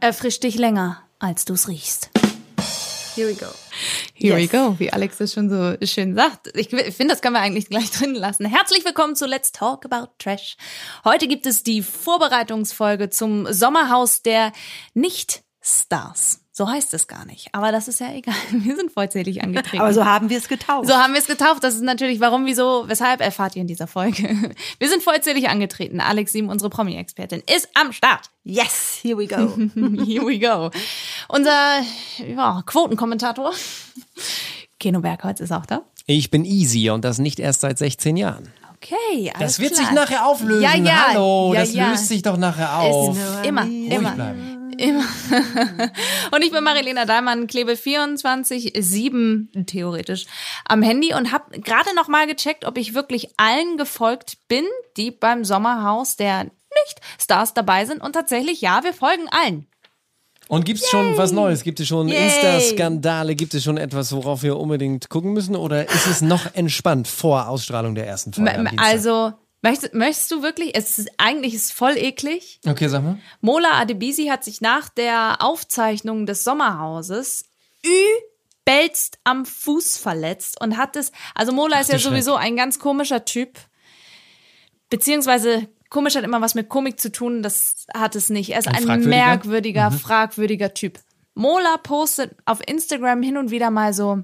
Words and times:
Erfrischt 0.00 0.42
dich 0.42 0.56
länger, 0.56 1.02
als 1.18 1.44
du's 1.44 1.68
riechst. 1.68 2.10
Here 3.14 3.28
we 3.28 3.34
go. 3.34 3.46
Here 4.14 4.38
Yes. 4.40 4.52
we 4.52 4.56
go, 4.58 4.78
wie 4.78 4.92
Alex 4.92 5.18
das 5.18 5.32
schon 5.34 5.50
so 5.50 5.76
schön 5.86 6.14
sagt. 6.14 6.48
Ich 6.56 6.68
finde, 6.70 7.08
das 7.08 7.20
können 7.20 7.34
wir 7.34 7.40
eigentlich 7.40 7.68
gleich 7.68 7.90
drin 7.92 8.14
lassen. 8.14 8.46
Herzlich 8.46 8.84
willkommen 8.84 9.16
zu 9.16 9.26
Let's 9.26 9.52
Talk 9.52 9.84
About 9.84 10.12
Trash. 10.18 10.56
Heute 11.04 11.28
gibt 11.28 11.46
es 11.46 11.62
die 11.62 11.82
Vorbereitungsfolge 11.82 13.10
zum 13.10 13.52
Sommerhaus 13.52 14.22
der 14.22 14.52
Nicht-Stars. 14.94 16.41
So 16.54 16.68
heißt 16.68 16.92
es 16.92 17.06
gar 17.06 17.24
nicht. 17.24 17.48
Aber 17.52 17.72
das 17.72 17.88
ist 17.88 17.98
ja 18.00 18.12
egal. 18.12 18.34
Wir 18.50 18.76
sind 18.76 18.92
vollzählig 18.92 19.42
angetreten. 19.42 19.80
Aber 19.80 19.94
so 19.94 20.04
haben 20.04 20.28
wir 20.28 20.36
es 20.36 20.48
getauft. 20.48 20.86
So 20.86 20.94
haben 20.94 21.14
wir 21.14 21.20
es 21.20 21.26
getauft. 21.26 21.64
Das 21.64 21.74
ist 21.74 21.80
natürlich 21.82 22.20
warum, 22.20 22.44
wieso, 22.44 22.84
weshalb 22.88 23.22
erfahrt 23.22 23.56
ihr 23.56 23.62
in 23.62 23.68
dieser 23.68 23.86
Folge. 23.86 24.52
Wir 24.78 24.88
sind 24.90 25.02
vollzählig 25.02 25.48
angetreten. 25.48 26.00
Alex 26.00 26.32
Sieben, 26.32 26.50
unsere 26.50 26.68
Promi-Expertin, 26.68 27.42
ist 27.56 27.70
am 27.72 27.92
Start. 27.92 28.28
yes, 28.44 28.98
here 29.00 29.16
we 29.16 29.26
go. 29.26 29.36
Here 30.04 30.26
we 30.26 30.38
go. 30.38 30.70
Unser 31.28 31.80
ja, 32.18 32.62
Quotenkommentator, 32.66 33.52
Keno 34.78 35.00
Bergholz, 35.00 35.40
ist 35.40 35.52
auch 35.52 35.64
da. 35.64 35.80
Ich 36.06 36.30
bin 36.30 36.44
easy 36.44 36.90
und 36.90 37.02
das 37.04 37.18
nicht 37.18 37.38
erst 37.40 37.62
seit 37.62 37.78
16 37.78 38.16
Jahren. 38.18 38.52
Okay, 38.76 39.32
alles 39.34 39.56
Das 39.56 39.58
wird 39.60 39.74
klar. 39.74 39.86
sich 39.86 39.94
nachher 39.94 40.26
auflösen. 40.26 40.62
Ja, 40.62 40.74
ja, 40.74 41.06
Hallo, 41.08 41.54
ja, 41.54 41.60
das 41.60 41.72
ja. 41.72 41.90
löst 41.90 42.08
sich 42.08 42.20
doch 42.22 42.36
nachher 42.36 42.76
auf. 42.78 43.16
Ist 43.16 43.46
immer, 43.46 43.64
immer. 43.64 44.10
bleiben. 44.12 44.61
Immer. 44.82 45.04
und 46.32 46.42
ich 46.42 46.50
bin 46.50 46.64
Marilena 46.64 47.04
Dahlmann, 47.04 47.46
klebe 47.46 47.74
24-7 47.74 49.66
theoretisch 49.66 50.26
am 50.64 50.82
Handy 50.82 51.14
und 51.14 51.30
habe 51.30 51.60
gerade 51.60 51.94
noch 51.94 52.08
mal 52.08 52.26
gecheckt, 52.26 52.64
ob 52.64 52.76
ich 52.76 52.92
wirklich 52.92 53.28
allen 53.36 53.76
gefolgt 53.76 54.38
bin, 54.48 54.64
die 54.96 55.12
beim 55.12 55.44
Sommerhaus 55.44 56.16
der 56.16 56.44
Nicht-Stars 56.44 57.54
dabei 57.54 57.84
sind. 57.84 58.02
Und 58.02 58.14
tatsächlich, 58.14 58.60
ja, 58.60 58.82
wir 58.82 58.92
folgen 58.92 59.28
allen. 59.30 59.68
Und 60.48 60.64
gibt's 60.64 60.90
schon 60.90 61.16
was 61.16 61.30
Neues? 61.30 61.62
Gibt 61.62 61.78
es 61.78 61.86
schon. 61.86 62.08
Insta-Skandale? 62.08 63.36
Gibt 63.36 63.54
es 63.54 63.62
schon 63.62 63.76
etwas, 63.76 64.12
worauf 64.12 64.42
wir 64.42 64.58
unbedingt 64.58 65.08
gucken 65.08 65.32
müssen? 65.32 65.54
Oder 65.54 65.88
ist 65.88 66.08
es 66.08 66.22
noch 66.22 66.54
entspannt 66.54 67.06
vor 67.06 67.48
Ausstrahlung 67.48 67.94
der 67.94 68.08
ersten 68.08 68.32
Folge? 68.32 68.68
Also, 68.78 69.32
möchtest, 69.62 69.94
möchtest 69.94 70.30
du 70.30 70.42
wirklich, 70.42 70.76
es 70.76 70.98
ist, 70.98 71.10
eigentlich 71.18 71.54
ist 71.54 71.64
es 71.66 71.72
voll 71.72 71.96
eklig. 71.96 72.60
Okay, 72.66 72.88
sag 72.88 73.02
mal. 73.02 73.18
Mola 73.40 73.80
Adebisi 73.80 74.26
hat 74.26 74.44
sich 74.44 74.60
nach 74.60 74.88
der 74.88 75.36
Aufzeichnung 75.40 76.26
des 76.26 76.44
Sommerhauses 76.44 77.44
übelst 77.82 79.18
am 79.24 79.46
Fuß 79.46 79.96
verletzt 79.96 80.60
und 80.60 80.76
hat 80.76 80.96
es, 80.96 81.12
also 81.34 81.52
Mola 81.52 81.80
ist 81.80 81.90
ja 81.90 81.98
sowieso 81.98 82.34
ein 82.34 82.56
ganz 82.56 82.78
komischer 82.78 83.24
Typ, 83.24 83.58
beziehungsweise 84.90 85.68
komisch 85.88 86.16
hat 86.16 86.24
immer 86.24 86.40
was 86.40 86.54
mit 86.54 86.68
Komik 86.68 87.00
zu 87.00 87.12
tun, 87.12 87.42
das 87.42 87.86
hat 87.94 88.16
es 88.16 88.30
nicht. 88.30 88.50
Er 88.50 88.58
ist 88.60 88.68
Ein 88.68 88.76
ein 88.76 88.82
fragwürdiger? 88.84 89.08
merkwürdiger, 89.08 89.90
fragwürdiger 89.90 90.74
Typ. 90.74 90.98
Mola 91.34 91.76
postet 91.78 92.36
auf 92.44 92.60
Instagram 92.66 93.22
hin 93.22 93.36
und 93.36 93.50
wieder 93.50 93.70
mal 93.70 93.94
so 93.94 94.22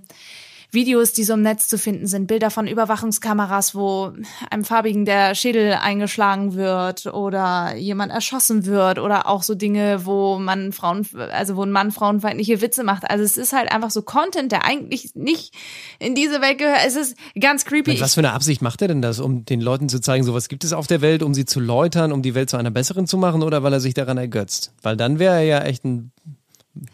Videos, 0.71 1.15
die 1.15 1.25
so 1.25 1.35
im 1.35 1.43
Netz 1.43 1.67
zu 1.67 1.79
finden 1.79 2.07
sind, 2.07 2.27
Bilder 2.27 2.51
von 2.51 2.67
Überwachungskameras, 2.67 3.75
wo 3.75 4.13
einem 4.51 4.65
Farbigen 4.65 5.07
der 5.07 5.35
Schädel 5.35 5.73
eingeschlagen 5.73 6.55
wird 6.55 7.07
oder 7.07 7.75
jemand 7.77 8.13
erschossen 8.13 8.67
wird 8.67 8.99
oder 8.99 9.29
auch 9.29 9.43
so 9.43 9.55
Dinge, 9.55 10.05
wo 10.05 10.39
man 10.39 10.73
Frauen, 10.73 11.07
also 11.33 11.57
wo 11.57 11.63
ein 11.63 11.71
Mann 11.71 11.91
frauenfeindliche 11.91 12.61
Witze 12.61 12.85
macht. 12.85 13.11
Also 13.11 13.25
es 13.25 13.39
ist 13.39 13.55
halt 13.55 13.73
einfach 13.73 13.91
so 13.91 14.03
Content, 14.03 14.53
der 14.53 14.67
eigentlich 14.67 15.15
nicht 15.15 15.55
in 15.99 16.15
diese 16.15 16.43
Welt 16.43 16.59
gehört. 16.59 16.81
Es 16.87 16.97
ist 16.97 17.17
ganz 17.41 17.65
creepy. 17.65 17.99
Was 18.01 18.15
für 18.15 18.21
eine 18.21 18.33
Absicht 18.33 18.61
macht 18.61 18.83
er 18.83 18.89
denn 18.89 19.01
das? 19.01 19.21
Um 19.21 19.47
den 19.47 19.63
Leuten 19.63 19.89
zu 19.89 20.01
zeigen, 20.01 20.25
sowas 20.25 20.49
gibt 20.49 20.65
es 20.65 20.75
auf 20.75 20.87
der 20.87 21.01
Welt, 21.01 21.23
um 21.23 21.33
sie 21.33 21.47
zu 21.47 21.61
läutern, 21.61 22.13
um 22.13 22.21
die 22.21 22.35
Welt 22.35 22.51
zu 22.51 22.59
einer 22.59 22.71
besseren 22.71 23.07
zu 23.07 23.17
machen 23.17 23.43
oder 23.43 23.63
weil 23.63 23.73
er 23.73 23.81
sich 23.81 23.95
daran 23.95 24.19
ergötzt? 24.19 24.73
Weil 24.83 24.99
dann 24.99 25.19
wäre 25.19 25.37
er 25.37 25.45
ja 25.45 25.61
echt 25.63 25.87
ein 25.87 26.13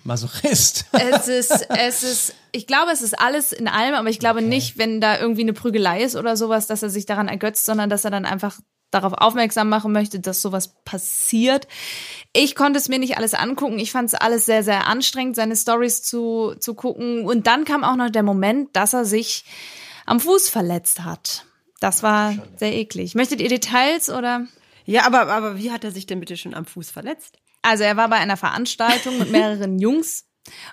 Masochist. 0.04 0.86
es 0.92 1.28
ist, 1.28 1.66
es 1.70 2.02
ist, 2.02 2.34
ich 2.52 2.66
glaube, 2.66 2.92
es 2.92 3.02
ist 3.02 3.18
alles 3.18 3.52
in 3.52 3.68
allem, 3.68 3.94
aber 3.94 4.08
ich 4.08 4.18
glaube 4.18 4.42
nicht, 4.42 4.78
wenn 4.78 5.00
da 5.00 5.18
irgendwie 5.18 5.42
eine 5.42 5.52
Prügelei 5.52 6.02
ist 6.02 6.16
oder 6.16 6.36
sowas, 6.36 6.66
dass 6.66 6.82
er 6.82 6.90
sich 6.90 7.06
daran 7.06 7.28
ergötzt, 7.28 7.64
sondern 7.64 7.90
dass 7.90 8.04
er 8.04 8.10
dann 8.10 8.24
einfach 8.24 8.58
darauf 8.90 9.12
aufmerksam 9.14 9.68
machen 9.68 9.92
möchte, 9.92 10.20
dass 10.20 10.40
sowas 10.40 10.74
passiert. 10.84 11.66
Ich 12.32 12.54
konnte 12.54 12.78
es 12.78 12.88
mir 12.88 12.98
nicht 12.98 13.16
alles 13.18 13.34
angucken. 13.34 13.78
Ich 13.78 13.92
fand 13.92 14.08
es 14.08 14.14
alles 14.14 14.46
sehr, 14.46 14.62
sehr 14.62 14.86
anstrengend, 14.86 15.36
seine 15.36 15.56
Stories 15.56 16.02
zu, 16.02 16.54
zu 16.58 16.74
gucken. 16.74 17.26
Und 17.26 17.46
dann 17.46 17.64
kam 17.64 17.84
auch 17.84 17.96
noch 17.96 18.10
der 18.10 18.22
Moment, 18.22 18.74
dass 18.76 18.92
er 18.92 19.04
sich 19.04 19.44
am 20.06 20.20
Fuß 20.20 20.48
verletzt 20.48 21.04
hat. 21.04 21.44
Das 21.80 22.02
war 22.02 22.34
sehr 22.56 22.72
eklig. 22.74 23.14
Möchtet 23.14 23.40
ihr 23.40 23.48
Details 23.48 24.10
oder? 24.10 24.46
ja, 24.86 25.04
aber, 25.06 25.28
aber 25.28 25.58
wie 25.58 25.72
hat 25.72 25.84
er 25.84 25.90
sich 25.90 26.06
denn 26.06 26.20
bitte 26.20 26.36
schon 26.36 26.54
am 26.54 26.64
Fuß 26.64 26.90
verletzt? 26.90 27.38
Also 27.64 27.82
er 27.84 27.96
war 27.96 28.08
bei 28.08 28.16
einer 28.16 28.36
Veranstaltung 28.36 29.18
mit 29.18 29.30
mehreren 29.30 29.78
Jungs. 29.80 30.24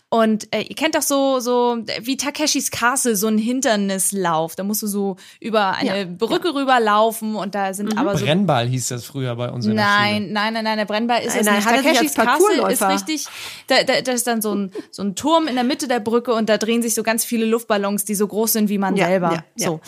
Und 0.09 0.53
äh, 0.53 0.63
ihr 0.63 0.75
kennt 0.75 0.95
doch 0.95 1.01
so 1.01 1.39
so 1.39 1.77
wie 2.01 2.17
Takeshis 2.17 2.71
Castle 2.71 3.15
so 3.15 3.27
ein 3.27 3.37
Hindernislauf. 3.37 4.55
Da 4.57 4.63
musst 4.63 4.81
du 4.83 4.87
so 4.87 5.15
über 5.39 5.75
eine 5.77 5.99
Ja, 5.99 6.05
Brücke 6.05 6.53
rüberlaufen 6.53 7.35
und 7.35 7.55
da 7.55 7.73
sind 7.73 7.97
aber 7.97 8.17
so 8.17 8.25
Brennball 8.25 8.67
hieß 8.67 8.89
das 8.89 9.05
früher 9.05 9.33
bei 9.37 9.49
uns 9.49 9.65
in 9.65 9.77
der 9.77 9.85
Nein, 9.85 10.21
Schule. 10.23 10.33
nein, 10.33 10.53
nein, 10.55 10.63
nein, 10.65 10.77
der 10.77 10.85
Brennball 10.85 11.21
ist 11.21 11.35
Nein, 11.35 11.39
es 11.39 11.45
nein, 11.45 11.55
nicht. 11.75 11.85
Takeshis 11.85 12.13
Castle 12.15 12.69
ist 12.69 12.81
richtig, 12.83 13.25
da, 13.67 13.83
da, 13.83 14.01
da 14.01 14.11
ist 14.11 14.27
dann 14.27 14.41
so 14.41 14.53
ein, 14.53 14.71
so 14.91 15.03
ein 15.03 15.15
Turm 15.15 15.47
in 15.47 15.55
der 15.55 15.63
Mitte 15.63 15.87
der 15.87 16.01
Brücke 16.01 16.33
und 16.33 16.49
da 16.49 16.57
drehen 16.57 16.81
sich 16.81 16.93
so 16.93 17.03
ganz 17.03 17.23
viele 17.23 17.45
Luftballons, 17.45 18.03
die 18.03 18.15
so 18.15 18.27
groß 18.27 18.51
sind 18.51 18.67
wie 18.67 18.77
man 18.77 18.97
Ja, 18.97 19.07
selber. 19.07 19.31
ja, 19.31 19.43
ja. 19.55 19.67
So. 19.67 19.79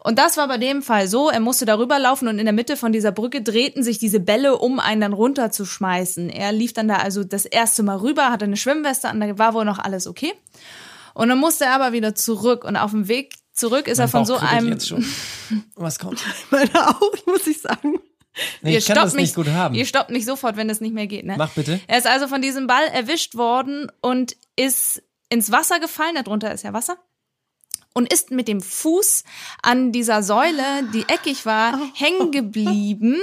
Und 0.00 0.18
das 0.18 0.36
war 0.36 0.46
bei 0.48 0.58
dem 0.58 0.82
Fall 0.82 1.08
so, 1.08 1.28
er 1.28 1.40
musste 1.40 1.66
darüber 1.66 1.98
laufen 1.98 2.28
und 2.28 2.38
in 2.38 2.44
der 2.44 2.52
Mitte 2.52 2.76
von 2.76 2.92
dieser 2.92 3.12
Brücke 3.12 3.42
drehten 3.42 3.82
sich 3.82 3.98
diese 3.98 4.20
Bälle, 4.20 4.58
um 4.58 4.78
einen 4.78 5.00
dann 5.00 5.12
runterzuschmeißen. 5.12 6.30
Er 6.30 6.52
lief 6.52 6.72
dann 6.72 6.88
da 6.88 6.96
also 6.96 7.24
das 7.24 7.44
erste 7.44 7.82
Mal 7.82 7.96
rüber, 7.96 8.30
hatte 8.30 8.44
eine 8.44 8.56
Schwimmweste 8.56 9.08
an, 9.08 9.20
da 9.20 9.38
war 9.38 9.54
wohl 9.54 9.64
noch 9.64 9.78
alles 9.78 10.06
okay. 10.06 10.32
Und 11.14 11.28
dann 11.28 11.38
musste 11.38 11.64
er 11.64 11.74
aber 11.74 11.92
wieder 11.92 12.14
zurück 12.14 12.64
und 12.64 12.76
auf 12.76 12.92
dem 12.92 13.08
Weg 13.08 13.34
zurück 13.52 13.88
ist 13.88 13.98
er 13.98 14.04
Mein 14.04 14.10
von 14.10 14.20
Bauch 14.20 14.40
so 14.40 14.46
einem 14.46 14.68
Jetzt 14.68 14.88
schon. 14.88 15.04
Was 15.74 15.98
kommt? 15.98 16.24
Meine 16.50 16.70
auch, 16.88 17.12
muss 17.26 17.46
ich 17.46 17.60
sagen. 17.60 17.98
Nee, 18.62 18.72
Ihr 18.72 18.78
ich 18.78 18.86
kann 18.86 18.96
stoppt 18.96 19.06
das 19.06 19.14
nicht 19.14 19.34
gut 19.34 19.48
haben. 19.48 19.74
Ihr 19.74 19.84
stoppt 19.84 20.10
nicht 20.10 20.26
sofort, 20.26 20.56
wenn 20.56 20.70
es 20.70 20.80
nicht 20.80 20.94
mehr 20.94 21.08
geht. 21.08 21.24
Ne? 21.24 21.34
Mach 21.36 21.50
bitte. 21.50 21.80
Er 21.88 21.98
ist 21.98 22.06
also 22.06 22.28
von 22.28 22.40
diesem 22.40 22.68
Ball 22.68 22.86
erwischt 22.92 23.34
worden 23.34 23.90
und 24.00 24.36
ist 24.54 25.02
ins 25.28 25.50
Wasser 25.50 25.80
gefallen. 25.80 26.14
Darunter 26.14 26.52
ist 26.52 26.62
ja 26.62 26.72
Wasser. 26.72 26.96
Und 27.98 28.12
ist 28.12 28.30
mit 28.30 28.46
dem 28.46 28.60
Fuß 28.60 29.24
an 29.60 29.90
dieser 29.90 30.22
Säule, 30.22 30.88
die 30.94 31.02
eckig 31.08 31.44
war, 31.44 31.80
hängen 31.94 32.30
geblieben, 32.30 33.16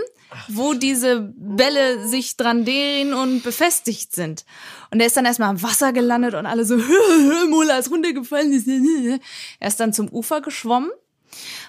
wo 0.50 0.74
diese 0.74 1.34
Bälle 1.38 2.06
sich 2.06 2.36
dran 2.36 2.66
drehen 2.66 3.14
und 3.14 3.42
befestigt 3.42 4.14
sind. 4.14 4.44
Und 4.92 5.00
er 5.00 5.08
ist 5.08 5.16
dann 5.16 5.24
erstmal 5.24 5.48
am 5.48 5.64
Wasser 5.64 5.94
gelandet 5.94 6.34
und 6.34 6.46
alle 6.46 6.66
so, 6.66 6.76
Mola 7.50 7.78
ist 7.78 7.90
runtergefallen. 7.90 9.22
Er 9.62 9.68
ist 9.70 9.80
dann 9.80 9.94
zum 9.94 10.10
Ufer 10.10 10.42
geschwommen 10.42 10.92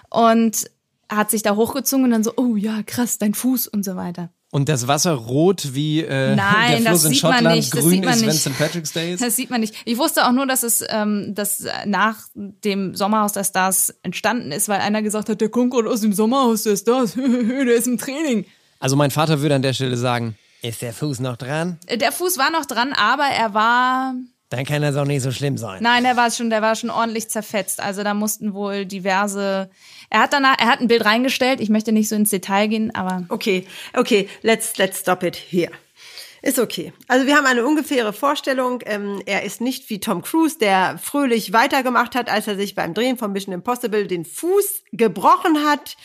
und 0.09 0.69
hat 1.07 1.31
sich 1.31 1.43
da 1.43 1.55
hochgezogen 1.55 2.03
und 2.03 2.11
dann 2.11 2.25
so, 2.25 2.33
oh 2.35 2.57
ja, 2.57 2.83
krass, 2.83 3.19
dein 3.19 3.35
Fuß 3.35 3.69
und 3.69 3.85
so 3.85 3.95
weiter. 3.95 4.33
Und 4.49 4.69
das 4.69 4.87
Wasser 4.87 5.11
rot 5.11 5.73
wie 5.73 6.01
äh, 6.03 6.35
Nein, 6.35 6.83
der 6.83 6.91
das 6.93 7.01
Fluss 7.01 7.05
in 7.05 7.13
sieht 7.13 7.23
man 7.23 7.33
Schottland 7.33 7.71
grün 7.71 7.89
sieht 7.89 8.05
man 8.05 8.13
ist, 8.13 8.25
wenn. 8.25 8.53
St. 8.53 8.57
Patrick's 8.57 8.93
Day 8.93 9.13
ist. 9.13 9.21
Das 9.23 9.35
sieht 9.35 9.49
man 9.49 9.59
nicht. 9.59 9.75
Ich 9.83 9.97
wusste 9.97 10.25
auch 10.25 10.31
nur, 10.31 10.47
dass 10.47 10.63
es 10.63 10.83
ähm, 10.87 11.35
dass 11.35 11.65
nach 11.85 12.17
dem 12.35 12.95
Sommerhaus 12.95 13.33
der 13.33 13.43
Stars 13.43 13.93
entstanden 14.03 14.51
ist, 14.53 14.69
weil 14.69 14.79
einer 14.79 15.01
gesagt 15.01 15.27
hat, 15.27 15.41
der 15.41 15.49
kommt 15.49 15.73
gerade 15.73 15.89
aus 15.89 15.99
dem 16.01 16.13
Sommerhaus 16.13 16.63
der 16.63 16.77
Stars, 16.77 17.13
der 17.15 17.75
ist 17.75 17.87
im 17.87 17.97
Training. 17.97 18.45
Also 18.79 18.95
mein 18.95 19.11
Vater 19.11 19.41
würde 19.41 19.55
an 19.55 19.61
der 19.61 19.73
Stelle 19.73 19.97
sagen, 19.97 20.37
ist 20.61 20.81
der 20.81 20.93
Fuß 20.93 21.19
noch 21.19 21.35
dran? 21.37 21.77
Äh, 21.87 21.97
Der 21.97 22.11
Fuß 22.11 22.37
war 22.37 22.49
noch 22.49 22.65
dran, 22.65 22.93
aber 22.93 23.25
er 23.25 23.53
war, 23.53 24.15
Dann 24.49 24.63
kann 24.63 24.81
das 24.81 24.95
auch 24.95 25.05
nicht 25.05 25.23
so 25.23 25.31
schlimm 25.31 25.57
sein. 25.57 25.83
nein, 25.83 26.03
der 26.03 26.15
war 26.15 26.31
schon, 26.31 26.49
der 26.49 26.61
war 26.61 26.75
schon 26.75 26.89
ordentlich 26.89 27.29
zerfetzt. 27.29 27.81
Also 27.81 28.03
da 28.03 28.13
mussten 28.13 28.53
wohl 28.53 28.85
diverse. 28.85 29.69
Er 30.09 30.21
hat 30.21 30.31
danach, 30.31 30.55
er 30.57 30.67
hat 30.67 30.79
ein 30.79 30.87
Bild 30.87 31.03
reingestellt. 31.03 31.59
Ich 31.59 31.69
möchte 31.69 31.91
nicht 31.91 32.07
so 32.07 32.15
ins 32.15 32.29
Detail 32.29 32.67
gehen, 32.67 32.95
aber 32.95 33.25
Okay, 33.29 33.67
okay, 33.93 34.29
let's, 34.43 34.77
let's 34.77 34.99
stop 34.99 35.23
it 35.23 35.35
here. 35.35 35.71
Ist 36.41 36.59
okay. 36.59 36.93
Also 37.07 37.25
wir 37.25 37.35
haben 37.35 37.45
eine 37.45 37.65
ungefähre 37.65 38.13
Vorstellung. 38.13 38.79
Ähm, 38.85 39.21
er 39.25 39.43
ist 39.43 39.59
nicht 39.59 39.89
wie 39.89 39.99
Tom 39.99 40.21
Cruise, 40.21 40.57
der 40.57 40.97
fröhlich 40.97 41.51
weitergemacht 41.51 42.15
hat, 42.15 42.29
als 42.29 42.47
er 42.47 42.55
sich 42.55 42.75
beim 42.75 42.93
Drehen 42.93 43.17
von 43.17 43.33
Mission 43.33 43.53
Impossible 43.53 44.07
den 44.07 44.23
Fuß 44.23 44.83
gebrochen 44.93 45.65
hat. 45.67 45.97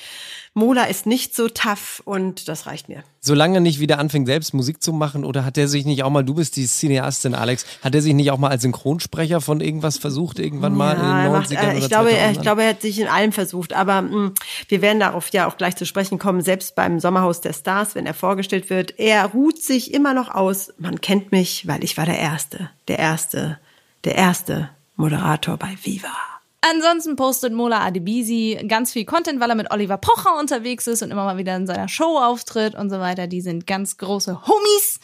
Mola 0.54 0.84
ist 0.84 1.06
nicht 1.06 1.34
so 1.34 1.49
tough 1.49 2.02
und 2.04 2.46
das 2.46 2.66
reicht 2.66 2.90
mir. 2.90 3.02
Solange 3.20 3.56
er 3.56 3.60
nicht 3.60 3.81
wieder 3.81 3.99
anfängt, 3.99 4.26
selbst 4.26 4.52
Musik 4.52 4.82
zu 4.82 4.93
machen, 4.93 5.25
oder 5.25 5.46
hat 5.46 5.56
er 5.56 5.66
sich 5.66 5.87
nicht 5.87 6.02
auch 6.02 6.10
mal, 6.10 6.25
du 6.25 6.34
bist 6.34 6.56
die 6.56 6.66
Cineastin, 6.66 7.34
Alex, 7.34 7.64
hat 7.82 7.94
er 7.94 8.02
sich 8.02 8.12
nicht 8.12 8.31
auch 8.31 8.37
mal 8.37 8.50
als 8.50 8.60
Synchronsprecher 8.60 9.40
von 9.40 9.62
irgendwas 9.62 9.96
versucht, 9.96 10.38
irgendwann 10.38 10.75
mal 10.75 10.96
in 10.96 11.00
er 11.00 11.22
den 11.22 11.32
macht, 11.32 11.50
90ern 11.50 11.54
äh, 11.54 11.66
oder 11.70 11.78
ich, 11.78 11.88
glaube, 11.88 12.12
er, 12.12 12.28
2000ern? 12.28 12.32
ich 12.32 12.40
glaube, 12.43 12.62
er 12.64 12.69
hat 12.69 12.82
sich 12.82 13.00
in 13.00 13.08
allem 13.08 13.32
versucht. 13.32 13.72
Aber 13.72 14.02
mh, 14.02 14.32
wir 14.69 14.82
werden 14.82 15.00
darauf 15.00 15.31
ja 15.32 15.49
auch 15.49 15.56
gleich 15.56 15.76
zu 15.76 15.87
sprechen 15.87 16.19
kommen. 16.19 16.43
Selbst 16.43 16.75
beim 16.75 17.00
Sommerhaus 17.00 17.40
der 17.40 17.55
Stars, 17.55 17.94
wenn 17.94 18.05
er 18.05 18.14
vorgestellt 18.14 18.69
wird, 18.69 18.98
er 18.98 19.25
ruht 19.26 19.62
sich 19.62 19.94
immer 19.94 20.12
noch 20.12 20.28
aus. 20.28 20.75
Man 20.78 21.00
kennt 21.00 21.32
mich, 21.32 21.66
weil 21.66 21.82
ich 21.82 21.96
war 21.96 22.05
der 22.05 22.19
Erste, 22.19 22.69
der 22.88 22.98
Erste, 22.98 23.58
der 24.05 24.16
Erste 24.16 24.69
Moderator 24.96 25.56
bei 25.56 25.78
Viva. 25.82 26.31
Ansonsten 26.64 27.17
postet 27.17 27.53
Mola 27.53 27.85
Adebisi 27.85 28.64
ganz 28.69 28.93
viel 28.93 29.05
Content, 29.05 29.41
weil 29.41 29.50
er 29.50 29.56
mit 29.56 29.70
Oliver 29.73 29.99
Pocher 29.99 30.38
unterwegs 30.38 30.87
ist 30.87 31.03
und 31.03 31.11
immer 31.11 31.25
mal 31.25 31.37
wieder 31.37 31.56
in 31.56 31.67
seiner 31.67 31.88
Show 31.88 32.19
auftritt 32.19 32.76
und 32.76 32.88
so 32.88 33.00
weiter. 33.00 33.26
Die 33.26 33.41
sind 33.41 33.67
ganz 33.67 33.97
große 33.97 34.47
Homies. 34.47 35.00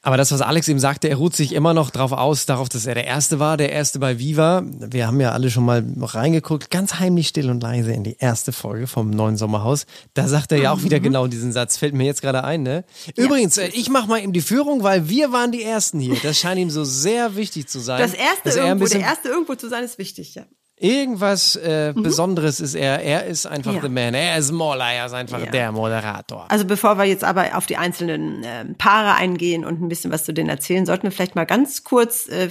Aber 0.00 0.16
das, 0.16 0.30
was 0.30 0.40
Alex 0.40 0.68
eben 0.68 0.78
sagte, 0.78 1.08
er 1.08 1.16
ruht 1.16 1.34
sich 1.34 1.52
immer 1.52 1.74
noch 1.74 1.90
drauf 1.90 2.12
aus, 2.12 2.46
darauf, 2.46 2.68
dass 2.68 2.86
er 2.86 2.94
der 2.94 3.06
Erste 3.06 3.40
war, 3.40 3.56
der 3.56 3.72
Erste 3.72 3.98
bei 3.98 4.18
Viva. 4.18 4.62
Wir 4.64 5.08
haben 5.08 5.20
ja 5.20 5.32
alle 5.32 5.50
schon 5.50 5.64
mal 5.64 5.84
reingeguckt, 6.00 6.70
ganz 6.70 6.94
heimlich 6.94 7.28
still 7.28 7.50
und 7.50 7.62
leise 7.62 7.92
in 7.92 8.04
die 8.04 8.16
erste 8.18 8.52
Folge 8.52 8.86
vom 8.86 9.10
neuen 9.10 9.36
Sommerhaus. 9.36 9.86
Da 10.14 10.28
sagt 10.28 10.52
er 10.52 10.58
ja 10.58 10.72
auch 10.72 10.82
wieder 10.84 11.00
genau 11.00 11.26
diesen 11.26 11.52
Satz, 11.52 11.76
fällt 11.76 11.94
mir 11.94 12.04
jetzt 12.04 12.22
gerade 12.22 12.44
ein, 12.44 12.62
ne? 12.62 12.84
Übrigens, 13.16 13.58
äh, 13.58 13.68
ich 13.74 13.90
mache 13.90 14.08
mal 14.08 14.22
eben 14.22 14.32
die 14.32 14.40
Führung, 14.40 14.84
weil 14.84 15.08
wir 15.08 15.32
waren 15.32 15.50
die 15.50 15.64
Ersten 15.64 15.98
hier. 15.98 16.16
Das 16.22 16.38
scheint 16.38 16.58
ihm 16.58 16.70
so 16.70 16.84
sehr 16.84 17.34
wichtig 17.34 17.68
zu 17.68 17.80
sein. 17.80 18.00
Das 18.00 18.14
Erste 18.14 18.58
er 18.58 18.68
irgendwo, 18.68 18.86
der 18.86 19.00
Erste 19.00 19.28
irgendwo 19.28 19.56
zu 19.56 19.68
sein, 19.68 19.82
ist 19.82 19.98
wichtig, 19.98 20.36
ja. 20.36 20.46
Irgendwas 20.80 21.56
äh, 21.56 21.92
Besonderes 21.96 22.60
ist 22.60 22.74
er. 22.74 23.00
Er 23.02 23.26
ist 23.26 23.46
einfach 23.46 23.74
Ja. 23.74 23.80
the 23.82 23.88
man. 23.88 24.14
Er 24.14 24.36
ist 24.38 24.52
Mola, 24.52 24.92
er 24.92 25.06
ist 25.06 25.12
einfach 25.12 25.40
Ja. 25.44 25.50
der 25.50 25.72
Moderator. 25.72 26.46
Also 26.50 26.64
bevor 26.64 26.96
wir 26.98 27.04
jetzt 27.04 27.24
aber 27.24 27.56
auf 27.56 27.66
die 27.66 27.76
einzelnen 27.76 28.42
ähm, 28.44 28.74
Paare 28.76 29.14
eingehen 29.14 29.64
und 29.64 29.80
ein 29.82 29.88
bisschen 29.88 30.10
was 30.12 30.24
zu 30.24 30.32
denen 30.32 30.48
erzählen, 30.48 30.86
sollten 30.86 31.04
wir 31.04 31.10
vielleicht 31.12 31.34
mal 31.34 31.46
ganz 31.46 31.84
kurz 31.84 32.28
äh, 32.28 32.48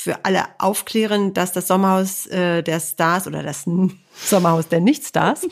für 0.00 0.24
alle 0.24 0.44
aufklären, 0.58 1.34
dass 1.34 1.52
das 1.52 1.66
Sommerhaus 1.66 2.26
äh, 2.26 2.62
der 2.62 2.78
Stars 2.80 3.26
oder 3.26 3.42
das 3.42 3.66
N- 3.66 3.98
Sommerhaus 4.24 4.68
der 4.68 4.80
Nicht-Stars 4.80 5.42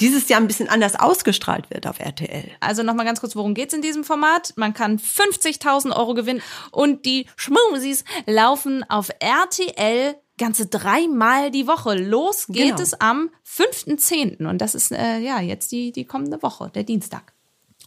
dieses 0.00 0.28
Jahr 0.28 0.40
ein 0.40 0.46
bisschen 0.46 0.68
anders 0.70 0.98
ausgestrahlt 0.98 1.70
wird 1.70 1.86
auf 1.86 2.00
RTL. 2.00 2.44
Also 2.60 2.82
nochmal 2.82 3.04
ganz 3.06 3.20
kurz, 3.20 3.36
worum 3.36 3.52
geht's 3.54 3.72
in 3.74 3.82
diesem 3.82 4.04
Format? 4.04 4.54
Man 4.56 4.72
kann 4.74 4.98
50.000 4.98 5.94
Euro 5.96 6.14
gewinnen 6.14 6.42
und 6.70 7.04
die 7.06 7.26
Schmusis 7.36 8.04
laufen 8.26 8.84
auf 8.88 9.10
RTL 9.20 10.16
ganze 10.40 10.66
dreimal 10.66 11.50
die 11.52 11.66
Woche. 11.68 11.94
Los 11.94 12.46
geht 12.48 12.70
Genau. 12.70 12.80
es 12.82 12.94
am 13.00 13.30
5.10. 13.46 14.44
Und 14.48 14.58
das 14.60 14.74
ist 14.74 14.90
äh, 14.90 15.18
ja 15.20 15.40
jetzt 15.40 15.70
die, 15.70 15.92
die 15.92 16.04
kommende 16.04 16.42
Woche, 16.42 16.70
der 16.74 16.82
Dienstag. 16.82 17.32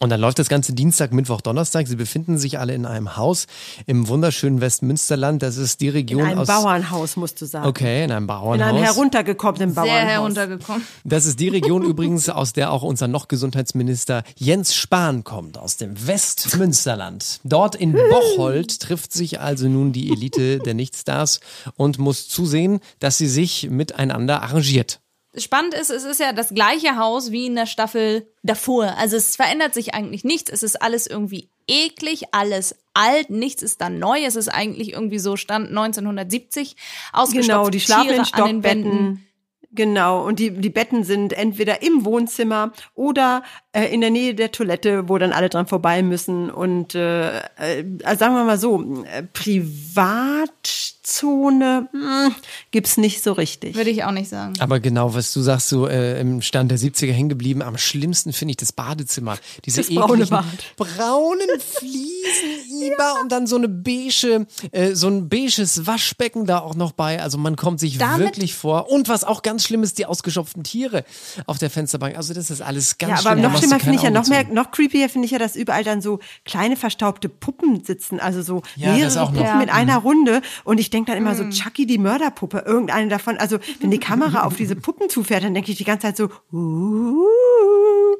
Und 0.00 0.10
dann 0.10 0.20
läuft 0.20 0.40
das 0.40 0.48
Ganze 0.48 0.72
Dienstag, 0.72 1.12
Mittwoch, 1.12 1.40
Donnerstag. 1.40 1.86
Sie 1.86 1.94
befinden 1.94 2.36
sich 2.36 2.58
alle 2.58 2.74
in 2.74 2.84
einem 2.84 3.16
Haus 3.16 3.46
im 3.86 4.08
wunderschönen 4.08 4.60
Westmünsterland. 4.60 5.40
Das 5.42 5.56
ist 5.56 5.80
die 5.80 5.86
In 5.86 5.92
Region 5.92 6.22
einem 6.22 6.38
aus. 6.40 6.48
Bauernhaus, 6.48 7.16
musst 7.16 7.40
du 7.40 7.46
sagen. 7.46 7.66
Okay, 7.68 8.04
in 8.04 8.10
einem 8.10 8.24
In 8.24 8.26
Bauernhaus. 8.26 8.68
einem 8.68 8.82
heruntergekommenen 8.82 9.72
Sehr 9.72 9.82
Bauernhaus. 9.84 10.10
heruntergekommen. 10.10 10.82
Das 11.04 11.26
ist 11.26 11.38
die 11.38 11.48
Region 11.48 11.82
übrigens, 11.88 12.28
aus 12.28 12.52
der 12.52 12.72
auch 12.72 12.82
unser 12.82 13.06
noch 13.06 13.28
Gesundheitsminister 13.28 14.24
Jens 14.36 14.74
Spahn 14.74 15.22
kommt, 15.22 15.58
aus 15.58 15.76
dem 15.76 15.94
Westmünsterland. 16.06 17.40
Dort 17.44 17.76
in 17.76 17.92
Bocholt 17.92 18.80
trifft 18.80 19.12
sich 19.12 19.40
also 19.40 19.68
nun 19.68 19.92
die 19.92 20.10
Elite 20.10 20.58
der 20.58 20.74
Nichtstars 20.74 21.38
und 21.76 21.98
muss 21.98 22.28
zusehen, 22.28 22.80
dass 22.98 23.16
sie 23.16 23.28
sich 23.28 23.70
miteinander 23.70 24.42
arrangiert. 24.42 25.00
Spannend 25.36 25.74
ist, 25.74 25.90
es 25.90 26.04
ist 26.04 26.20
ja 26.20 26.32
das 26.32 26.50
gleiche 26.50 26.96
Haus 26.96 27.30
wie 27.32 27.46
in 27.46 27.56
der 27.56 27.66
Staffel 27.66 28.28
davor. 28.42 28.96
Also 28.98 29.16
es 29.16 29.36
verändert 29.36 29.74
sich 29.74 29.94
eigentlich 29.94 30.24
nichts. 30.24 30.50
Es 30.50 30.62
ist 30.62 30.80
alles 30.80 31.06
irgendwie 31.06 31.48
eklig, 31.66 32.24
alles 32.32 32.76
alt, 32.94 33.30
nichts 33.30 33.62
ist 33.62 33.80
dann 33.80 33.98
neu. 33.98 34.24
Es 34.24 34.36
ist 34.36 34.48
eigentlich 34.48 34.92
irgendwie 34.92 35.18
so 35.18 35.36
Stand 35.36 35.68
1970 35.68 36.76
ausgestopft. 37.12 37.48
Genau, 37.48 37.70
die 37.70 37.80
schlafen 37.80 38.08
Tiere 38.08 38.14
in 38.16 38.32
an 38.32 38.46
den 38.46 38.62
Wänden. 38.62 38.90
Stockbetten. 38.90 39.26
Genau, 39.76 40.24
und 40.24 40.38
die, 40.38 40.52
die 40.52 40.70
Betten 40.70 41.02
sind 41.02 41.32
entweder 41.32 41.82
im 41.82 42.04
Wohnzimmer 42.04 42.72
oder 42.94 43.42
äh, 43.72 43.92
in 43.92 44.00
der 44.00 44.10
Nähe 44.10 44.36
der 44.36 44.52
Toilette, 44.52 45.08
wo 45.08 45.18
dann 45.18 45.32
alle 45.32 45.48
dran 45.48 45.66
vorbei 45.66 46.00
müssen. 46.04 46.48
Und 46.48 46.94
äh, 46.94 47.38
äh, 47.38 47.84
also 48.04 48.18
sagen 48.20 48.36
wir 48.36 48.44
mal 48.44 48.58
so, 48.58 49.02
äh, 49.04 49.24
Privatzone 51.14 51.88
hm, 51.92 52.34
gibt's 52.70 52.96
nicht 52.96 53.22
so 53.22 53.32
richtig. 53.32 53.76
Würde 53.76 53.90
ich 53.90 54.04
auch 54.04 54.10
nicht 54.10 54.28
sagen. 54.28 54.54
Aber 54.58 54.80
genau, 54.80 55.14
was 55.14 55.32
du 55.32 55.40
sagst, 55.42 55.68
so 55.68 55.86
äh, 55.86 56.20
im 56.20 56.40
Stand 56.42 56.70
der 56.70 56.78
70er 56.78 57.12
hängen 57.12 57.28
geblieben. 57.28 57.62
Am 57.62 57.76
schlimmsten 57.78 58.32
finde 58.32 58.52
ich 58.52 58.56
das 58.56 58.72
Badezimmer. 58.72 59.36
Diese 59.64 59.82
Das 59.82 59.90
braune 59.94 60.26
Bad. 60.26 60.44
braunen 60.76 61.46
Fliesen 61.60 62.82
über 62.92 63.20
und 63.20 63.30
dann 63.30 63.46
so 63.46 63.56
eine 63.56 63.68
beige, 63.68 64.46
äh, 64.72 64.94
so 64.94 65.08
ein 65.08 65.28
beiges 65.28 65.86
Waschbecken 65.86 66.46
da 66.46 66.58
auch 66.60 66.74
noch 66.74 66.92
bei. 66.92 67.20
Also 67.22 67.36
man 67.38 67.56
kommt 67.56 67.80
sich 67.80 67.98
Damit- 67.98 68.20
wirklich 68.26 68.54
vor. 68.54 68.90
Und 68.90 69.08
was 69.08 69.24
auch 69.24 69.42
ganz 69.42 69.64
schlimm 69.64 69.82
ist, 69.82 69.98
die 69.98 70.06
ausgeschopften 70.06 70.64
Tiere 70.64 71.04
auf 71.46 71.58
der 71.58 71.70
Fensterbank. 71.70 72.16
Also 72.16 72.32
das 72.34 72.50
ist 72.50 72.62
alles 72.62 72.96
ganz 72.98 73.10
Ja, 73.10 73.16
schlimm. 73.18 73.32
aber 73.32 73.40
Da 73.42 73.48
noch 73.50 73.58
schlimmer 73.58 73.80
finde 73.80 73.96
ich 73.96 74.02
ja, 74.02 74.10
noch 74.10 74.26
mehr, 74.26 74.44
noch 74.44 74.70
creepier 74.70 75.08
finde 75.08 75.26
ich 75.26 75.32
ja, 75.32 75.38
dass 75.38 75.54
überall 75.56 75.84
dann 75.84 76.00
so 76.00 76.18
kleine 76.44 76.76
verstaubte 76.76 77.28
Puppen 77.28 77.84
sitzen, 77.84 78.20
also 78.20 78.42
so 78.42 78.62
Ja, 78.76 78.92
mehrere. 78.92 79.26
Puppen 79.26 79.60
in 79.60 79.70
einer. 79.70 79.94
Runde. 80.04 80.42
Und 80.64 80.80
ich 80.80 80.90
denke 80.94 81.10
dann 81.10 81.18
immer 81.18 81.34
so, 81.34 81.44
Chucky 81.50 81.86
die 81.86 81.98
Mörderpuppe, 81.98 82.62
irgendeine 82.66 83.08
davon. 83.08 83.36
Also 83.36 83.58
wenn 83.80 83.90
die 83.90 83.98
Kamera 83.98 84.44
auf 84.44 84.56
diese 84.56 84.76
Puppen 84.76 85.08
zufährt, 85.10 85.44
dann 85.44 85.52
denke 85.54 85.70
ich 85.72 85.76
die 85.78 85.84
ganze 85.84 86.06
Zeit 86.06 86.16
so, 86.16 86.30
uh, 86.52 87.26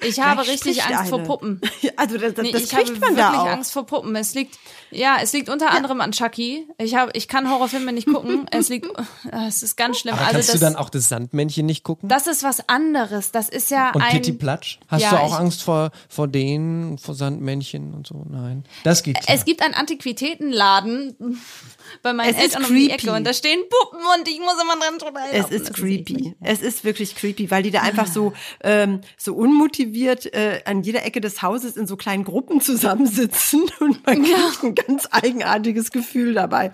Ich 0.02 0.20
habe 0.20 0.42
richtig 0.46 0.82
Angst 0.84 1.08
vor 1.10 1.18
eine. 1.20 1.26
Puppen. 1.26 1.60
Also 1.96 2.18
das, 2.18 2.34
das, 2.34 2.42
Nee, 2.44 2.50
das 2.52 2.62
ich 2.64 2.72
habe 2.74 2.84
kriegt 2.84 3.00
wirklich 3.00 3.16
man 3.16 3.32
da 3.32 3.40
auch. 3.40 3.46
Angst 3.46 3.72
vor 3.72 3.86
Puppen. 3.86 4.16
Es 4.16 4.34
liegt, 4.34 4.58
ja, 4.90 5.16
es 5.22 5.32
liegt 5.32 5.48
unter 5.48 5.70
anderem 5.70 6.00
an 6.00 6.10
Chucky. 6.12 6.66
Ich 6.78 6.96
habe, 6.96 7.12
ich 7.14 7.28
kann 7.28 7.48
Horrorfilme 7.48 7.92
nicht 7.92 8.08
gucken. 8.08 8.46
Es 8.50 8.68
liegt, 8.68 8.86
äh, 8.86 9.46
es 9.48 9.62
ist 9.62 9.76
ganz 9.76 9.98
schlimm. 9.98 10.14
Aber 10.14 10.22
also 10.24 10.34
kannst 10.34 10.48
das, 10.48 10.60
du 10.60 10.64
dann 10.66 10.76
auch 10.76 10.90
das 10.90 11.08
Sandmännchen 11.08 11.64
nicht 11.66 11.84
gucken? 11.84 12.08
das 12.08 12.26
ist 12.26 12.42
was 12.42 12.68
anderes. 12.68 13.30
Das 13.32 13.48
ist 13.48 13.70
ja 13.70 13.92
und 13.92 14.02
ein. 14.02 14.10
Pitti 14.12 14.32
Platsch? 14.32 14.78
Hast 14.88 15.02
Ja, 15.02 15.10
du 15.10 15.16
auch 15.18 15.28
ich- 15.34 15.40
Angst 15.40 15.62
vor, 15.62 15.90
vor 16.08 16.26
denen, 16.28 16.98
vor 16.98 17.14
Sandmännchen 17.14 17.94
und 17.94 18.06
so? 18.06 18.24
Nein. 18.28 18.64
Das 18.82 19.02
geht 19.02 19.20
klar. 19.20 19.34
Es 19.36 19.44
gibt 19.44 19.62
einen 19.62 19.74
Antiquitätenladen 19.74 21.16
bei 22.02 22.12
meinen 22.12 22.34
Es 22.34 22.42
Eltern 22.64 22.70
um 22.70 22.74
die 22.76 22.88
creepy. 22.88 23.06
Ecke 23.06 23.16
und 23.16 23.24
da 23.24 23.32
stehen 23.32 23.60
Puppen 23.68 24.00
und 24.18 24.28
ich 24.28 24.38
muss 24.40 24.54
immer 24.60 24.76
dran 24.76 24.94
Es 24.96 25.02
vorbeilaufen. 25.02 25.56
ist 25.56 25.74
creepy. 25.74 26.34
Es 26.40 26.62
ist 26.62 26.84
wirklich 26.84 27.14
creepy, 27.14 27.50
weil 27.50 27.62
die 27.62 27.70
da 27.70 27.80
einfach 27.82 28.06
so 28.06 28.32
ähm, 28.62 29.00
so 29.16 29.34
unmotiviert 29.34 30.32
äh, 30.34 30.60
an 30.64 30.82
jeder 30.82 31.04
Ecke 31.04 31.20
des 31.20 31.42
Hauses 31.42 31.76
in 31.76 31.86
so 31.86 31.96
kleinen 31.96 32.24
Gruppen 32.24 32.60
zusammensitzen 32.60 33.62
und 33.80 34.06
man 34.06 34.22
kriegt 34.22 34.62
ein 34.62 34.74
ganz 34.74 35.08
eigenartiges 35.10 35.90
Gefühl 35.90 36.34
dabei. 36.34 36.72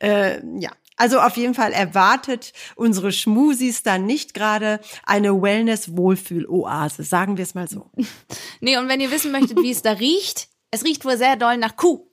Äh, 0.00 0.40
ja. 0.60 0.70
Also 1.00 1.20
auf 1.20 1.36
jeden 1.36 1.54
Fall 1.54 1.72
erwartet 1.72 2.52
unsere 2.74 3.12
Schmusis 3.12 3.84
dann 3.84 4.04
nicht 4.04 4.34
gerade 4.34 4.80
eine 5.06 5.40
Wellness-Wohlfühl-Oase, 5.40 7.04
sagen 7.04 7.36
wir 7.36 7.44
es 7.44 7.54
mal 7.54 7.68
so. 7.68 7.90
Nee, 8.60 8.76
und 8.78 8.88
wenn 8.88 9.00
ihr 9.00 9.12
wissen 9.12 9.30
möchtet, 9.30 9.58
wie 9.62 9.70
es 9.70 9.82
da 9.82 9.92
riecht, 9.92 10.48
es 10.72 10.84
riecht 10.84 11.04
wohl 11.04 11.16
sehr 11.16 11.36
doll 11.36 11.56
nach 11.56 11.76
Kuh. 11.76 12.07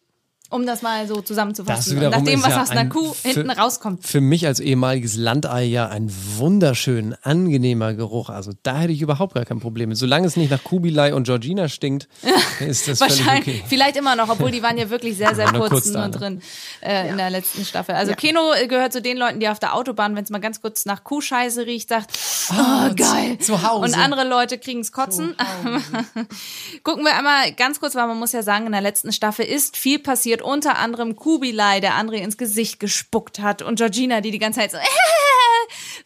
Um 0.56 0.66
das 0.66 0.82
mal 0.82 1.08
so 1.08 1.16
Das 1.16 1.26
zusammenzufassen. 1.26 1.94
Und 1.94 1.98
wiederum 1.98 2.24
nach 2.24 2.32
dem, 2.32 2.40
ist 2.40 2.46
was 2.46 2.54
ja 2.54 2.62
aus 2.62 2.70
einer 2.70 2.82
ein 2.82 2.90
Kuh 2.90 3.14
für- 3.14 3.28
hinten 3.28 3.50
rauskommt. 3.52 4.06
Für 4.06 4.22
mich 4.22 4.48
als 4.48 4.60
ehemaliges 4.60 5.18
Landei 5.18 5.64
ja 5.66 5.90
ein 5.90 6.10
wunderschön 6.38 7.16
angenehmer 7.22 7.94
Geruch. 7.94 8.30
Also 8.30 8.52
da 8.64 8.78
hätte 8.78 8.94
ich 8.94 9.02
überhaupt 9.02 9.34
gar 9.36 9.44
kein 9.46 9.60
Problem 9.60 9.90
mit. 9.90 9.98
Solange 9.98 10.28
es 10.28 10.38
nicht 10.38 10.52
nach 10.52 10.64
Kubilai 10.64 11.14
und 11.14 11.24
Georgina 11.24 11.68
stinkt, 11.68 12.08
ist 12.60 12.88
das 12.88 13.00
völlig 13.00 13.20
Wahrscheinlich, 13.26 13.56
okay. 13.58 13.64
vielleicht 13.68 13.98
immer 13.98 14.16
noch, 14.16 14.30
obwohl 14.30 14.52
die 14.52 14.64
waren 14.64 14.78
ja 14.78 14.90
wirklich 14.90 15.18
sehr, 15.18 15.36
sehr 15.36 15.52
kurz, 15.52 15.70
kurz 15.70 15.92
da, 15.92 16.08
nur 16.08 16.18
drin 16.18 16.42
äh, 16.82 17.10
in 17.10 17.18
der 17.18 17.30
letzten 17.30 17.66
Staffel. 17.66 17.96
Also 17.96 18.14
Keno 18.14 18.54
äh, 18.54 18.68
gehört 18.68 18.94
zu 18.94 19.02
den 19.02 19.18
Leuten, 19.18 19.40
die 19.40 19.50
auf 19.50 19.60
der 19.60 19.76
Autobahn, 19.76 20.16
wenn 20.16 20.24
es 20.24 20.30
mal 20.30 20.40
ganz 20.40 20.62
kurz 20.62 20.86
nach 20.86 21.04
Kuhscheiße 21.04 21.66
riecht, 21.66 21.90
sagt, 21.90 22.18
oh, 22.52 22.94
geil. 22.96 23.38
zu 23.40 23.62
Hause. 23.62 23.84
Und 23.84 23.98
andere 23.98 24.28
Leute 24.28 24.58
kriegen's 24.58 24.92
kotzen. 24.92 25.36
Gucken 26.84 27.04
wir 27.04 27.16
einmal 27.16 27.52
ganz 27.54 27.80
kurz, 27.80 27.96
weil 27.96 28.08
man 28.08 28.18
muss 28.18 28.32
ja 28.32 28.44
sagen, 28.44 28.66
in 28.68 28.72
der 28.72 28.82
letzten 28.82 29.12
Staffel 29.12 29.46
ist 29.46 29.76
viel 29.78 30.00
passiert. 30.00 30.42
Unter 30.46 30.78
anderem 30.78 31.16
Kubilai, 31.16 31.80
der 31.80 31.94
André 31.94 32.18
ins 32.18 32.38
Gesicht 32.38 32.80
gespuckt 32.80 33.40
hat 33.40 33.62
und 33.62 33.78
Georgina, 33.78 34.22
die 34.22 34.32
die 34.32 34.40
ganze 34.40 34.60
Zeit 34.60 34.72
so 34.72 34.78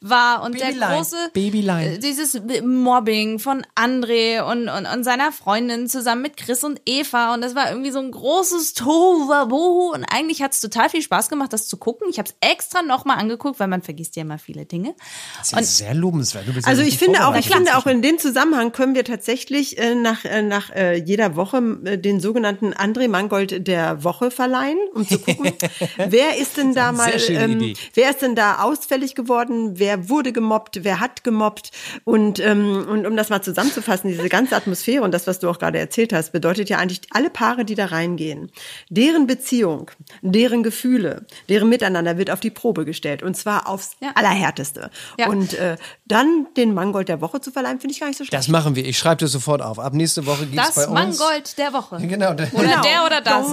war 0.02 0.44
und 0.44 0.54
Babyline. 0.54 0.80
der 0.80 0.90
große 0.90 1.18
Babyline. 1.34 1.96
äh, 1.96 2.00
dieses 2.00 2.40
Mobbing 2.64 3.38
von 3.40 3.66
André 3.76 4.42
und, 4.42 4.70
und, 4.70 4.86
und 4.86 5.04
seiner 5.04 5.34
Freundin 5.34 5.90
zusammen 5.90 6.22
mit 6.22 6.38
Chris 6.38 6.64
und 6.64 6.82
Eva 6.86 7.34
und 7.34 7.42
das 7.42 7.54
war 7.54 7.70
irgendwie 7.70 7.92
so 7.92 8.00
ein 8.00 8.12
großes 8.12 8.76
Tohuwabohu 8.76 9.92
und 9.94 10.06
eigentlich 10.06 10.42
hat 10.42 10.54
es 10.54 10.62
total 10.62 10.90
viel 10.90 11.02
Spaß 11.02 11.28
gemacht, 11.28 11.52
das 11.52 11.68
zu 11.68 11.76
gucken. 11.76 12.08
Ich 12.10 12.18
habe 12.18 12.30
es 12.30 12.36
extra 12.40 12.82
nochmal 12.82 13.18
angeguckt, 13.18 13.60
weil 13.60 13.68
man 13.68 13.82
vergisst 13.82 14.16
ja 14.16 14.22
immer 14.22 14.40
viele 14.40 14.66
Dinge. 14.66 14.96
Das 15.38 15.52
ist 15.52 15.78
sehr 15.80 15.94
lobenswert. 15.94 16.48
Du 16.48 16.54
bist 16.54 16.66
ja 16.66 16.72
Also 16.72 16.82
ich 16.82 16.98
finde 16.98 17.28
auch, 17.28 17.36
ich 17.36 17.50
finde 17.50 17.76
auch 17.76 17.86
in 17.86 18.02
dem 18.02 18.20
Zusammenhang 18.20 18.72
können 18.72 18.96
wir 18.96 19.04
tatsächlich 19.04 19.78
äh, 19.78 19.96
nach, 19.96 20.24
äh, 20.24 20.42
nach 20.42 20.70
äh, 20.70 20.96
jeder 20.96 21.36
Woche 21.36 21.58
äh, 21.84 21.98
den 21.98 22.22
sogenannten 22.22 22.74
André 22.74 23.10
Mangold 23.10 23.68
der 23.68 24.04
Woche 24.06 24.32
verleihen, 24.32 24.78
um 24.94 25.06
zu 25.06 25.20
gucken, 25.20 25.52
wer 25.98 26.38
ist 26.38 26.56
denn 26.56 26.74
da 26.74 26.94
mal, 26.94 27.12
ähm, 27.28 27.74
wer 27.96 28.10
ist 28.12 28.22
denn 28.22 28.36
da 28.36 28.60
ausfällig 28.60 29.14
geworden, 29.16 29.78
wer 29.78 29.89
wurde 30.10 30.32
gemobbt, 30.32 30.84
wer 30.84 31.00
hat 31.00 31.24
gemobbt 31.24 31.72
und, 32.04 32.40
ähm, 32.40 32.86
und 32.88 33.08
um 33.08 33.16
das 33.16 33.30
mal 33.30 33.42
zusammenzufassen, 33.42 34.10
diese 34.10 34.30
ganze 34.30 34.56
Atmosphäre 34.56 35.04
und 35.04 35.12
das, 35.14 35.26
was 35.26 35.40
du 35.40 35.50
auch 35.50 35.58
gerade 35.58 35.80
erzählt 35.80 36.14
hast, 36.14 36.32
bedeutet 36.32 36.70
ja 36.70 36.78
eigentlich 36.78 37.02
alle 37.12 37.30
Paare, 37.30 37.66
die 37.66 37.76
da 37.76 37.86
reingehen, 37.88 38.52
deren 38.90 39.26
Beziehung, 39.28 39.90
deren 40.22 40.64
Gefühle, 40.64 41.26
deren 41.50 41.70
Miteinander 41.70 42.18
wird 42.18 42.30
auf 42.32 42.40
die 42.40 42.52
Probe 42.52 42.86
gestellt 42.86 43.24
und 43.24 43.36
zwar 43.36 43.68
aufs 43.68 43.92
Ja. 44.00 44.12
Allerhärteste. 44.16 44.92
Ja. 45.18 45.28
Und 45.30 45.54
äh, 45.56 45.78
dann 46.06 46.48
den 46.58 46.74
Mangold 46.74 47.10
der 47.10 47.22
Woche 47.22 47.42
zu 47.42 47.52
verleihen, 47.52 47.80
finde 47.80 47.94
ich 47.94 48.00
gar 48.00 48.08
nicht 48.08 48.18
so 48.18 48.24
schlecht. 48.24 48.34
Das 48.34 48.48
machen 48.48 48.76
wir. 48.76 48.86
Ich 48.86 48.98
schreibe 48.98 49.18
das 49.18 49.32
sofort 49.32 49.62
auf. 49.62 49.80
Ab 49.80 49.94
nächste 49.94 50.26
Woche 50.26 50.46
gibt's 50.46 50.74
Das 50.74 50.76
bei 50.76 50.88
uns. 51.04 51.20
Mangold 51.20 51.58
der 51.58 51.74
Woche. 51.74 51.98
Genau. 52.10 52.34
der- 52.34 52.54
Oder 52.54 52.82
der 52.82 53.06
oder 53.06 53.22
das. 53.22 53.48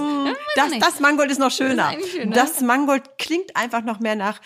Das, 0.55 0.71
das 0.79 0.99
Mangold 0.99 1.31
ist 1.31 1.39
noch 1.39 1.51
schöner. 1.51 1.91
Das 1.97 2.09
schöner. 2.09 2.35
Das 2.35 2.61
Mangold 2.61 3.03
klingt 3.17 3.55
einfach 3.55 3.83
noch 3.83 3.99
mehr 3.99 4.15
nach, 4.15 4.39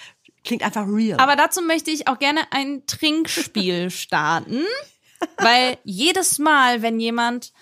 klingt 0.43 0.63
einfach 0.63 0.88
real. 0.88 1.19
Aber 1.19 1.36
dazu 1.36 1.62
möchte 1.62 1.91
ich 1.91 2.07
auch 2.07 2.19
gerne 2.19 2.41
ein 2.51 2.86
Trinkspiel 2.88 3.89
starten, 3.91 4.63
weil 5.38 5.77
jedes 5.83 6.39
Mal, 6.39 6.81
wenn 6.81 7.00
jemand 7.00 7.53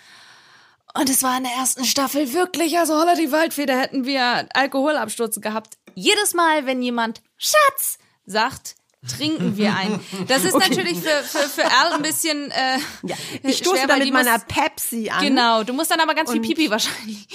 und 0.95 1.09
es 1.09 1.21
war 1.21 1.37
in 1.37 1.43
der 1.43 1.53
ersten 1.53 1.85
Staffel 1.85 2.33
wirklich, 2.33 2.77
also 2.79 2.95
Holla 2.95 3.15
die 3.15 3.31
Waldfeder 3.31 3.79
hätten 3.79 4.05
wir 4.05 4.49
Alkoholabsturz 4.53 5.39
gehabt. 5.39 5.77
Jedes 5.93 6.33
Mal, 6.33 6.65
wenn 6.65 6.81
jemand 6.81 7.21
Schatz 7.37 7.99
sagt, 8.25 8.75
trinken 9.07 9.55
wir 9.55 9.75
ein. 9.75 9.99
Das 10.27 10.43
ist 10.43 10.57
natürlich 10.57 10.97
für, 10.97 11.23
für, 11.23 11.47
für 11.47 11.65
Al 11.65 11.93
ein 11.93 12.01
bisschen 12.01 12.51
äh, 12.51 12.79
ja. 13.03 13.15
Ich 13.43 13.57
stoße 13.57 13.77
schwer, 13.77 13.87
da 13.87 13.93
weil 13.93 14.03
mit 14.03 14.13
meiner 14.13 14.33
muss, 14.33 14.45
Pepsi 14.47 15.09
an. 15.09 15.23
Genau, 15.23 15.63
du 15.63 15.73
musst 15.73 15.91
dann 15.91 15.99
aber 15.99 16.15
ganz 16.15 16.31
viel 16.31 16.41
Pipi 16.41 16.69
wahrscheinlich. 16.69 17.27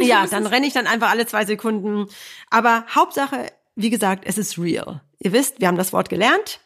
Ja, 0.00 0.26
dann 0.30 0.46
renne 0.46 0.66
ich 0.66 0.72
dann 0.72 0.86
einfach 0.86 1.10
alle 1.10 1.26
zwei 1.26 1.44
Sekunden. 1.44 2.08
Aber 2.50 2.86
Hauptsache, 2.94 3.52
wie 3.74 3.90
gesagt, 3.90 4.24
es 4.26 4.38
ist 4.38 4.58
real. 4.58 5.00
Ihr 5.18 5.32
wisst, 5.32 5.60
wir 5.60 5.68
haben 5.68 5.76
das 5.76 5.92
Wort 5.92 6.08
gelernt. 6.08 6.60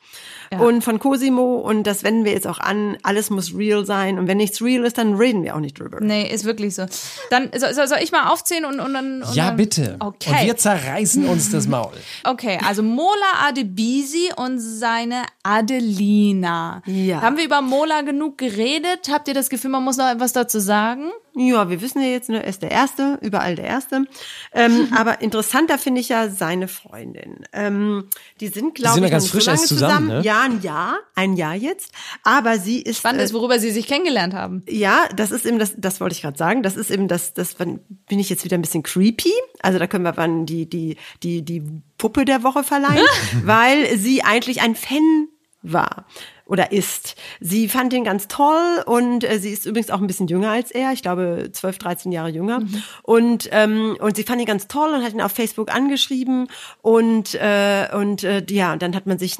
Und 0.58 0.82
von 0.82 0.98
Cosimo, 0.98 1.56
und 1.56 1.84
das 1.88 2.04
wenden 2.04 2.24
wir 2.24 2.32
jetzt 2.32 2.46
auch 2.46 2.58
an, 2.58 2.96
alles 3.02 3.30
muss 3.30 3.54
real 3.56 3.84
sein. 3.84 4.18
Und 4.18 4.28
wenn 4.28 4.36
nichts 4.36 4.62
real 4.62 4.84
ist, 4.84 4.96
dann 4.96 5.14
reden 5.14 5.42
wir 5.42 5.56
auch 5.56 5.60
nicht 5.60 5.78
drüber. 5.78 5.98
Nee, 6.00 6.32
ist 6.32 6.44
wirklich 6.44 6.74
so. 6.74 6.86
Dann 7.30 7.50
soll, 7.56 7.74
soll 7.74 7.88
soll 7.88 7.98
ich 8.00 8.12
mal 8.12 8.30
aufzählen 8.30 8.64
und, 8.64 8.78
und 8.80 8.94
dann. 8.94 9.22
Und 9.22 9.34
Ja, 9.34 9.48
dann, 9.48 9.56
bitte. 9.56 9.96
Okay. 9.98 10.30
Und 10.30 10.46
wir 10.46 10.56
zerreißen 10.56 11.26
uns 11.26 11.50
das 11.50 11.66
Maul. 11.66 11.92
Okay, 12.24 12.58
also 12.66 12.82
Mola 12.82 13.46
Adebisi 13.48 14.30
und 14.36 14.58
seine 14.58 15.22
Adelina. 15.42 16.82
Ja. 16.86 17.22
Haben 17.22 17.36
wir 17.36 17.44
über 17.44 17.60
Mola 17.62 18.02
genug 18.02 18.38
geredet? 18.38 19.08
Habt 19.10 19.28
ihr 19.28 19.34
das 19.34 19.48
Gefühl, 19.48 19.70
man 19.70 19.84
muss 19.84 19.96
noch 19.96 20.08
etwas 20.08 20.32
dazu 20.32 20.58
sagen? 20.60 21.10
Ja, 21.38 21.68
wir 21.68 21.82
wissen 21.82 22.00
ja 22.00 22.08
jetzt 22.08 22.30
nur, 22.30 22.40
er 22.40 22.46
ist 22.46 22.62
der 22.62 22.70
Erste, 22.70 23.18
überall 23.20 23.56
der 23.56 23.66
Erste. 23.66 24.06
Ähm, 24.54 24.88
aber 24.96 25.20
interessanter 25.20 25.76
finde 25.76 26.00
ich 26.00 26.08
ja 26.08 26.30
seine 26.30 26.66
Freundin. 26.66 27.44
Ähm, 27.52 28.08
die 28.40 28.48
sind, 28.48 28.74
glaube 28.74 28.94
sind 28.94 29.02
ja 29.02 29.08
ich, 29.08 29.12
ganz 29.12 29.28
frisch 29.28 29.44
so 29.44 29.50
lange 29.50 29.60
erst 29.60 29.68
zusammen, 29.68 30.08
ne? 30.08 30.22
Ja, 30.22 30.40
ein 30.40 30.62
Jahr, 30.62 30.96
ein 31.14 31.36
Jahr 31.36 31.54
jetzt. 31.54 31.92
Aber 32.22 32.58
sie 32.58 32.80
ist, 32.80 32.96
Spannend 32.98 33.20
äh, 33.20 33.24
ist, 33.24 33.34
worüber 33.34 33.58
sie 33.58 33.70
sich 33.70 33.86
kennengelernt 33.86 34.32
haben. 34.32 34.62
ja, 34.66 35.04
das 35.14 35.30
ist 35.30 35.44
eben 35.44 35.58
das, 35.58 35.74
das 35.76 36.00
wollte 36.00 36.14
ich 36.14 36.22
gerade 36.22 36.38
sagen. 36.38 36.62
Das 36.62 36.74
ist 36.74 36.90
eben 36.90 37.06
das, 37.06 37.34
das 37.34 37.54
bin 37.54 37.80
ich 38.08 38.30
jetzt 38.30 38.44
wieder 38.44 38.56
ein 38.56 38.62
bisschen 38.62 38.82
creepy. 38.82 39.32
Also 39.60 39.78
da 39.78 39.86
können 39.86 40.04
wir 40.04 40.12
dann 40.12 40.46
die, 40.46 40.66
die, 40.68 40.96
die, 41.22 41.42
die 41.42 41.62
Puppe 41.98 42.24
der 42.24 42.44
Woche 42.44 42.64
verleihen, 42.64 43.06
weil 43.44 43.98
sie 43.98 44.22
eigentlich 44.22 44.62
ein 44.62 44.74
Fan 44.74 45.28
war 45.72 46.06
oder 46.46 46.70
ist. 46.70 47.16
Sie 47.40 47.68
fand 47.68 47.92
ihn 47.92 48.04
ganz 48.04 48.28
toll 48.28 48.82
und 48.86 49.24
äh, 49.24 49.38
sie 49.38 49.50
ist 49.50 49.66
übrigens 49.66 49.90
auch 49.90 50.00
ein 50.00 50.06
bisschen 50.06 50.28
jünger 50.28 50.50
als 50.50 50.70
er, 50.70 50.92
ich 50.92 51.02
glaube 51.02 51.50
12, 51.52 51.78
13 51.78 52.12
Jahre 52.12 52.28
jünger. 52.28 52.62
Und, 53.02 53.48
ähm, 53.52 53.96
und 54.00 54.16
sie 54.16 54.22
fand 54.22 54.40
ihn 54.40 54.46
ganz 54.46 54.68
toll 54.68 54.94
und 54.94 55.04
hat 55.04 55.12
ihn 55.12 55.20
auf 55.20 55.32
Facebook 55.32 55.74
angeschrieben 55.74 56.48
und, 56.82 57.34
äh, 57.34 57.88
und 57.94 58.22
äh, 58.22 58.44
ja, 58.48 58.72
und 58.72 58.82
dann 58.82 58.94
hat 58.94 59.06
man 59.06 59.18
sich 59.18 59.36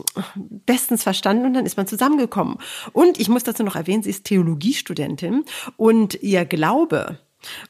bestens 0.67 1.05
verstanden 1.05 1.47
und 1.47 1.55
dann 1.55 1.67
ist 1.67 1.77
man 1.77 1.87
zusammengekommen. 1.87 2.59
Und 2.93 3.21
ich 3.21 3.29
muss 3.29 3.45
dazu 3.45 3.63
noch 3.63 3.77
erwähnen, 3.77 4.03
sie 4.03 4.11
ist 4.11 4.25
Theologiestudentin 4.25 5.45
und 5.77 6.21
ihr 6.23 6.45
Glaube 6.45 7.21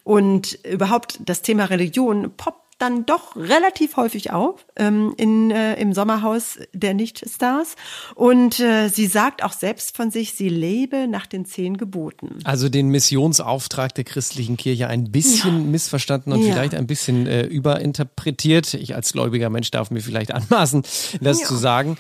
und 0.05 0.59
überhaupt 0.65 1.21
das 1.25 1.43
Thema 1.43 1.65
Religion 1.65 2.33
poppt 2.37 2.66
dann 2.79 3.07
doch 3.07 3.37
relativ 3.37 3.97
häufig 3.97 4.33
auf 4.33 4.67
ähm, 4.77 5.15
in, 5.17 5.51
äh, 5.51 5.75
im 5.81 5.93
Sommerhaus 5.95 6.59
der 6.75 6.93
Nicht-Stars. 6.95 7.75
Und 8.15 8.61
äh, 8.61 8.89
sie 8.89 9.07
sagt 9.07 9.43
auch 9.43 9.53
selbst 9.53 9.97
von 9.97 10.11
sich, 10.11 10.35
sie 10.35 10.49
lebe 10.51 11.07
nach 11.09 11.27
den 11.27 11.47
zehn 11.47 11.79
Geboten. 11.79 12.39
Also 12.45 12.69
den 12.69 12.89
Missionsauftrag 12.91 13.95
der 13.95 14.05
christlichen 14.05 14.57
Kirche 14.59 14.89
ein 14.89 15.11
bisschen 15.11 15.71
missverstanden 15.71 16.33
und 16.33 16.43
Ja. 16.43 16.53
vielleicht 16.53 16.75
ein 16.75 16.87
bisschen 16.87 17.27
äh, 17.27 17.47
überinterpretiert. 17.47 18.75
Ich 18.75 18.95
als 18.95 19.13
gläubiger 19.13 19.49
Mensch 19.51 19.71
darf 19.71 19.91
mir 19.91 20.01
vielleicht 20.01 20.31
anmaßen, 20.35 20.83
das 21.21 21.41
Ja. 21.41 21.47
zu 21.47 21.57
sagen. 21.57 21.97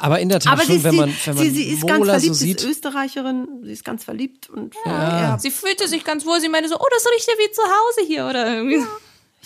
Aber 0.00 0.18
in 0.20 0.28
der 0.28 0.40
Tat 0.40 0.54
Aber 0.54 0.62
schon, 0.64 0.78
sie, 0.78 0.84
wenn 0.84 0.96
man, 0.96 1.14
wenn 1.24 1.34
man 1.36 1.44
sie, 1.44 1.50
sie 1.50 1.64
ist 1.64 1.86
ganz 1.86 2.04
verliebt, 2.04 2.26
so 2.28 2.34
sie 2.34 2.50
ist 2.50 2.60
sieht. 2.60 2.68
Österreicherin, 2.70 3.46
sie 3.62 3.72
ist 3.72 3.84
ganz 3.84 4.04
verliebt 4.04 4.50
und 4.50 4.74
ja. 4.84 5.38
Sie 5.38 5.50
fühlte 5.50 5.86
sich 5.88 6.04
ganz 6.04 6.26
wohl. 6.26 6.40
Sie 6.40 6.48
meinte 6.48 6.68
so, 6.68 6.76
oh, 6.78 6.86
das 6.90 7.04
riecht 7.14 7.28
ja 7.28 7.34
wie 7.38 7.52
zu 7.52 7.62
Hause 7.62 8.06
hier 8.06 8.26
oder 8.26 8.54
irgendwie. 8.56 8.84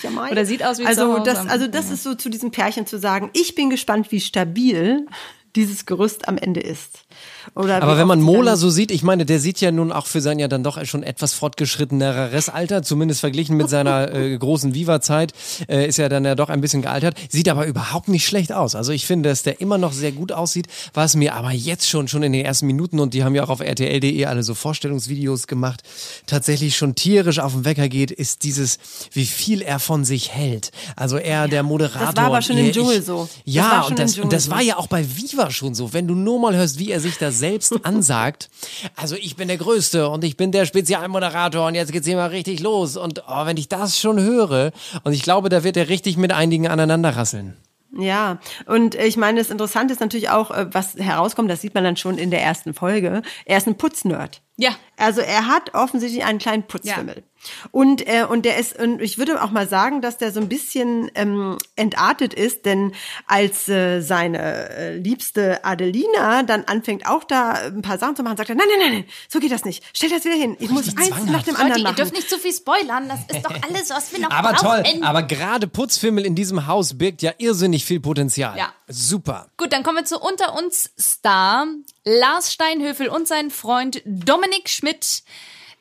Ja, 0.02 0.10
Mai. 0.10 0.30
Oder 0.30 0.44
sieht 0.44 0.62
aus 0.62 0.78
wie 0.78 0.86
also 0.86 1.18
das, 1.20 1.46
also 1.46 1.66
das 1.66 1.90
ist 1.90 2.02
so 2.02 2.14
zu 2.14 2.28
diesem 2.28 2.50
Pärchen 2.50 2.86
zu 2.86 2.98
sagen. 2.98 3.30
Ich 3.32 3.54
bin 3.54 3.70
gespannt, 3.70 4.12
wie 4.12 4.20
stabil 4.20 5.06
dieses 5.54 5.86
Gerüst 5.86 6.28
am 6.28 6.36
Ende 6.36 6.60
ist. 6.60 7.05
Oder 7.54 7.82
Aber 7.82 7.98
wenn 7.98 8.06
man 8.06 8.20
Mola 8.20 8.56
so 8.56 8.70
sieht, 8.70 8.90
ich 8.90 9.02
meine, 9.02 9.24
der 9.24 9.40
sieht 9.40 9.60
ja 9.60 9.70
nun 9.70 9.92
auch 9.92 10.06
für 10.06 10.20
sein 10.20 10.38
ja 10.38 10.48
dann 10.48 10.62
doch 10.62 10.84
schon 10.84 11.02
etwas 11.02 11.34
fortgeschritteneres 11.34 12.48
Alter, 12.48 12.82
zumindest 12.82 13.20
verglichen 13.20 13.56
mit 13.56 13.68
seiner 13.70 14.12
äh, 14.14 14.36
großen 14.36 14.74
Viva-Zeit, 14.74 15.32
äh, 15.68 15.86
ist 15.86 15.98
ja 15.98 16.08
dann 16.08 16.24
ja 16.24 16.34
doch 16.34 16.48
ein 16.48 16.60
bisschen 16.60 16.82
gealtert, 16.82 17.16
sieht 17.28 17.48
aber 17.48 17.66
überhaupt 17.66 18.08
nicht 18.08 18.26
schlecht 18.26 18.52
aus. 18.52 18.74
Also 18.74 18.92
ich 18.92 19.06
finde, 19.06 19.28
dass 19.28 19.42
der 19.42 19.60
immer 19.60 19.78
noch 19.78 19.92
sehr 19.92 20.12
gut 20.12 20.32
aussieht, 20.32 20.66
was 20.94 21.16
mir 21.16 21.34
aber 21.34 21.52
jetzt 21.52 21.88
schon, 21.88 22.08
schon 22.08 22.22
in 22.22 22.32
den 22.32 22.44
ersten 22.44 22.66
Minuten, 22.66 22.98
und 22.98 23.14
die 23.14 23.24
haben 23.24 23.34
ja 23.34 23.44
auch 23.44 23.50
auf 23.50 23.60
rtl.de 23.60 24.24
alle 24.24 24.42
so 24.42 24.54
Vorstellungsvideos 24.54 25.46
gemacht, 25.46 25.82
tatsächlich 26.26 26.76
schon 26.76 26.94
tierisch 26.94 27.38
auf 27.38 27.52
den 27.52 27.64
Wecker 27.64 27.88
geht, 27.88 28.10
ist 28.10 28.42
dieses, 28.44 28.78
wie 29.12 29.26
viel 29.26 29.62
er 29.62 29.78
von 29.78 30.04
sich 30.04 30.32
hält. 30.32 30.70
Also 30.96 31.16
er, 31.16 31.48
der 31.48 31.62
Moderator. 31.62 32.06
Das 32.06 32.16
war 32.16 32.24
aber 32.24 32.42
schon 32.42 32.56
im 32.58 32.72
Dschungel 32.72 33.02
so. 33.02 33.28
Ja, 33.44 33.82
und 33.82 33.98
das, 33.98 34.18
und 34.18 34.32
das 34.32 34.50
war 34.50 34.62
ja 34.62 34.76
auch 34.76 34.86
bei 34.86 35.04
Viva 35.16 35.50
schon 35.50 35.74
so. 35.74 35.92
Wenn 35.92 36.08
du 36.08 36.14
nur 36.14 36.40
mal 36.40 36.54
hörst, 36.54 36.78
wie 36.78 36.90
er 36.90 37.00
sich 37.00 37.18
da 37.18 37.30
selbst 37.38 37.74
ansagt. 37.84 38.48
Also 38.96 39.16
ich 39.16 39.36
bin 39.36 39.48
der 39.48 39.58
Größte 39.58 40.08
und 40.08 40.24
ich 40.24 40.36
bin 40.36 40.52
der 40.52 40.66
Spezialmoderator 40.66 41.66
und 41.66 41.74
jetzt 41.74 41.92
geht's 41.92 42.06
hier 42.06 42.16
mal 42.16 42.28
richtig 42.28 42.60
los. 42.60 42.96
Und 42.96 43.22
oh, 43.28 43.46
wenn 43.46 43.56
ich 43.56 43.68
das 43.68 43.98
schon 43.98 44.20
höre, 44.20 44.72
und 45.04 45.12
ich 45.12 45.22
glaube, 45.22 45.48
da 45.48 45.64
wird 45.64 45.76
er 45.76 45.88
richtig 45.88 46.16
mit 46.16 46.32
einigen 46.32 46.68
aneinander 46.68 47.16
rasseln. 47.16 47.56
Ja, 47.98 48.38
und 48.66 48.94
ich 48.94 49.16
meine, 49.16 49.38
das 49.38 49.50
Interessante 49.50 49.94
ist 49.94 50.00
natürlich 50.00 50.28
auch, 50.28 50.50
äh, 50.50 50.66
was 50.72 50.96
herauskommt, 50.96 51.50
das 51.50 51.60
sieht 51.60 51.74
man 51.74 51.84
dann 51.84 51.96
schon 51.96 52.18
in 52.18 52.30
der 52.30 52.42
ersten 52.42 52.74
Folge. 52.74 53.22
Er 53.44 53.58
ist 53.58 53.66
ein 53.66 53.76
Putznerd. 53.76 54.42
Ja. 54.56 54.70
Also 54.96 55.20
er 55.20 55.46
hat 55.46 55.74
offensichtlich 55.74 56.24
einen 56.24 56.38
kleinen 56.38 56.64
Putzfimmel. 56.64 57.22
Und, 57.70 58.06
äh, 58.06 58.24
und 58.24 58.44
der 58.44 58.58
ist, 58.58 58.78
und 58.78 59.00
ich 59.00 59.18
würde 59.18 59.42
auch 59.42 59.50
mal 59.50 59.68
sagen, 59.68 60.00
dass 60.00 60.18
der 60.18 60.32
so 60.32 60.40
ein 60.40 60.48
bisschen 60.48 61.10
ähm, 61.14 61.58
entartet 61.76 62.34
ist, 62.34 62.66
denn 62.66 62.92
als 63.26 63.68
äh, 63.68 64.00
seine 64.00 64.68
äh, 64.70 64.96
liebste 64.96 65.64
Adelina 65.64 66.42
dann 66.42 66.64
anfängt 66.64 67.06
auch 67.06 67.24
da 67.24 67.52
ein 67.52 67.82
paar 67.82 67.98
Sachen 67.98 68.16
zu 68.16 68.22
machen, 68.22 68.36
sagt 68.36 68.50
er, 68.50 68.56
nein, 68.56 68.66
nein, 68.70 68.90
nein, 68.90 68.92
nein, 69.00 69.04
so 69.28 69.38
geht 69.40 69.52
das 69.52 69.64
nicht. 69.64 69.84
Stell 69.92 70.10
das 70.10 70.24
wieder 70.24 70.36
hin. 70.36 70.56
Ich 70.60 70.70
muss 70.70 70.88
eins 70.96 71.08
zwanghaft. 71.08 71.30
nach 71.30 71.42
dem 71.42 71.54
Leute, 71.54 71.62
anderen 71.62 71.78
ihr 71.78 71.84
machen. 71.84 71.96
dürft 71.96 72.14
nicht 72.14 72.30
zu 72.30 72.38
viel 72.38 72.52
spoilern. 72.52 73.08
Das 73.08 73.20
ist 73.34 73.44
doch 73.44 73.54
alles, 73.68 73.90
was 73.90 74.12
wir 74.12 74.20
noch 74.20 74.30
Aber 74.30 74.54
toll, 74.54 74.84
aber 75.02 75.22
gerade 75.22 75.66
Putzfimmel 75.66 76.24
in 76.24 76.34
diesem 76.34 76.66
Haus 76.66 76.96
birgt 76.98 77.22
ja 77.22 77.32
irrsinnig 77.38 77.84
viel 77.84 78.00
Potenzial. 78.00 78.56
Ja. 78.56 78.72
Super. 78.88 79.48
Gut, 79.56 79.72
dann 79.72 79.82
kommen 79.82 79.98
wir 79.98 80.04
zu 80.04 80.18
unter 80.20 80.54
uns 80.56 80.90
Star 80.98 81.66
Lars 82.04 82.52
Steinhöfel 82.52 83.08
und 83.08 83.26
sein 83.26 83.50
Freund 83.50 84.00
Dominik 84.04 84.68
Schmidt. 84.68 85.22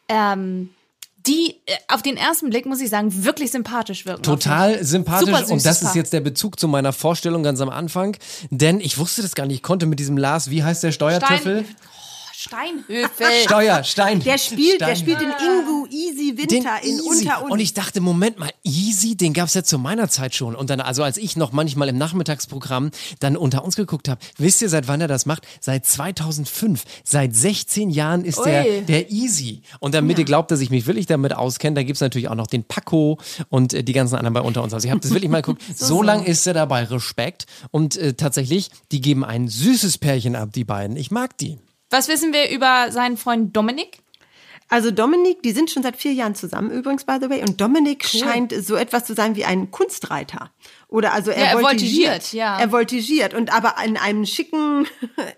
Ähm, 0.07 0.74
die 1.27 1.55
äh, 1.65 1.73
auf 1.87 2.01
den 2.01 2.17
ersten 2.17 2.49
Blick, 2.49 2.65
muss 2.65 2.81
ich 2.81 2.89
sagen, 2.89 3.25
wirklich 3.25 3.51
sympathisch 3.51 4.05
wirken. 4.05 4.23
Total 4.23 4.83
sympathisch 4.83 5.29
Super 5.29 5.51
und 5.51 5.65
das 5.65 5.81
ist 5.81 5.95
jetzt 5.95 6.13
der 6.13 6.21
Bezug 6.21 6.59
zu 6.59 6.67
meiner 6.67 6.93
Vorstellung 6.93 7.43
ganz 7.43 7.61
am 7.61 7.69
Anfang, 7.69 8.17
denn 8.49 8.79
ich 8.79 8.97
wusste 8.97 9.21
das 9.21 9.35
gar 9.35 9.45
nicht. 9.45 9.57
Ich 9.57 9.63
konnte 9.63 9.85
mit 9.85 9.99
diesem 9.99 10.17
Lars, 10.17 10.49
wie 10.49 10.63
heißt 10.63 10.83
der 10.83 10.91
Steuertöffel? 10.91 11.65
Steinhöfel. 12.45 13.27
Steuer, 13.43 13.83
Stein. 13.83 14.19
Der 14.19 14.37
spielt, 14.37 14.79
der 14.79 14.95
Stein. 14.95 14.97
spielt 14.97 15.21
den 15.21 15.29
Ingu 15.29 15.87
Easy 15.87 16.37
Winter 16.37 16.83
in 16.83 16.97
Easy. 16.97 17.07
unter 17.07 17.43
uns. 17.43 17.51
Und 17.51 17.59
ich 17.59 17.73
dachte, 17.73 18.01
Moment 18.01 18.37
mal, 18.37 18.51
Easy, 18.63 19.15
den 19.15 19.33
gab's 19.33 19.55
ja 19.55 19.63
zu 19.63 19.79
meiner 19.79 20.09
Zeit 20.09 20.35
schon. 20.35 20.55
Und 20.55 20.69
dann, 20.69 20.79
also 20.79 21.01
als 21.01 21.17
ich 21.17 21.35
noch 21.37 21.51
manchmal 21.53 21.89
im 21.89 21.97
Nachmittagsprogramm 21.97 22.91
dann 23.19 23.35
unter 23.35 23.63
uns 23.63 23.75
geguckt 23.75 24.09
habe, 24.09 24.21
wisst 24.37 24.61
ihr, 24.61 24.69
seit 24.69 24.87
wann 24.87 25.01
er 25.01 25.07
das 25.07 25.25
macht? 25.25 25.47
Seit 25.59 25.87
2005. 25.87 26.83
Seit 27.03 27.35
16 27.35 27.89
Jahren 27.89 28.25
ist 28.25 28.45
der, 28.45 28.65
Ui. 28.65 28.81
der 28.81 29.09
Easy. 29.09 29.63
Und 29.79 29.95
damit 29.95 30.19
ihr 30.19 30.25
glaubt, 30.25 30.51
dass 30.51 30.59
ich 30.59 30.69
mich 30.69 30.85
wirklich 30.85 31.07
damit 31.07 31.35
auskenne, 31.35 31.73
da 31.73 31.83
gibt's 31.83 32.01
natürlich 32.01 32.27
auch 32.27 32.35
noch 32.35 32.47
den 32.47 32.63
Paco 32.63 33.17
und 33.49 33.73
äh, 33.73 33.83
die 33.83 33.93
ganzen 33.93 34.15
anderen 34.15 34.35
bei 34.35 34.41
unter 34.41 34.61
uns. 34.61 34.73
Also 34.73 34.85
ich 34.85 34.91
habe 34.91 35.01
das 35.01 35.11
wirklich 35.11 35.31
mal 35.31 35.41
geguckt. 35.41 35.63
so, 35.75 36.03
lang 36.03 36.23
ist 36.23 36.45
er 36.45 36.53
dabei, 36.53 36.83
Respekt. 36.83 37.47
Und 37.71 37.97
äh, 37.97 38.13
tatsächlich, 38.13 38.69
die 38.91 39.01
geben 39.01 39.25
ein 39.25 39.47
süßes 39.47 39.97
Pärchen 39.97 40.35
ab, 40.35 40.49
die 40.53 40.63
beiden. 40.63 40.95
Ich 40.95 41.09
mag 41.09 41.37
die. 41.39 41.57
Was 41.89 42.07
wissen 42.07 42.33
wir 42.33 42.49
über 42.49 42.91
seinen 42.91 43.17
Freund 43.17 43.55
Dominik? 43.55 43.99
Also 44.67 44.89
Dominik, 44.89 45.43
die 45.43 45.51
sind 45.51 45.69
schon 45.69 45.83
seit 45.83 45.95
vier 45.95 46.13
Jahren 46.13 46.33
zusammen 46.33 46.71
übrigens, 46.71 47.05
by 47.05 47.17
the 47.21 47.29
way. 47.29 47.41
Und 47.41 47.61
Dominik 47.61 48.03
scheint 48.03 48.51
so 48.51 48.75
etwas 48.75 49.05
zu 49.05 49.13
sein 49.13 49.35
wie 49.35 49.45
ein 49.45 49.69
Kunstreiter. 49.69 50.51
Oder 50.95 51.11
also 51.13 51.29
er, 51.31 51.37
Ja, 51.37 51.45
er 51.51 51.59
voltigiert. 51.59 52.09
voltigiert, 52.09 52.33
ja. 52.33 52.57
Er 52.59 52.71
voltigiert 52.71 53.33
und 53.33 53.53
aber 53.53 53.75
in 53.83 53.97
einem 53.97 54.25
schicken 54.25 54.87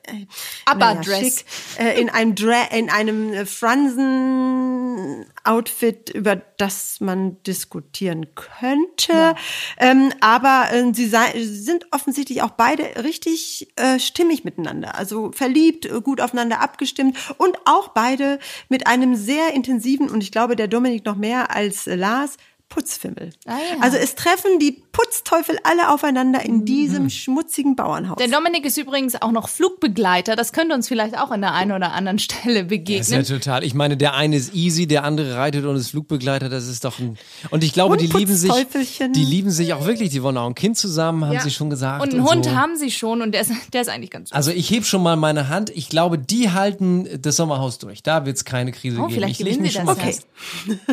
ABBA-Dress. 0.66 1.40
schick, 1.40 1.46
äh, 1.80 2.00
in 2.00 2.10
einem 2.12 2.36
Dra 2.36 2.64
in 2.72 2.90
einem 2.92 3.34
äh, 3.34 3.46
Fransen 3.46 5.26
Outfit, 5.44 6.12
über 6.12 6.36
das 6.36 7.00
man 7.00 7.42
diskutieren 7.44 8.28
könnte. 8.36 9.34
Ähm, 9.80 10.12
aber 10.20 10.68
äh, 10.72 10.94
sie 10.94 11.08
sind 11.08 11.88
offensichtlich 11.92 12.42
auch 12.44 12.52
beide 12.52 13.04
richtig 13.04 13.68
äh, 13.78 14.00
stimmig 14.00 14.44
miteinander. 14.44 14.96
Also 14.96 15.32
verliebt, 15.32 15.86
äh, 15.86 16.02
gut 16.02 16.22
aufeinander 16.22 16.60
abgestimmt 16.62 17.18
und 17.38 17.58
auch 17.66 17.88
beide 17.90 18.38
mit 18.70 18.86
einem 18.86 19.16
sehr 19.16 19.54
intensiven 19.54 20.10
und 20.10 20.22
ich 20.22 20.32
glaube 20.32 20.56
der 20.56 20.68
Dominik 20.68 21.06
noch 21.06 21.16
mehr 21.16 21.56
als 21.56 21.88
äh, 21.88 21.96
Lars 21.96 22.38
Putzfimmel. 22.70 23.32
Ah, 23.46 23.52
ja. 23.52 23.80
Also 23.82 23.98
es 23.98 24.16
treffen 24.16 24.60
die 24.60 24.84
Putzteufel 24.92 25.58
alle 25.64 25.90
aufeinander 25.90 26.44
in 26.44 26.66
diesem 26.66 27.10
schmutzigen 27.10 27.76
Bauernhaus. 27.78 28.18
Der 28.18 28.28
Dominik 28.28 28.66
ist 28.66 28.78
übrigens 28.78 29.20
auch 29.22 29.32
noch 29.32 29.48
Flugbegleiter. 29.48 30.36
Das 30.36 30.52
könnte 30.52 30.76
uns 30.76 30.88
vielleicht 30.88 31.18
auch 31.18 31.32
an 31.32 31.42
der 31.42 31.54
einen 31.54 31.72
oder 31.72 31.94
anderen 31.94 32.20
Stelle 32.20 32.66
Das 32.66 32.72
ist 32.78 33.12
ja 33.12 33.18
begegnen. 33.18 33.24
total. 33.26 33.64
Ich 33.64 33.74
meine, 33.74 33.96
der 33.96 34.16
eine 34.16 34.36
ist 34.36 34.54
easy, 34.54 34.86
der 34.86 35.06
andere 35.06 35.36
reitet 35.36 35.66
und 35.66 35.76
ist 35.78 35.92
Flugbegleiter. 35.92 36.50
Das 36.50 36.68
ist 36.68 36.84
doch 36.84 37.00
ein. 37.00 37.18
Und 37.52 37.64
ich 37.64 37.72
glaube, 37.72 37.94
Und 37.94 38.02
die 38.02 38.08
lieben 38.08 38.36
sich. 38.36 38.52
Die 38.52 39.24
lieben 39.26 39.50
sich 39.52 39.74
auch 39.74 39.86
wirklich. 39.86 40.10
Die 40.10 40.22
wollen 40.22 40.38
auch 40.38 40.48
ein 40.48 40.56
Kind 40.56 40.78
zusammen, 40.78 41.24
haben 41.26 41.34
Ja. 41.34 41.42
sie 41.42 41.52
schon 41.52 41.70
gesagt. 41.70 42.02
Und 42.04 42.14
einen 42.14 42.28
Hund 42.30 42.46
so. 42.46 42.52
haben 42.56 42.76
sie 42.76 42.92
schon 42.92 43.22
und 43.22 43.32
der 43.32 43.42
ist, 43.42 43.52
der 43.74 43.82
ist 43.82 43.88
eigentlich 43.90 44.12
ganz 44.12 44.32
Also 44.34 44.52
ich 44.52 44.70
heb 44.72 44.86
schon 44.86 45.02
mal 45.04 45.16
meine 45.16 45.48
Hand. 45.48 45.70
Ich 45.70 45.88
glaube, 45.90 46.18
die 46.20 46.52
halten 46.52 47.08
das 47.22 47.38
Sommerhaus 47.38 47.78
durch. 47.78 48.04
Da 48.04 48.26
wird's 48.26 48.44
keine 48.46 48.72
Krise 48.74 48.98
Oh, 49.00 49.04
geben. 49.08 49.14
vielleicht 49.14 49.40
ich 49.40 49.46
gewinnen 49.46 49.62
mich 49.62 49.74
schon 49.74 49.86
das 49.86 49.98
fest. 50.00 50.28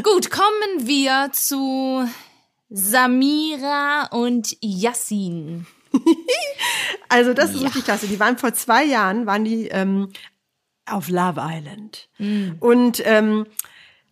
Gut, 0.03 0.31
kommen 0.31 0.87
wir 0.87 1.31
zu 1.33 1.64
Samira 2.69 4.09
und 4.11 4.57
Yassin. 4.61 5.67
Also 7.09 7.33
das 7.33 7.55
ist 7.55 7.63
richtig 7.63 7.85
klasse. 7.85 8.09
Die 8.09 8.19
waren 8.19 8.39
vor 8.39 8.55
zwei 8.55 8.85
Jahren, 8.85 9.27
waren 9.27 9.45
die 9.45 9.69
ähm, 9.69 10.09
auf 10.87 11.09
Love 11.09 11.41
Island. 11.41 12.09
Und 12.61 13.03
ähm, 13.05 13.47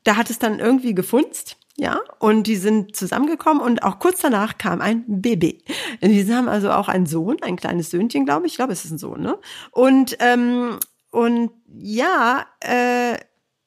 da 0.04 0.16
hat 0.16 0.30
es 0.30 0.38
dann 0.38 0.61
irgendwie 0.61 0.94
gefunzt. 0.94 1.56
Ja, 1.76 2.00
und 2.18 2.47
die 2.47 2.56
sind 2.56 2.94
zusammengekommen 2.94 3.62
und 3.62 3.82
auch 3.82 3.99
kurz 3.99 4.21
danach 4.21 4.59
kam 4.59 4.80
ein 4.82 5.04
Baby. 5.09 5.64
Die 6.02 6.32
haben 6.32 6.49
also 6.49 6.71
auch 6.71 6.88
einen 6.88 7.06
Sohn, 7.06 7.38
ein 7.42 7.56
kleines 7.56 7.90
Söhnchen, 7.90 8.26
glaube 8.26 8.47
ich. 8.47 8.52
Ich 8.52 8.56
glaube, 8.56 8.75
es 8.75 8.85
ist 8.85 8.90
ein 8.90 8.99
Sohn, 8.99 9.23
ne? 9.23 9.38
Und, 9.71 10.16
ähm, 10.21 10.78
und 11.11 11.50
ja, 11.66 12.47
äh, 12.61 13.16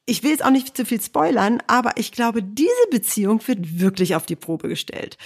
ich 0.06 0.22
will 0.24 0.32
jetzt 0.32 0.46
auch 0.46 0.52
nicht 0.52 0.78
zu 0.78 0.86
viel 0.86 1.02
spoilern, 1.02 1.64
aber 1.68 1.94
ich 1.98 2.12
glaube, 2.12 2.44
diese 2.44 2.70
Beziehung 2.92 3.42
wird 3.48 3.80
wirklich 3.80 4.16
auf 4.16 4.26
die 4.26 4.36
Probe 4.36 4.68
gestellt. 4.68 5.18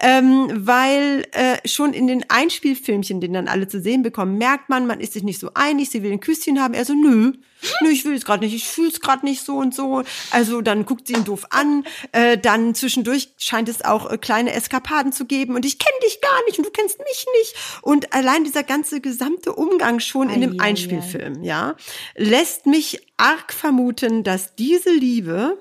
Ähm, 0.00 0.50
weil 0.54 1.26
äh, 1.32 1.66
schon 1.66 1.94
in 1.94 2.06
den 2.06 2.24
Einspielfilmchen, 2.28 3.20
den 3.20 3.32
dann 3.32 3.48
alle 3.48 3.66
zu 3.66 3.80
sehen 3.80 4.02
bekommen, 4.02 4.36
merkt 4.36 4.68
man, 4.68 4.86
man 4.86 5.00
ist 5.00 5.14
sich 5.14 5.22
nicht 5.22 5.40
so 5.40 5.50
einig, 5.54 5.88
sie 5.88 6.02
will 6.02 6.12
ein 6.12 6.20
Küsschen 6.20 6.60
haben. 6.60 6.74
Er 6.74 6.84
so, 6.84 6.92
nö, 6.92 7.32
nö, 7.82 7.90
ich 7.90 8.04
will 8.04 8.14
es 8.14 8.24
gerade 8.24 8.44
nicht, 8.44 8.54
ich 8.54 8.68
fühle 8.68 8.88
es 8.88 9.00
gerade 9.00 9.24
nicht 9.24 9.44
so 9.44 9.56
und 9.56 9.74
so. 9.74 10.02
Also 10.30 10.60
dann 10.60 10.86
guckt 10.86 11.06
sie 11.06 11.14
ihn 11.14 11.24
doof 11.24 11.46
an. 11.50 11.84
Äh, 12.12 12.38
dann 12.38 12.74
zwischendurch 12.74 13.30
scheint 13.38 13.68
es 13.68 13.84
auch 13.84 14.10
äh, 14.10 14.18
kleine 14.18 14.52
Eskapaden 14.52 15.12
zu 15.12 15.26
geben 15.26 15.54
und 15.54 15.64
ich 15.64 15.78
kenne 15.78 15.98
dich 16.04 16.20
gar 16.20 16.44
nicht 16.46 16.58
und 16.58 16.66
du 16.66 16.70
kennst 16.70 16.98
mich 16.98 17.26
nicht. 17.38 17.54
Und 17.82 18.12
allein 18.12 18.44
dieser 18.44 18.62
ganze 18.62 19.00
gesamte 19.00 19.52
Umgang 19.54 20.00
schon 20.00 20.30
in 20.30 20.40
dem 20.40 20.52
Ei, 20.52 20.54
ei, 20.54 20.66
ei. 20.66 20.68
Einspielfilm, 20.68 21.42
ja, 21.42 21.76
lässt 22.16 22.66
mich 22.66 23.00
arg 23.16 23.52
vermuten, 23.52 24.24
dass 24.24 24.54
diese 24.56 24.90
Liebe 24.90 25.58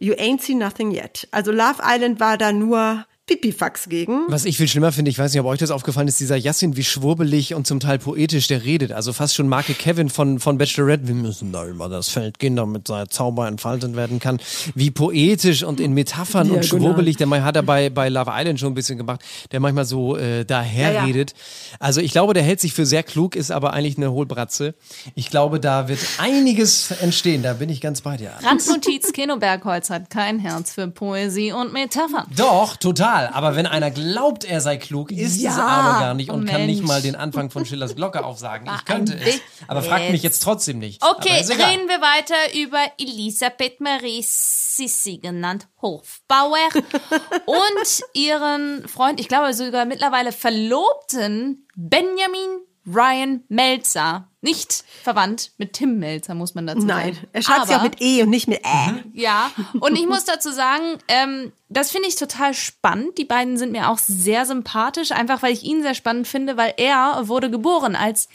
You 0.00 0.14
ain't 0.14 0.42
seen 0.42 0.58
nothing 0.58 0.92
yet. 0.92 1.26
Also 1.32 1.50
Love 1.50 1.82
Island 1.82 2.20
war 2.20 2.38
da 2.38 2.52
nur 2.52 3.04
Pipifax 3.28 3.88
gegen. 3.88 4.22
Was 4.28 4.44
ich 4.46 4.56
viel 4.56 4.66
schlimmer 4.66 4.90
finde, 4.90 5.10
ich 5.10 5.18
weiß 5.18 5.32
nicht, 5.32 5.40
ob 5.40 5.46
euch 5.46 5.58
das 5.58 5.70
aufgefallen 5.70 6.08
ist, 6.08 6.18
dieser 6.18 6.36
Yassin, 6.36 6.76
wie 6.76 6.82
schwurbelig 6.82 7.54
und 7.54 7.66
zum 7.66 7.78
Teil 7.78 7.98
poetisch 7.98 8.46
der 8.48 8.64
redet. 8.64 8.90
Also 8.90 9.12
fast 9.12 9.34
schon 9.36 9.48
Marke 9.48 9.74
Kevin 9.74 10.08
von, 10.08 10.40
von 10.40 10.56
Bachelorette. 10.58 11.06
Wir 11.06 11.14
müssen 11.14 11.52
da 11.52 11.66
über 11.66 11.88
das 11.88 12.08
Feld 12.08 12.38
gehen, 12.38 12.56
damit 12.56 12.88
sein 12.88 13.06
Zauber 13.10 13.46
entfaltet 13.46 13.94
werden 13.94 14.18
kann. 14.18 14.40
Wie 14.74 14.90
poetisch 14.90 15.62
und 15.62 15.78
in 15.78 15.92
Metaphern 15.92 16.50
und 16.50 16.64
Diagonal. 16.64 16.88
schwurbelig. 16.88 17.16
Der 17.18 17.28
hat 17.44 17.56
er 17.56 17.62
bei, 17.62 17.90
bei 17.90 18.08
Love 18.08 18.30
Island 18.34 18.58
schon 18.60 18.72
ein 18.72 18.74
bisschen 18.74 18.96
gemacht, 18.96 19.20
der 19.52 19.60
manchmal 19.60 19.84
so 19.84 20.16
äh, 20.16 20.44
daher 20.46 20.88
Ja, 20.92 20.94
ja. 21.00 21.04
redet. 21.04 21.34
Also 21.78 22.00
ich 22.00 22.12
glaube, 22.12 22.32
der 22.32 22.42
hält 22.42 22.60
sich 22.60 22.72
für 22.72 22.86
sehr 22.86 23.02
klug, 23.02 23.36
ist 23.36 23.50
aber 23.50 23.74
eigentlich 23.74 23.98
eine 23.98 24.10
Hohlbratze. 24.10 24.74
Ich 25.14 25.28
glaube, 25.28 25.60
da 25.60 25.88
wird 25.88 26.00
einiges 26.18 26.90
entstehen. 27.02 27.42
Da 27.42 27.52
bin 27.52 27.68
ich 27.68 27.82
ganz 27.82 28.00
bei 28.00 28.16
dir. 28.16 28.32
Randnotiz, 28.42 29.12
Keno 29.12 29.36
Bergholz 29.36 29.90
hat 29.90 30.08
kein 30.08 30.38
Herz 30.38 30.72
für 30.72 30.88
Poesie 30.88 31.52
und 31.52 31.74
Metaphern. 31.74 32.26
Doch, 32.34 32.76
total. 32.76 33.17
Aber 33.26 33.56
wenn 33.56 33.66
einer 33.66 33.90
glaubt, 33.90 34.44
er 34.44 34.60
sei 34.60 34.76
klug, 34.76 35.10
ist 35.10 35.40
Ja. 35.40 35.50
es 35.50 35.58
aber 35.58 36.00
gar 36.00 36.14
nicht 36.14 36.30
und 36.30 36.48
Oh, 36.48 36.50
kann 36.52 36.66
nicht 36.66 36.78
Mensch. 36.78 36.88
mal 36.88 37.02
den 37.02 37.16
Anfang 37.16 37.50
von 37.50 37.64
Schillers 37.66 37.94
Glocke 37.96 38.24
aufsagen. 38.24 38.68
Ich 38.76 38.84
könnte 38.84 39.14
es. 39.18 39.40
Aber 39.66 39.82
fragt 39.82 40.10
mich 40.10 40.22
jetzt 40.22 40.42
trotzdem 40.42 40.78
nicht. 40.78 41.02
Okay, 41.04 41.42
egal. 41.44 41.70
reden 41.70 41.88
wir 41.88 42.00
weiter 42.00 42.34
über 42.54 42.78
Elisabeth 42.98 43.80
Marie 43.80 44.22
Sissi, 44.22 45.18
genannt 45.18 45.66
Hofbauer, 45.82 46.68
und 47.46 48.02
ihren 48.14 48.86
Freund, 48.88 49.20
ich 49.20 49.28
glaube 49.28 49.52
sogar 49.54 49.84
mittlerweile 49.84 50.32
Verlobten, 50.32 51.66
Benjamin 51.76 52.60
Ryan 52.92 53.44
Melzer. 53.48 54.28
Nicht 54.40 54.84
verwandt 55.02 55.52
mit 55.58 55.72
Tim 55.72 55.98
Melzer, 55.98 56.34
muss 56.34 56.54
man 56.54 56.66
dazu 56.66 56.86
Nein, 56.86 57.14
sagen. 57.14 57.26
er 57.32 57.42
schreibt 57.42 57.66
sie 57.66 57.74
auch 57.74 57.82
mit 57.82 58.00
E 58.00 58.22
und 58.22 58.30
nicht 58.30 58.46
mit 58.46 58.64
Ä. 58.64 59.04
Ja, 59.12 59.50
und 59.80 59.98
ich 59.98 60.06
muss 60.06 60.24
dazu 60.24 60.52
sagen, 60.52 60.98
ähm, 61.08 61.52
das 61.68 61.90
finde 61.90 62.08
ich 62.08 62.14
total 62.14 62.54
spannend. 62.54 63.18
Die 63.18 63.24
beiden 63.24 63.56
sind 63.58 63.72
mir 63.72 63.90
auch 63.90 63.98
sehr 63.98 64.46
sympathisch, 64.46 65.10
einfach 65.10 65.42
weil 65.42 65.52
ich 65.52 65.64
ihn 65.64 65.82
sehr 65.82 65.94
spannend 65.94 66.28
finde, 66.28 66.56
weil 66.56 66.74
er 66.76 67.26
wurde 67.26 67.50
geboren 67.50 67.96
als 67.96 68.28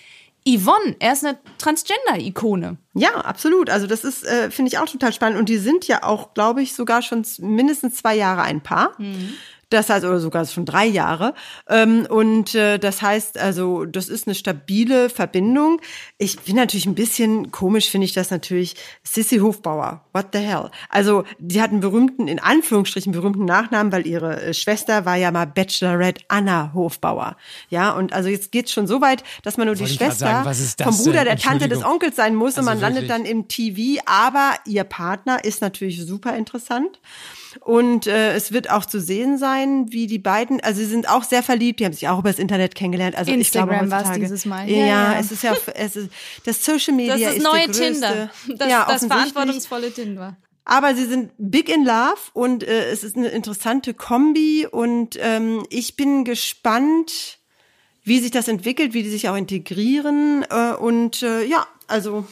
Yvonne. 0.46 0.98
Er 1.00 1.14
ist 1.14 1.24
eine 1.26 1.38
Transgender-Ikone. 1.58 2.78
Ja, 2.94 3.16
absolut. 3.16 3.70
Also 3.70 3.88
das 3.88 4.04
ist, 4.04 4.24
äh, 4.24 4.52
finde 4.52 4.70
ich 4.70 4.78
auch 4.78 4.86
total 4.88 5.14
spannend. 5.14 5.40
Und 5.40 5.50
die 5.50 5.58
sind 5.58 5.88
ja 5.88 6.04
auch, 6.04 6.34
glaube 6.34 6.62
ich, 6.62 6.76
sogar 6.76 7.02
schon 7.02 7.26
mindestens 7.40 7.96
zwei 7.96 8.16
Jahre 8.16 8.44
ein 8.44 8.62
Paar. 8.62 8.96
Das 9.74 9.90
heißt, 9.90 10.06
oder 10.06 10.20
sogar 10.20 10.46
schon 10.46 10.66
drei 10.66 10.86
Jahre. 10.86 11.34
Ähm, 11.68 12.06
und 12.08 12.54
äh, 12.54 12.78
das 12.78 13.02
heißt, 13.02 13.40
also, 13.40 13.86
das 13.86 14.08
ist 14.08 14.28
eine 14.28 14.36
stabile 14.36 15.10
Verbindung. 15.10 15.82
Ich 16.20 16.40
bin 16.42 16.58
natürlich 16.58 16.86
ein 16.86 16.94
bisschen 16.94 17.50
komisch, 17.50 17.90
finde 17.90 18.06
ich 18.06 18.14
das 18.14 18.30
natürlich. 18.30 18.76
Sissy 19.02 19.38
Hofbauer, 19.40 20.06
what 20.14 20.28
the 20.34 20.40
hell? 20.40 20.70
Also, 20.90 21.24
die 21.40 21.60
hat 21.60 21.72
einen 21.72 21.80
berühmten, 21.80 22.28
in 22.28 22.40
Anführungsstrichen 22.40 23.14
berühmten 23.14 23.46
Nachnamen, 23.46 23.92
weil 23.92 24.06
ihre 24.06 24.44
äh, 24.44 24.54
Schwester 24.54 25.06
war 25.06 25.16
ja 25.16 25.32
mal 25.32 25.48
Bachelorette 25.48 26.24
Anna 26.28 26.72
Hofbauer. 26.76 27.36
Ja, 27.70 27.94
und 27.94 28.14
also 28.14 28.30
jetzt 28.30 28.52
geht's 28.52 28.72
schon 28.72 28.86
so 28.86 29.02
weit, 29.02 29.24
dass 29.42 29.58
man 29.58 29.66
nur 29.66 29.76
die 29.76 29.82
Wollte 29.82 29.98
grad 29.98 30.08
Schwester 30.10 30.54
sagen, 30.54 30.94
vom 30.96 30.98
Bruder 31.04 31.24
denn? 31.24 31.26
der 31.26 31.38
Tante 31.38 31.68
des. 31.68 31.84
Onkels 31.84 32.16
sein 32.16 32.36
muss 32.36 32.54
und 32.54 32.60
Also 32.60 32.70
man 32.70 32.80
landet 32.84 33.10
dann 33.10 33.26
im 33.26 33.48
TV, 33.48 34.02
aber 34.06 34.54
ihr 34.66 34.84
Partner 34.84 35.44
ist 35.44 35.62
natürlich 35.62 36.06
super 36.06 36.36
interessant. 36.36 37.00
Und 37.60 38.08
äh, 38.08 38.34
es 38.34 38.52
wird 38.52 38.70
auch 38.70 38.86
zu 38.86 39.00
sehen 39.00 39.38
sein, 39.38 39.92
wie 39.92 40.08
die 40.08 40.20
beiden, 40.20 40.60
also 40.62 40.80
sie 40.80 40.88
sind 40.88 41.08
auch 41.10 41.24
sehr 41.24 41.44
verliebt, 41.44 41.80
die 41.80 41.86
haben 41.86 41.94
sich 41.94 42.08
auch 42.08 42.20
übers 42.20 42.40
Internet 42.40 42.76
kennengelernt. 42.76 43.16
Also 43.16 43.32
ich 43.32 43.52
glaube 43.52 43.74
Instagram 43.74 43.92
war's 43.92 44.02
heutzutage, 44.02 44.22
dieses 44.22 44.46
Mal. 44.46 44.70
Ja, 44.70 44.78
Ja, 44.78 44.86
ja. 44.86 45.20
es 45.20 45.32
ist 45.32 45.44
ja, 45.44 45.56
es 45.76 45.96
ist, 45.96 46.10
das 46.46 46.66
Social 46.66 46.96
Media 46.96 47.14
Das 47.14 47.22
ist 47.22 47.38
ist 47.38 47.44
das 47.46 47.54
neue 47.54 47.66
größte, 47.66 47.84
Tinder. 47.92 48.32
Das, 48.58 48.70
ja, 48.70 48.86
das 48.88 49.06
verantwortungsvolle 49.06 49.92
Tinder. 49.92 50.38
Aber 50.66 50.96
sie 50.96 51.06
sind 51.06 51.32
big 51.38 51.70
in 51.70 51.84
love 51.84 52.32
und 52.34 52.64
äh, 52.64 52.90
es 52.90 53.04
ist 53.04 53.18
eine 53.18 53.28
interessante 53.28 53.94
Kombi 53.94 54.66
und 54.70 55.18
ähm, 55.20 55.66
ich 55.70 55.96
bin 55.96 56.24
gespannt, 56.24 57.40
wie 58.04 58.20
sich 58.20 58.32
das 58.32 58.48
entwickelt, 58.48 58.94
wie 58.94 59.04
die 59.04 59.10
sich 59.10 59.28
auch 59.28 59.36
integrieren 59.36 60.46
äh, 60.50 60.74
und 60.74 61.22
äh, 61.22 61.44
ja, 61.44 61.68
also 61.88 62.26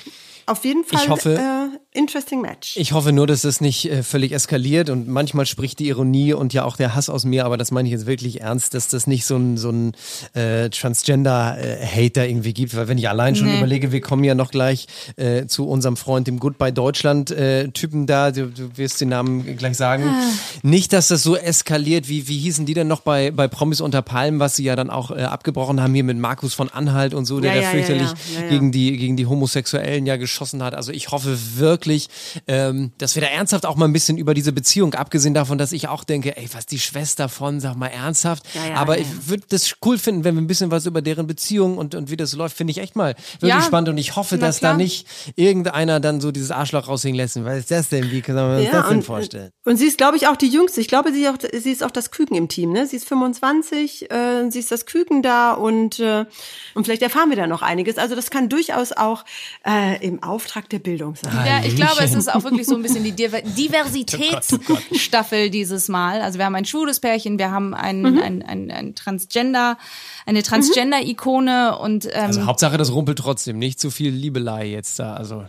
auf 0.45 0.65
jeden 0.65 0.83
Fall 0.83 1.01
Ich 1.03 1.09
hoffe- 1.09 1.35
äh, 1.35 1.97
interesting 1.97 2.41
match. 2.41 2.75
Ich 2.77 2.93
hoffe 2.93 3.11
nur, 3.11 3.27
dass 3.27 3.41
das 3.41 3.61
nicht 3.61 3.89
äh, 3.91 4.03
völlig 4.03 4.31
eskaliert 4.31 4.89
und 4.89 5.07
manchmal 5.07 5.45
spricht 5.45 5.79
die 5.79 5.87
Ironie 5.89 6.33
und 6.33 6.53
ja 6.53 6.63
auch 6.63 6.77
der 6.77 6.95
Hass 6.95 7.09
aus 7.09 7.25
mir, 7.25 7.45
aber 7.45 7.57
das 7.57 7.71
meine 7.71 7.87
ich 7.87 7.91
jetzt 7.93 8.05
wirklich 8.05 8.41
ernst, 8.41 8.73
dass 8.73 8.87
das 8.87 9.07
nicht 9.07 9.25
so 9.25 9.35
ein, 9.37 9.57
so 9.57 9.69
ein 9.69 9.93
äh, 10.33 10.69
Transgender-Hater 10.69 12.27
irgendwie 12.27 12.53
gibt, 12.53 12.75
weil 12.75 12.87
wenn 12.87 12.97
ich 12.97 13.09
allein 13.09 13.35
schon 13.35 13.47
Nee. 13.47 13.57
überlege, 13.57 13.91
wir 13.91 14.01
kommen 14.01 14.23
ja 14.23 14.35
noch 14.35 14.51
gleich 14.51 14.87
äh, 15.17 15.45
zu 15.47 15.67
unserem 15.67 15.97
Freund, 15.97 16.27
dem 16.27 16.39
Goodbye 16.39 16.71
Deutschland-Typen 16.71 18.07
da, 18.07 18.31
du, 18.31 18.47
du 18.47 18.77
wirst 18.77 19.01
den 19.01 19.09
Namen 19.09 19.57
gleich 19.57 19.77
sagen. 19.77 20.03
Ah. 20.07 20.23
Nicht, 20.63 20.93
dass 20.93 21.07
das 21.09 21.23
so 21.23 21.35
eskaliert, 21.35 22.07
wie, 22.09 22.27
wie 22.27 22.37
hießen 22.37 22.65
die 22.65 22.73
denn 22.73 22.87
noch 22.87 23.01
bei, 23.01 23.31
bei 23.31 23.47
Promis 23.47 23.81
unter 23.81 24.01
Palmen, 24.01 24.39
was 24.39 24.55
sie 24.55 24.63
ja 24.63 24.75
dann 24.75 24.89
auch 24.89 25.11
äh, 25.11 25.21
abgebrochen 25.23 25.81
haben 25.81 25.93
hier 25.93 26.03
mit 26.03 26.17
Markus 26.17 26.53
von 26.53 26.69
Anhalt 26.69 27.13
und 27.13 27.25
so, 27.25 27.39
der 27.39 27.53
Ja, 27.55 27.61
da 27.61 27.63
ja, 27.67 27.69
fürchterlich 27.71 28.09
ja. 28.35 28.41
Ja, 28.43 28.49
gegen 28.49 28.71
die, 28.71 28.97
gegen 28.97 29.17
die 29.17 29.25
Homosexuellen 29.25 30.05
ja 30.05 30.15
geschossen 30.31 30.63
hat. 30.63 30.73
Also 30.73 30.91
ich 30.91 31.11
hoffe 31.11 31.37
wirklich, 31.57 32.07
ähm, 32.47 32.91
dass 32.97 33.15
wir 33.15 33.21
da 33.21 33.27
ernsthaft 33.27 33.65
auch 33.65 33.75
mal 33.75 33.85
ein 33.85 33.93
bisschen 33.93 34.17
über 34.17 34.33
diese 34.33 34.53
Beziehung, 34.53 34.93
abgesehen 34.93 35.33
davon, 35.33 35.57
dass 35.57 35.71
ich 35.71 35.87
auch 35.87 36.03
denke, 36.03 36.37
ey, 36.37 36.47
was 36.53 36.65
die 36.65 36.79
Schwester 36.79 37.29
von, 37.29 37.59
sag 37.59 37.75
mal 37.75 37.87
ernsthaft. 37.87 38.43
Ja, 38.53 38.67
ja, 38.67 38.75
Aber 38.75 38.97
ja. 38.97 39.03
ich 39.03 39.29
würde 39.29 39.43
das 39.49 39.75
cool 39.85 39.97
finden, 39.97 40.23
wenn 40.23 40.35
wir 40.35 40.41
ein 40.41 40.47
bisschen 40.47 40.71
was 40.71 40.85
über 40.85 41.01
deren 41.01 41.27
Beziehung 41.27 41.77
und, 41.77 41.95
und 41.95 42.09
wie 42.09 42.17
das 42.17 42.33
läuft, 42.33 42.55
finde 42.55 42.71
ich 42.71 42.77
echt 42.77 42.95
mal 42.95 43.15
wirklich 43.39 43.63
spannend. 43.65 43.89
Und 43.89 43.97
ich 43.97 44.15
hoffe, 44.15 44.37
dass 44.37 44.59
klar. 44.59 44.73
da 44.73 44.77
nicht 44.77 45.05
irgendeiner 45.35 45.99
dann 45.99 46.21
so 46.21 46.31
dieses 46.31 46.51
Arschloch 46.51 46.87
raushängen 46.87 47.17
lässt. 47.17 47.43
Was 47.43 47.59
ist 47.59 47.71
das 47.71 47.89
denn? 47.89 48.09
Wie 48.11 48.21
kann 48.21 48.35
man 48.35 48.59
sich 48.59 48.69
das 48.69 48.87
denn 48.87 48.97
und, 48.97 49.03
vorstellen? 49.03 49.51
und 49.65 49.77
sie 49.77 49.85
ist, 49.85 49.97
glaube 49.97 50.17
ich, 50.17 50.27
auch 50.27 50.37
die 50.37 50.47
Jüngste. 50.47 50.81
Ich 50.81 50.87
glaube, 50.87 51.11
sie, 51.11 51.27
auch, 51.27 51.37
sie 51.39 51.71
ist 51.71 51.83
auch 51.83 51.91
das 51.91 52.11
Küken 52.11 52.35
im 52.35 52.47
Team. 52.47 52.71
Ne? 52.71 52.87
Sie 52.87 52.95
ist 52.95 53.07
25, 53.07 54.09
äh, 54.09 54.49
sie 54.49 54.59
ist 54.59 54.71
das 54.71 54.85
Küken 54.85 55.21
da 55.21 55.53
und, 55.53 55.99
äh, 55.99 56.25
und 56.73 56.85
vielleicht 56.85 57.01
erfahren 57.01 57.29
wir 57.29 57.37
da 57.37 57.47
noch 57.47 57.61
einiges. 57.61 57.97
Also 57.97 58.15
das 58.15 58.31
kann 58.31 58.49
durchaus 58.49 58.91
auch 58.91 59.25
äh, 59.65 60.05
im 60.05 60.20
Auftrag 60.23 60.69
der 60.69 60.79
Bildung 60.79 61.15
sein. 61.15 61.33
Ja, 61.45 61.61
ich 61.65 61.75
glaube, 61.75 62.01
es 62.03 62.13
ist 62.13 62.33
auch 62.33 62.43
wirklich 62.43 62.65
so 62.67 62.75
ein 62.75 62.81
bisschen 62.81 63.03
die 63.03 63.11
Diver 63.11 63.39
Oh 63.45 63.49
Diversitätsstaffel 63.57 65.49
dieses 65.49 65.87
Mal. 65.89 66.21
Also 66.21 66.37
wir 66.37 66.45
haben 66.45 66.55
ein 66.55 66.65
schwules 66.65 66.99
Pärchen, 66.99 67.37
wir 67.39 67.51
haben 67.51 67.73
ein, 67.73 68.01
Mhm. 68.01 68.21
ein, 68.21 68.41
ein, 68.43 68.71
ein 68.71 68.95
Transgender, 68.95 69.77
eine 70.25 70.43
Transgender-Ikone 70.43 71.77
und 71.77 72.05
ähm, 72.05 72.11
Also 72.13 72.45
Hauptsache, 72.45 72.77
das 72.77 72.91
rumpelt 72.91 73.19
trotzdem. 73.19 73.59
Nicht 73.59 73.79
zu 73.79 73.91
viel 73.91 74.11
Liebelei 74.11 74.65
jetzt 74.67 74.99
da. 74.99 75.13
Also 75.15 75.45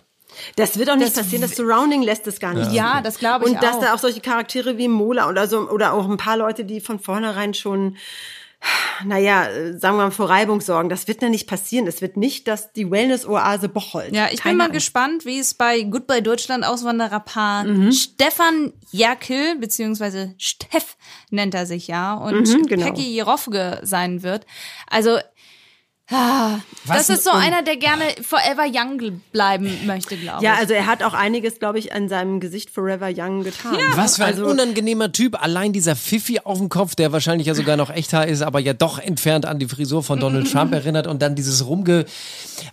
Das 0.57 0.79
wird 0.79 0.91
auch 0.91 0.97
nicht 0.97 1.09
Das 1.17 1.25
passieren. 1.25 1.43
Das 1.43 1.57
Surrounding 1.57 2.03
lässt 2.03 2.27
es 2.27 2.41
gar 2.41 2.55
nicht. 2.55 2.73
ja, 2.73 3.01
das 3.03 3.19
glaube 3.19 3.47
ich 3.47 3.53
Und 3.55 3.63
dass 3.63 3.77
auch. 3.77 3.81
da 3.81 3.95
auch 3.95 3.99
solche 3.99 4.21
Charaktere 4.21 4.79
wie 4.79 4.89
Mola 4.89 5.29
oder 5.29 5.47
so 5.49 5.69
oder 5.71 5.93
auch 5.93 6.09
ein 6.09 6.17
paar 6.17 6.37
Leute, 6.37 6.65
die 6.65 6.81
von 6.81 6.99
vornherein 6.99 7.55
schon 7.55 7.97
naja, 9.05 9.47
äh, 9.47 9.77
sagen 9.79 9.97
wir 9.97 10.05
mal, 10.05 10.11
vor 10.11 10.29
Reibung 10.31 10.61
sorgen. 10.61 10.89
Das 10.89 11.09
wird 11.09 11.23
ja 11.23 11.29
nicht 11.29 11.49
passieren. 11.49 11.87
Es 11.87 12.01
wird 12.03 12.17
nicht, 12.17 12.47
dass 12.49 12.73
die 12.73 12.91
Wellness-Oase 12.91 13.69
Bocholt. 13.69 14.15
Ja, 14.15 14.29
ich 14.31 14.41
Keine 14.41 14.53
bin 14.53 14.59
mal 14.59 14.65
Angst. 14.65 14.75
gespannt, 14.75 15.25
wie 15.25 15.39
es 15.39 15.55
bei 15.55 15.83
Goodbye 15.83 16.23
Deutschland 16.23 16.65
Auswandererpaar 16.65 17.65
Mhm. 17.65 17.93
Stefan 17.93 18.73
Jerkel, 18.91 19.57
beziehungsweise 19.59 20.35
Steff 20.39 20.97
nennt 21.31 21.55
er 21.55 21.67
sich 21.67 21.89
ja, 21.89 22.15
und 22.15 22.49
Mhm, 22.49 22.67
genau. 22.67 22.87
Peggy 22.87 23.13
Jerofke 23.15 23.81
sein 23.83 24.23
wird. 24.23 24.47
Also, 24.89 25.19
ah, 26.13 26.59
das 26.87 27.09
ist 27.09 27.25
so 27.25 27.31
einer, 27.31 27.63
der 27.63 27.77
gerne 27.77 28.05
forever 28.23 28.65
young 28.73 29.21
bleiben 29.33 29.71
möchte, 29.87 30.17
glaube 30.17 30.45
Ja, 30.45 30.55
ich. 30.55 30.59
also 30.61 30.75
er 30.75 30.87
hat 30.87 31.03
auch 31.03 31.15
einiges, 31.15 31.59
glaube 31.59 31.79
ich, 31.79 31.93
an 31.95 32.09
seinem 32.09 32.41
Gesicht 32.41 32.71
Forever 32.71 33.09
Young 33.17 33.43
getan. 33.45 33.77
Was 33.95 34.17
für 34.17 34.25
ein 34.25 34.33
also, 34.35 34.47
unangenehmer 34.47 35.13
Typ. 35.13 35.43
Allein 35.43 35.73
dieser 35.73 35.97
Pfiffi 35.97 36.41
auf 36.41 36.59
dem 36.59 36.69
Kopf, 36.69 36.95
der 36.95 37.13
wahrscheinlich 37.13 37.47
ja 37.47 37.55
sogar 37.55 37.77
noch 37.77 37.91
Echthaar 37.91 38.27
ist, 38.27 38.43
aber 38.43 38.61
ja 38.61 38.73
doch 38.73 38.99
entfernt 38.99 39.47
an 39.47 39.59
die 39.59 39.67
Frisur 39.69 40.03
von 40.03 40.19
Donald 40.21 40.51
Trump 40.51 40.73
erinnert 40.75 41.07
und 41.07 41.23
dann 41.23 41.35
dieses 41.35 41.67
Rumge... 41.67 42.05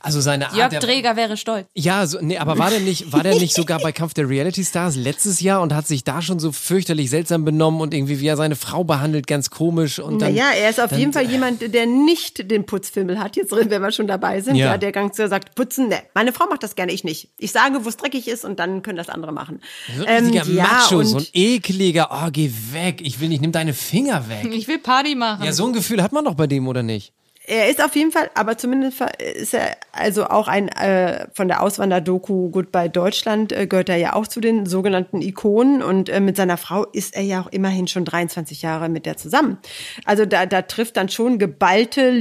Also 0.01 0.21
seine 0.21 0.47
Art... 0.49 0.55
Jörg 0.57 0.69
der- 0.69 0.79
Dreger 0.81 1.15
wäre 1.15 1.37
stolz. 1.37 1.67
Ja, 1.73 2.05
so, 2.05 2.19
nee, 2.21 2.37
aber 2.37 2.57
war 2.57 2.69
der 2.69 2.79
nicht, 2.79 3.11
war 3.11 3.23
der 3.23 3.35
nicht 3.35 3.55
sogar 3.55 3.79
bei 3.79 3.91
Kampf 3.91 4.13
der 4.13 4.29
Reality 4.29 4.63
Stars 4.63 4.95
letztes 4.95 5.39
Jahr 5.41 5.61
und 5.61 5.73
hat 5.73 5.87
sich 5.87 6.03
da 6.03 6.21
schon 6.21 6.39
so 6.39 6.51
fürchterlich 6.51 7.09
seltsam 7.09 7.45
benommen 7.45 7.81
und 7.81 7.93
irgendwie 7.93 8.19
wie 8.19 8.27
er 8.27 8.37
seine 8.37 8.55
Frau 8.55 8.83
behandelt, 8.83 9.27
ganz 9.27 9.49
komisch 9.49 9.99
und 9.99 10.21
dann. 10.21 10.33
Naja, 10.33 10.51
er 10.59 10.69
ist 10.69 10.79
auf 10.79 10.89
dann- 10.91 10.99
jeden 10.99 11.13
Fall 11.13 11.25
jemand, 11.29 11.73
der 11.73 11.85
nicht 11.85 12.49
den 12.51 12.65
Putzfimmel 12.65 13.19
hat. 13.19 13.28
Jetzt, 13.35 13.51
wenn 13.51 13.81
wir 13.81 13.91
schon 13.91 14.07
dabei 14.07 14.41
sind, 14.41 14.55
Ja. 14.55 14.67
ja. 14.67 14.77
der 14.77 14.91
ganz 14.91 15.15
klar 15.15 15.27
sagt, 15.27 15.55
putzen, 15.55 15.89
ne, 15.89 16.01
meine 16.13 16.33
Frau 16.33 16.45
macht 16.47 16.63
das 16.63 16.75
gerne, 16.75 16.91
ich 16.91 17.03
nicht. 17.03 17.29
Ich 17.37 17.51
sage, 17.51 17.83
wo 17.83 17.89
es 17.89 17.97
dreckig 17.97 18.27
ist 18.27 18.45
und 18.45 18.59
dann 18.59 18.81
können 18.81 18.97
das 18.97 19.09
andere 19.09 19.31
machen. 19.31 19.61
So 19.97 20.05
ein 20.05 20.23
richtiger 20.25 20.45
Ähm, 20.47 20.55
ja, 20.55 20.63
Macho, 20.63 21.03
so 21.03 21.17
ein 21.17 21.25
ekliger, 21.33 22.09
oh, 22.11 22.29
geh 22.31 22.51
weg, 22.71 23.01
ich 23.01 23.19
will 23.19 23.29
nicht, 23.29 23.41
nimm 23.41 23.51
deine 23.51 23.73
Finger 23.73 24.29
weg. 24.29 24.47
Ich 24.53 24.67
will 24.67 24.79
Party 24.79 25.15
machen. 25.15 25.45
Ja, 25.45 25.51
so 25.51 25.65
ein 25.65 25.73
Gefühl 25.73 26.01
hat 26.03 26.11
man 26.11 26.25
doch 26.25 26.35
bei 26.35 26.47
dem, 26.47 26.67
oder 26.67 26.83
nicht? 26.83 27.13
Er 27.45 27.67
ist 27.67 27.83
auf 27.83 27.95
jeden 27.95 28.11
Fall, 28.11 28.29
aber 28.35 28.59
zumindest 28.59 29.01
ist 29.39 29.55
er 29.55 29.75
also 29.91 30.25
auch 30.27 30.47
ein 30.47 30.67
äh, 30.67 31.25
von 31.33 31.47
der 31.47 31.63
Auswanderdoku 31.63 32.51
Goodbye 32.51 32.91
Deutschland 32.91 33.51
äh, 33.51 33.65
gehört 33.65 33.89
er 33.89 33.95
ja 33.95 34.13
auch 34.13 34.27
zu 34.27 34.39
den 34.39 34.67
sogenannten 34.67 35.23
Ikonen 35.23 35.81
und 35.81 36.09
äh, 36.09 36.19
mit 36.19 36.37
seiner 36.37 36.57
Frau 36.57 36.85
ist 36.85 37.15
er 37.15 37.23
ja 37.23 37.41
auch 37.41 37.47
immerhin 37.47 37.87
schon 37.87 38.05
23 38.05 38.61
Jahre 38.61 38.87
mit 38.87 39.07
der 39.07 39.17
zusammen. 39.17 39.57
Also 40.05 40.27
da, 40.27 40.45
da 40.45 40.61
trifft 40.61 40.95
dann 40.95 41.09
schon 41.09 41.39
geballte 41.39 42.11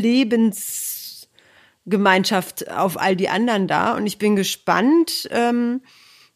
Lebensgemeinschaft 1.88 2.70
auf 2.70 3.00
all 3.00 3.16
die 3.16 3.28
anderen 3.28 3.66
da 3.66 3.94
und 3.96 4.06
ich 4.06 4.18
bin 4.18 4.36
gespannt. 4.36 5.28
Ähm, 5.30 5.80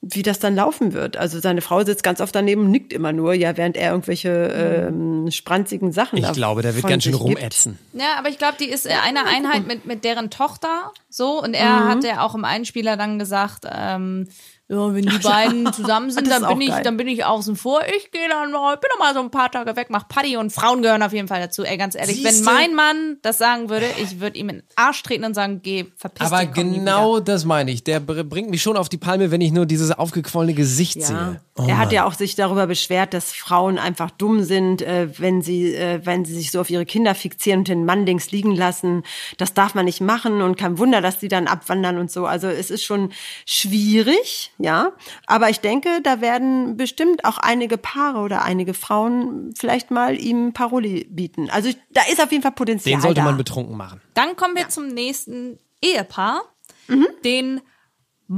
wie 0.05 0.25
das 0.25 0.41
dann 0.41 0.57
laufen 0.57 0.95
wird. 0.95 1.17
Also 1.17 1.39
seine 1.39 1.61
Frau 1.61 1.85
sitzt 1.85 2.03
ganz 2.03 2.21
oft 2.21 2.35
daneben 2.35 2.63
und 2.63 2.73
nickt 2.73 2.93
immer 2.93 3.13
nur, 3.13 3.35
ja, 3.35 3.57
während 3.57 3.77
er 3.77 3.93
irgendwelche 3.93 4.31
ähm, 4.31 5.31
spranzigen 5.31 5.93
Sachen 5.93 6.19
Ich 6.19 6.33
glaube, 6.33 6.61
der 6.61 6.75
wird 6.75 6.85
ganz 6.89 7.05
schön 7.05 7.13
gibt. 7.13 7.23
rumätzen. 7.23 7.79
Ja, 7.93 8.17
aber 8.19 8.29
ich 8.29 8.37
glaube, 8.37 8.57
die 8.59 8.65
ist 8.69 8.85
äh, 8.85 8.95
eine 9.07 9.27
Einheit 9.27 9.65
mit, 9.69 9.87
mit 9.87 10.03
deren 10.03 10.29
Tochter. 10.29 10.91
So, 11.09 11.41
und 11.41 11.55
er 11.55 11.83
Mhm. 11.83 11.89
hat 11.89 12.03
ja 12.03 12.23
auch 12.27 12.35
im 12.35 12.45
Einspieler 12.45 12.97
dann 12.97 13.21
gesagt, 13.21 13.65
ähm, 13.71 14.27
ja, 14.73 14.95
wenn 14.95 15.05
die 15.05 15.19
beiden 15.23 15.73
zusammen 15.73 16.11
sind, 16.11 16.27
Das 16.27 16.37
ist 16.39 16.43
dann 16.43 16.59
bin 16.59 16.61
ich, 16.63 16.69
geil. 16.73 16.83
dann 16.83 16.97
bin 16.97 17.07
ich 17.09 17.25
außen 17.25 17.57
vor. 17.57 17.81
Ich 17.97 18.11
gehe 18.11 18.29
dann 18.29 18.51
mal, 18.53 18.77
bin 18.79 18.89
noch 18.93 18.99
mal 18.99 19.13
so 19.15 19.21
ein 19.21 19.31
paar 19.31 19.51
Tage 19.51 19.77
weg, 19.77 19.89
mach 19.91 20.09
Party 20.09 20.37
und 20.37 20.53
Frauen 20.53 20.81
gehören 20.83 21.03
auf 21.03 21.13
jeden 21.13 21.29
Fall 21.29 21.41
dazu. 21.41 21.63
Ey, 21.63 21.77
ganz 21.77 21.95
ehrlich, 21.95 22.17
Siehste? 22.23 22.47
wenn 22.47 22.55
mein 22.55 22.75
Mann 22.75 23.17
das 23.23 23.39
sagen 23.39 23.69
würde, 23.69 23.87
ich 24.03 24.21
würde 24.21 24.39
ihm 24.39 24.49
in 24.49 24.57
den 24.57 24.65
Arsch 24.77 25.03
treten 25.03 25.25
und 25.25 25.35
sagen, 25.35 25.61
geh, 25.63 25.85
verpiss 25.97 26.27
Aber 26.33 26.45
dich, 26.45 26.65
nie 26.65 26.79
genau 26.79 27.21
das 27.21 27.45
meine 27.45 27.71
ich. 27.71 27.85
Der 27.85 28.01
br- 28.01 28.25
bringt 28.25 28.51
mich 28.51 28.63
schon 28.63 28.77
auf 28.77 28.89
die 28.89 28.99
Palme, 28.99 29.31
wenn 29.31 29.41
ich 29.41 29.53
nur 29.53 29.67
dieses 29.67 29.93
aufgequollene 29.93 30.55
Gesicht 30.55 30.97
Ja. 30.97 31.07
sehe. 31.07 31.41
Oh 31.59 31.67
er 31.69 31.77
hat 31.77 31.87
Mann. 31.89 31.95
ja 31.95 32.05
auch 32.07 32.15
sich 32.15 32.35
darüber 32.35 32.67
beschwert, 32.67 33.13
dass 33.13 33.33
Frauen 33.33 33.77
einfach 33.79 34.11
dumm 34.11 34.43
sind, 34.43 34.81
äh, 34.81 35.09
wenn 35.19 35.43
sie, 35.43 35.75
äh, 35.75 36.01
wenn 36.03 36.25
sie 36.25 36.33
sich 36.35 36.51
so 36.51 36.61
auf 36.63 36.71
ihre 36.71 36.87
Kinder 36.87 37.15
fixieren 37.15 37.59
und 37.61 37.69
den 37.69 37.85
Mann 37.85 38.07
links 38.07 38.31
liegen 38.31 38.57
lassen. 38.57 39.03
Das 39.37 39.53
darf 39.53 39.75
man 39.75 39.85
nicht 39.85 40.01
machen 40.01 40.41
und 40.41 40.57
kein 40.57 40.79
Wunder, 40.79 41.03
dass 41.03 41.19
die 41.19 41.29
dann 41.29 41.47
abwandern 41.49 41.99
und 41.99 42.11
so. 42.11 42.25
Also 42.25 42.47
es 42.49 42.71
ist 42.71 42.85
schon 42.85 43.13
schwierig, 43.45 44.51
ja. 44.63 44.93
Aber 45.27 45.51
ich 45.51 45.61
denke, 45.61 46.01
da 46.03 46.21
werden 46.21 46.77
bestimmt 46.77 47.25
auch 47.25 47.39
einige 47.39 47.77
Paare 47.79 48.21
oder 48.21 48.43
einige 48.43 48.75
Frauen 48.75 49.53
vielleicht 49.59 49.91
mal 49.91 50.19
ihm 50.21 50.53
Paroli 50.53 51.07
bieten. 51.11 51.51
Also 51.51 51.69
ich- 51.69 51.79
da 51.91 52.03
ist 52.11 52.23
auf 52.23 52.31
jeden 52.33 52.43
Fall 52.43 52.53
Potenzial 52.53 52.95
Den 52.95 53.01
sollte 53.03 53.21
da. 53.21 53.25
man 53.25 53.37
betrunken 53.37 53.77
machen. 53.77 54.01
Dann 54.15 54.37
kommen 54.37 54.57
wir 54.57 54.69
zum 54.69 54.89
nächsten 54.89 55.59
Ehepaar, 55.83 56.43
Mhm. 56.89 57.07
den 57.25 57.61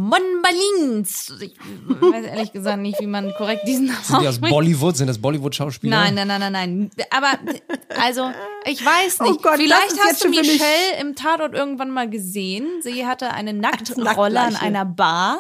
Monbalins. 0.09 1.33
Ich 1.41 1.55
weiß 2.01 2.25
ehrlich 2.27 2.53
gesagt 2.53 2.81
nicht, 2.81 3.01
wie 3.01 3.07
man 3.07 3.33
korrekt 3.35 3.63
diesen 3.67 3.87
Namen 3.87 4.03
Sind 4.03 4.23
die 4.23 4.29
aus. 4.29 4.41
Bollywood? 4.41 4.97
Sind 4.97 5.07
das 5.07 5.19
Bollywood-Schauspieler? 5.19 5.97
Nein, 5.97 6.15
nein, 6.15 6.27
nein, 6.29 6.41
nein, 6.41 6.53
nein. 6.53 6.91
Aber, 7.11 7.31
also, 8.01 8.31
ich 8.65 8.85
weiß 8.85 9.21
nicht. 9.21 9.33
Oh 9.33 9.37
Gott, 9.41 9.57
Vielleicht 9.57 9.97
hast 10.05 10.25
du 10.25 10.29
Michelle 10.31 10.99
im 11.01 11.15
Tatort 11.15 11.55
irgendwann 11.55 11.91
mal 11.91 12.09
gesehen. 12.11 12.67
Sie 12.81 13.07
hatte 13.07 13.31
eine 13.33 13.53
Nacktrolle 13.53 14.41
an 14.41 14.57
einer 14.57 14.85
Bar. 14.85 15.39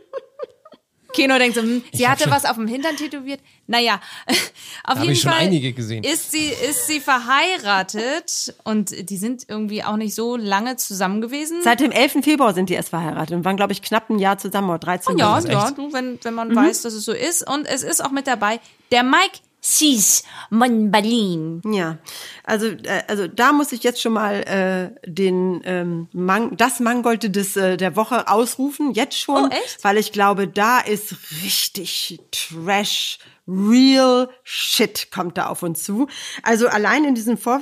Keno 1.14 1.38
denkt 1.38 1.54
so, 1.56 1.62
hm, 1.62 1.82
sie 1.94 2.06
hatte 2.06 2.30
was 2.30 2.44
auf 2.44 2.56
dem 2.56 2.66
Hintern 2.66 2.96
tätowiert. 2.96 3.40
Naja, 3.66 4.00
auf 4.84 4.96
hab 4.96 4.98
jeden 5.00 5.12
ich 5.12 5.20
schon 5.22 5.32
Fall 5.32 5.40
einige 5.40 5.72
gesehen. 5.72 6.04
Ist 6.04 6.30
sie, 6.30 6.48
ist 6.48 6.86
sie 6.88 7.00
verheiratet 7.00 8.54
und 8.64 9.08
die 9.10 9.16
sind 9.16 9.44
irgendwie 9.48 9.82
auch 9.82 9.96
nicht 9.96 10.14
so 10.14 10.36
lange 10.36 10.76
zusammen 10.76 11.22
gewesen. 11.22 11.62
Seit 11.62 11.80
dem 11.80 11.90
11. 11.90 12.18
Februar 12.22 12.52
sind 12.52 12.68
die 12.68 12.74
erst 12.74 12.90
verheiratet 12.90 13.34
und 13.34 13.44
waren, 13.46 13.56
glaube 13.56 13.72
ich, 13.72 13.80
knapp 13.80 14.10
ein 14.10 14.18
Jahr 14.18 14.36
zusammen 14.36 14.68
oder 14.68 14.78
13 14.80 15.16
ja, 15.16 15.28
Monate. 15.28 15.52
ja, 15.52 15.70
du, 15.70 15.92
wenn, 15.92 16.18
wenn 16.22 16.34
man 16.34 16.48
Mhm. 16.48 16.56
weiß, 16.56 16.82
dass 16.82 16.92
es 16.92 17.04
so 17.04 17.12
ist. 17.12 17.48
Und 17.48 17.66
es 17.66 17.82
ist 17.82 18.04
auch 18.04 18.10
mit 18.10 18.26
dabei 18.26 18.60
der 18.92 19.02
Mike 19.02 19.38
Sis 19.68 20.22
Monbalin. 20.50 21.60
Ja, 21.64 21.98
also 22.44 22.66
äh, 22.68 23.02
also 23.08 23.26
da 23.26 23.50
muss 23.52 23.72
ich 23.72 23.82
jetzt 23.82 24.00
schon 24.00 24.12
mal 24.12 24.34
äh, 24.42 25.10
den 25.10 25.60
ähm, 25.64 26.08
Mang 26.12 26.56
das 26.56 26.78
Mangold 26.78 27.34
des 27.34 27.56
äh, 27.56 27.76
der 27.76 27.96
Woche 27.96 28.28
ausrufen, 28.28 28.92
jetzt 28.92 29.18
schon, 29.18 29.46
Oh, 29.46 29.48
echt? 29.50 29.82
weil 29.82 29.98
ich 29.98 30.12
glaube, 30.12 30.46
da 30.46 30.78
ist 30.78 31.16
richtig 31.42 32.20
Trash, 32.30 33.18
real 33.48 34.28
shit 34.44 35.10
kommt 35.10 35.36
da 35.36 35.48
auf 35.48 35.64
uns 35.64 35.82
zu. 35.82 36.06
Also 36.44 36.68
allein 36.68 37.04
in 37.04 37.14
diesem 37.16 37.36
Vor 37.36 37.60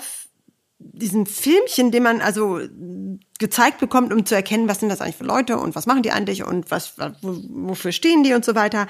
diesem 0.79 1.25
Filmchen, 1.25 1.91
den 1.91 2.03
man 2.03 2.21
also 2.21 2.61
gezeigt 3.41 3.79
bekommt, 3.79 4.13
um 4.13 4.25
zu 4.25 4.35
erkennen, 4.37 4.69
was 4.69 4.79
sind 4.79 4.91
das 4.91 5.01
eigentlich 5.01 5.17
für 5.17 5.25
Leute 5.25 5.59
und 5.59 5.75
was 5.75 5.87
machen 5.87 6.03
die 6.03 6.13
eigentlich 6.13 6.45
und 6.45 6.71
was, 6.71 6.95
wo, 7.21 7.37
wofür 7.69 7.91
stehen 7.91 8.23
die 8.23 8.33
und 8.33 8.45
so 8.45 8.55
weiter. 8.55 8.87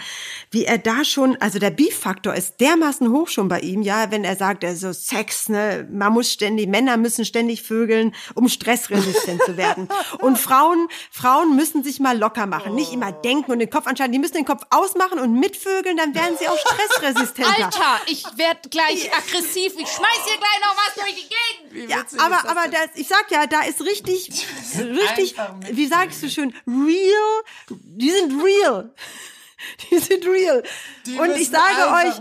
Wie 0.50 0.66
er 0.66 0.76
da 0.76 1.02
schon, 1.04 1.36
also 1.40 1.58
der 1.58 1.70
Beef-Faktor 1.70 2.34
ist 2.34 2.60
dermaßen 2.60 3.10
hoch 3.10 3.28
schon 3.28 3.48
bei 3.48 3.60
ihm, 3.60 3.80
ja, 3.80 4.10
wenn 4.10 4.22
er 4.22 4.36
sagt, 4.36 4.62
also 4.64 4.92
Sex, 4.92 5.48
ne, 5.48 5.88
man 5.90 6.12
muss 6.12 6.30
ständig, 6.30 6.68
Männer 6.68 6.98
müssen 6.98 7.24
ständig 7.24 7.62
vögeln, 7.62 8.14
um 8.34 8.48
stressresistent 8.48 9.42
zu 9.44 9.56
werden. 9.56 9.88
Und 10.20 10.38
Frauen, 10.38 10.88
Frauen 11.10 11.56
müssen 11.56 11.82
sich 11.82 11.98
mal 11.98 12.18
locker 12.18 12.46
machen, 12.46 12.74
nicht 12.74 12.92
immer 12.92 13.12
denken 13.12 13.52
und 13.52 13.58
den 13.58 13.70
Kopf 13.70 13.86
anschalten, 13.86 14.12
die 14.12 14.18
müssen 14.18 14.34
den 14.34 14.44
Kopf 14.44 14.62
ausmachen 14.70 15.18
und 15.18 15.38
mitvögeln, 15.38 15.96
dann 15.96 16.14
werden 16.14 16.36
sie 16.38 16.48
auch 16.48 16.58
stressresistenter. 16.58 17.64
Alter, 17.64 18.00
ich 18.06 18.24
werd 18.36 18.70
gleich 18.70 19.10
aggressiv. 19.14 19.72
Ich 19.78 19.88
schmeiß 19.88 20.20
hier 20.26 20.36
gleich 20.36 20.60
noch 20.62 20.76
was 20.76 20.94
durch 20.94 21.14
die 21.14 21.74
Gegend. 21.74 21.90
Ja, 21.90 22.04
aber, 22.24 22.48
aber 22.48 22.68
das, 22.68 22.88
ich 22.94 23.08
sag 23.08 23.30
ja, 23.30 23.46
da 23.46 23.62
ist 23.62 23.80
richtig, 23.82 24.33
richtig, 24.78 25.34
wie 25.70 25.86
sagst 25.86 26.22
du 26.22 26.28
schön, 26.28 26.54
real, 26.66 27.42
die 27.68 28.10
sind 28.10 28.42
real. 28.42 28.92
Die 29.90 29.98
sind 29.98 30.26
real. 30.26 30.62
und 31.18 31.36
ich 31.36 31.48
sage 31.48 32.08
euch, 32.08 32.14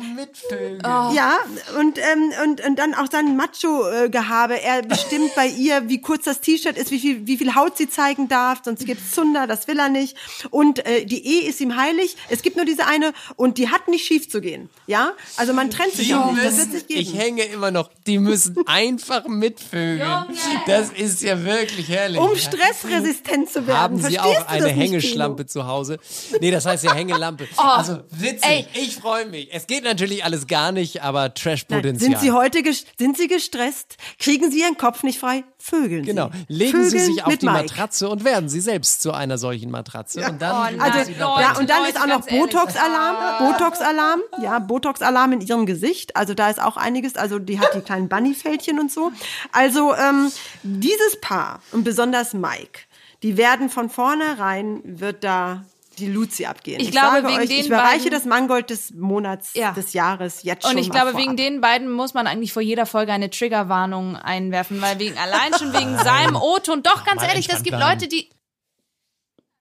ja, 1.16 1.38
und, 1.80 1.98
ähm, 1.98 2.34
und, 2.44 2.66
und 2.66 2.80
dann 2.80 2.94
auch 2.94 3.08
sein 3.12 3.36
Macho-Gehabe. 3.38 4.62
Er 4.62 4.82
bestimmt 4.82 5.34
bei 5.36 5.48
ihr, 5.58 5.90
wie 5.90 6.02
kurz 6.02 6.26
das 6.26 6.42
T-Shirt 6.42 6.78
ist, 6.78 6.92
wie 6.92 7.00
viel, 7.00 7.28
wie 7.28 7.38
viel 7.38 7.56
Haut 7.56 7.78
sie 7.78 7.90
zeigen 7.90 8.28
darf, 8.28 8.62
sonst 8.64 8.86
gibt's 8.86 9.12
Zunder, 9.12 9.48
das 9.48 9.68
will 9.68 9.80
er 9.80 9.90
nicht. 9.90 10.16
Und 10.50 10.86
äh, 10.86 11.06
die 11.06 11.26
Ehe 11.26 11.50
ist 11.50 11.62
ihm 11.62 11.76
heilig. 11.76 12.16
Es 12.30 12.42
gibt 12.42 12.56
nur 12.56 12.66
diese 12.66 12.86
eine 12.88 13.14
und 13.36 13.58
die 13.58 13.70
hat 13.70 13.88
nicht 13.88 14.06
schief 14.06 14.30
zu 14.30 14.42
gehen. 14.42 14.70
Ja, 14.88 15.14
also 15.38 15.54
man 15.54 15.70
trennt 15.70 15.94
sich 15.94 16.08
Die 16.08 16.16
auch 16.16 16.32
nicht. 16.32 16.44
Das 16.46 16.58
wird 16.72 16.86
ich 16.88 17.08
geben. 17.12 17.20
hänge 17.20 17.44
immer 17.46 17.72
noch, 17.72 17.90
die 18.08 18.20
müssen 18.20 18.56
einfach 18.68 19.28
mitvögeln. 19.28 20.26
Das 20.68 20.90
ist 20.92 21.22
ja 21.22 21.44
wirklich 21.44 21.90
herrlich. 21.90 22.20
Um 22.20 22.36
stressresistent 22.36 23.50
zu 23.50 23.66
werden. 23.68 23.78
Haben 23.80 23.98
Sie 23.98 24.14
Verstehst 24.14 24.26
auch 24.26 24.44
du 24.44 24.50
eine 24.50 24.66
nicht, 24.68 24.76
Hängeschlampe 24.78 25.46
zu 25.46 25.68
Hause? 25.68 26.00
Nee, 26.40 26.52
das 26.52 26.66
heißt 26.66 26.84
ja 26.84 26.94
Hängelampe. 26.94 27.33
Also 27.58 28.02
witzig, 28.12 28.42
ey. 28.50 28.68
ich 28.74 28.96
freue 28.96 29.26
mich. 29.26 29.50
Es 29.52 29.68
geht 29.68 29.84
natürlich 29.84 30.24
alles 30.26 30.48
gar 30.48 30.72
nicht, 30.72 31.02
aber 31.04 31.34
Trash-Potenzial. 31.34 32.12
Sind 32.12 32.20
Sie 32.20 32.32
heute 32.32 32.62
sind 32.98 33.18
Sie 33.18 33.28
gestresst? 33.28 33.98
Kriegen 34.20 34.52
Sie 34.52 34.62
Ihren 34.62 34.78
Kopf 34.78 35.04
nicht 35.04 35.20
frei? 35.20 35.44
Vögeln 35.58 36.04
Genau. 36.06 36.30
Sie. 36.48 36.54
Legen 36.54 36.72
Vögeln 36.72 36.90
Sie 36.90 37.00
sich 37.00 37.24
auf 37.24 37.38
die 37.38 37.46
Mike. 37.46 37.60
Matratze 37.60 38.10
und 38.10 38.24
werden 38.26 38.50
Sie 38.50 38.60
selbst 38.60 39.02
zu 39.02 39.14
einer 39.14 39.38
solchen 39.38 39.72
Matratze. 39.72 40.20
Und 40.30 40.42
dann 40.42 40.76
Oh, 40.76 40.78
dabei. 41.20 41.42
Ja, 41.42 41.58
und 41.58 41.70
dann 41.70 41.86
ist 41.86 42.00
auch 42.00 42.08
noch. 42.08 42.26
Botox-Alarm, 42.28 43.52
Botox-Alarm, 43.52 44.22
ja, 44.42 44.60
Botox-Alarm 44.60 45.34
in 45.34 45.42
ihrem 45.42 45.66
Gesicht. 45.66 46.16
Also 46.16 46.34
da 46.34 46.50
ist 46.50 46.62
auch 46.62 46.78
einiges. 46.78 47.16
Also 47.16 47.40
die 47.40 47.60
hat 47.60 47.74
die 47.76 47.82
kleinen 47.82 48.10
Bunny-Fältchen 48.10 48.80
und 48.80 48.92
so. 48.92 49.12
Also 49.52 49.94
ähm, 49.96 50.32
dieses 50.64 51.20
Paar 51.22 51.62
und 51.72 51.84
besonders 51.84 52.34
Mike, 52.34 52.82
die 53.24 53.38
werden 53.38 53.70
von 53.70 53.90
vornherein 53.90 54.82
wird 54.84 55.24
da 55.24 55.64
die 56.00 56.08
Luzi 56.08 56.46
abgehen. 56.46 56.80
Ich 56.82 56.92
glaube, 56.92 57.18
sage 57.22 57.28
wegen 57.28 57.40
euch, 57.42 57.50
den 57.50 57.60
ich 57.62 57.68
überreiche 57.68 57.98
beiden- 58.06 58.12
das 58.12 58.26
Mangold 58.26 58.70
des 58.70 58.92
Monats, 58.94 59.54
Ja. 59.54 59.72
des 59.72 59.94
Jahres 59.94 60.44
jetzt 60.44 60.64
schon 60.64 60.72
Und 60.74 60.78
ich 60.80 60.90
mal 60.90 60.94
glaube, 60.96 61.12
vorab. 61.12 61.26
wegen 61.26 61.38
den 61.38 61.62
beiden 61.62 61.92
muss 61.92 62.14
man 62.14 62.28
eigentlich 62.28 62.54
vor 62.54 62.62
jeder 62.62 62.86
Folge 62.86 63.12
eine 63.14 63.30
Triggerwarnung 63.30 64.16
einwerfen, 64.16 64.82
weil 64.82 65.00
wegen 65.00 65.18
allein 65.18 65.54
schon 65.58 65.74
wegen 65.74 65.98
seinem 65.98 66.36
O-Ton. 66.36 66.84
Doch, 66.84 67.06
ganz 67.06 67.22
Mal 67.22 67.30
ehrlich, 67.30 67.48
das 67.48 67.64
gibt 67.64 67.78
bleiben. 67.78 68.00
Leute, 68.00 68.08
die. 68.08 68.30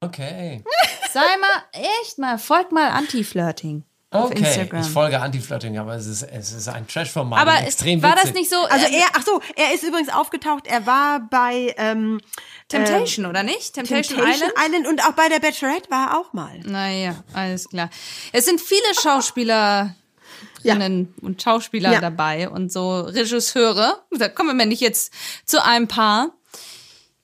Okay. 0.00 0.64
Sei 1.12 1.20
mal, 1.20 1.62
echt 1.72 2.18
mal, 2.18 2.38
folgt 2.38 2.72
mal 2.72 2.88
Anti-Flirting. 2.90 3.84
Okay, 4.12 4.38
Instagram. 4.38 4.80
ich 4.82 4.88
folge 4.88 5.20
Anti-Flirting, 5.20 5.78
aber 5.78 5.94
es 5.94 6.06
ist, 6.06 6.22
es 6.22 6.52
ist 6.52 6.68
ein 6.68 6.86
Trash-Format. 6.86 7.40
Aber 7.40 7.66
extrem 7.66 8.02
war 8.02 8.12
witzig. 8.12 8.24
das 8.24 8.34
nicht 8.34 8.50
so? 8.50 8.56
Also 8.64 8.86
äh, 8.86 8.98
er, 8.98 9.06
ach 9.14 9.22
so, 9.24 9.40
er 9.56 9.74
ist 9.74 9.84
übrigens 9.84 10.10
aufgetaucht. 10.10 10.66
Er 10.66 10.86
war 10.86 11.20
bei 11.20 11.74
ähm, 11.78 12.20
Temptation, 12.68 13.26
oder 13.26 13.42
nicht? 13.42 13.74
Temptation, 13.74 14.18
Temptation 14.18 14.50
Island? 14.50 14.66
Island 14.66 14.86
und 14.88 15.04
auch 15.06 15.12
bei 15.12 15.28
der 15.28 15.40
Bachelorette 15.40 15.90
war 15.90 16.10
er 16.10 16.18
auch 16.18 16.32
mal. 16.32 16.58
Naja, 16.64 17.22
alles 17.32 17.68
klar. 17.68 17.90
Es 18.32 18.44
sind 18.44 18.60
viele 18.60 18.82
Schauspielerinnen 19.02 21.14
und 21.22 21.42
Schauspieler 21.42 21.92
Ja. 21.92 22.00
dabei 22.00 22.48
und 22.48 22.72
so 22.72 23.00
Regisseure. 23.00 24.02
Da 24.10 24.28
kommen 24.28 24.56
wir 24.58 24.66
nicht 24.66 24.80
jetzt 24.80 25.12
zu 25.46 25.64
einem 25.64 25.88
Paar. 25.88 26.30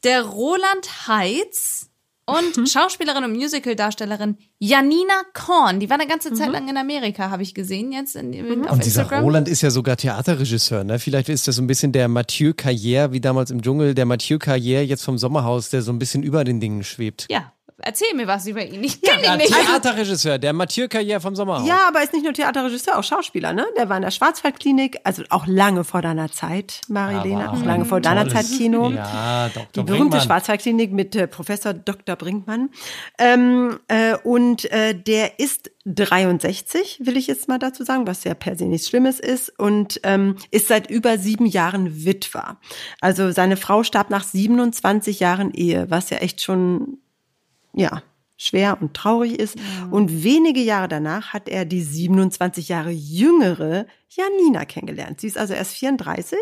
Der 0.05 0.23
Roland 0.23 1.09
Heitz 1.09 1.88
und 2.29 2.57
Mhm. 2.57 2.67
Schauspielerin 2.67 3.25
und 3.25 3.33
Musical-Darstellerin 3.33 4.37
Janina 4.59 5.15
Korn. 5.35 5.81
Die 5.81 5.89
war 5.89 5.95
eine 5.97 6.05
Mhm. 6.05 6.09
ganze 6.11 6.33
Zeit 6.35 6.51
lang 6.51 6.69
in 6.69 6.77
Amerika, 6.77 7.31
habe 7.31 7.43
ich 7.43 7.55
gesehen, 7.55 7.93
jetzt 7.93 8.17
in, 8.17 8.33
in, 8.33 8.65
auf 8.67 8.73
Und 8.73 8.85
dieser 8.85 9.03
Instagram. 9.03 9.25
Roland 9.25 9.49
ist 9.49 9.63
ja 9.63 9.71
sogar 9.71 9.97
Theaterregisseur, 9.97 10.85
ne? 10.85 10.99
Vielleicht 10.99 11.29
ist 11.29 11.49
das 11.49 11.57
so 11.57 11.63
ein 11.63 11.67
bisschen 11.67 11.93
der 11.93 12.09
Mathieu 12.09 12.51
Carrière, 12.53 13.13
wie 13.13 13.21
damals 13.21 13.51
im 13.51 13.63
Dschungel, 13.63 13.95
der 13.95 14.05
Mathieu 14.07 14.37
Carrière 14.39 14.83
jetzt 14.83 15.05
vom 15.05 15.19
Sommerhaus, 15.19 15.71
der 15.71 15.83
so 15.83 15.93
ein 15.93 15.99
bisschen 15.99 16.23
über 16.23 16.45
den 16.45 16.61
Dingen 16.61 16.85
schwebt. 16.85 17.27
ja, 17.31 17.53
erzähl 17.79 18.15
mir 18.15 18.27
was 18.27 18.47
über 18.47 18.65
ihn. 18.65 18.83
Ich 18.85 19.01
kenne 19.01 19.25
Ja, 19.25 19.33
ihn 19.35 19.39
nicht. 19.39 19.53
Theaterregisseur, 19.55 20.39
der 20.39 20.53
Mathieu 20.53 20.87
Carrière 20.87 21.21
vom 21.21 21.35
Sommerhaus. 21.37 21.67
Ja, 21.67 21.81
aber 21.89 22.03
ist 22.03 22.13
nicht 22.13 22.25
nur 22.25 22.33
Theaterregisseur, 22.33 22.99
auch 22.99 23.05
Schauspieler, 23.05 23.53
ne? 23.53 23.67
Der 23.77 23.89
war 23.89 23.97
in 23.97 24.03
der 24.03 24.11
Schwarzwaldklinik, 24.11 24.99
also 25.05 25.23
auch 25.31 25.47
lange 25.47 25.85
vor 25.85 26.03
deiner 26.03 26.31
Zeit, 26.31 26.81
Marilena, 26.89 27.53
auch 27.53 27.65
lange 27.65 27.85
vor 27.85 28.01
deiner 28.01 28.29
Zeit 28.29 28.47
Kino. 28.49 28.91
Ja, 28.91 29.49
Die 29.49 29.55
Dr. 29.55 29.85
berühmte 29.85 29.95
Brinkmann. 30.11 30.21
Schwarzwaldklinik 30.23 30.93
mit 30.93 31.15
äh, 31.17 31.27
Professor 31.29 31.73
Dr. 31.75 32.17
Brinkmann. 32.17 32.71
Ähm, 33.19 33.79
äh, 33.89 34.17
und 34.25 34.71
äh, 34.73 34.95
der 34.95 35.39
ist 35.39 35.71
63, 35.87 37.01
will 37.05 37.17
ich 37.17 37.27
jetzt 37.27 37.49
mal 37.49 37.59
dazu 37.59 37.85
sagen, 37.85 38.07
was 38.07 38.25
ja 38.25 38.35
per 38.35 38.57
se 38.57 38.65
nichts 38.67 38.89
Schlimmes 38.89 39.21
ist. 39.21 39.59
Und 39.59 40.01
ähm, 40.03 40.37
ist 40.51 40.69
seit 40.69 40.91
über 40.91 41.19
sieben 41.19 41.47
Jahren 41.47 42.05
Witwer. 42.05 42.59
Also 43.01 43.31
seine 43.31 43.57
Frau 43.57 43.83
starb 43.83 44.11
nach 44.11 44.25
27 44.25 45.21
Jahren 45.21 45.51
Ehe, 45.53 45.87
was 45.91 46.11
ja 46.11 46.19
echt 46.19 46.43
schon, 46.43 46.99
ja, 47.73 48.03
schwer 48.39 48.79
und 48.81 48.95
traurig 48.95 49.39
ist. 49.39 49.57
Und 49.91 50.23
wenige 50.23 50.61
Jahre 50.61 50.89
danach 50.89 51.33
hat 51.33 51.49
er 51.49 51.65
die 51.65 51.83
27 51.83 52.69
Jahre 52.69 52.91
jüngere 52.91 53.87
Janina 54.09 54.65
kennengelernt. 54.65 55.21
Sie 55.21 55.27
ist 55.27 55.37
also 55.37 55.53
erst 55.53 55.73
34 55.73 56.39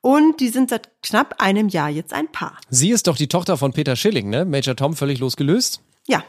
und 0.00 0.40
die 0.40 0.48
sind 0.48 0.70
seit 0.70 0.90
knapp 1.02 1.36
einem 1.38 1.68
Jahr 1.68 1.90
jetzt 1.90 2.12
ein 2.12 2.32
Paar. 2.32 2.56
Sie 2.70 2.90
ist 2.90 3.06
doch 3.06 3.16
die 3.16 3.28
Tochter 3.28 3.56
von 3.56 3.72
Peter 3.72 3.94
Schilling, 3.94 4.30
ne? 4.30 4.44
Major 4.44 4.74
Tom 4.74 4.96
völlig 4.96 5.20
losgelöst. 5.20 5.80
Ja, 6.06 6.24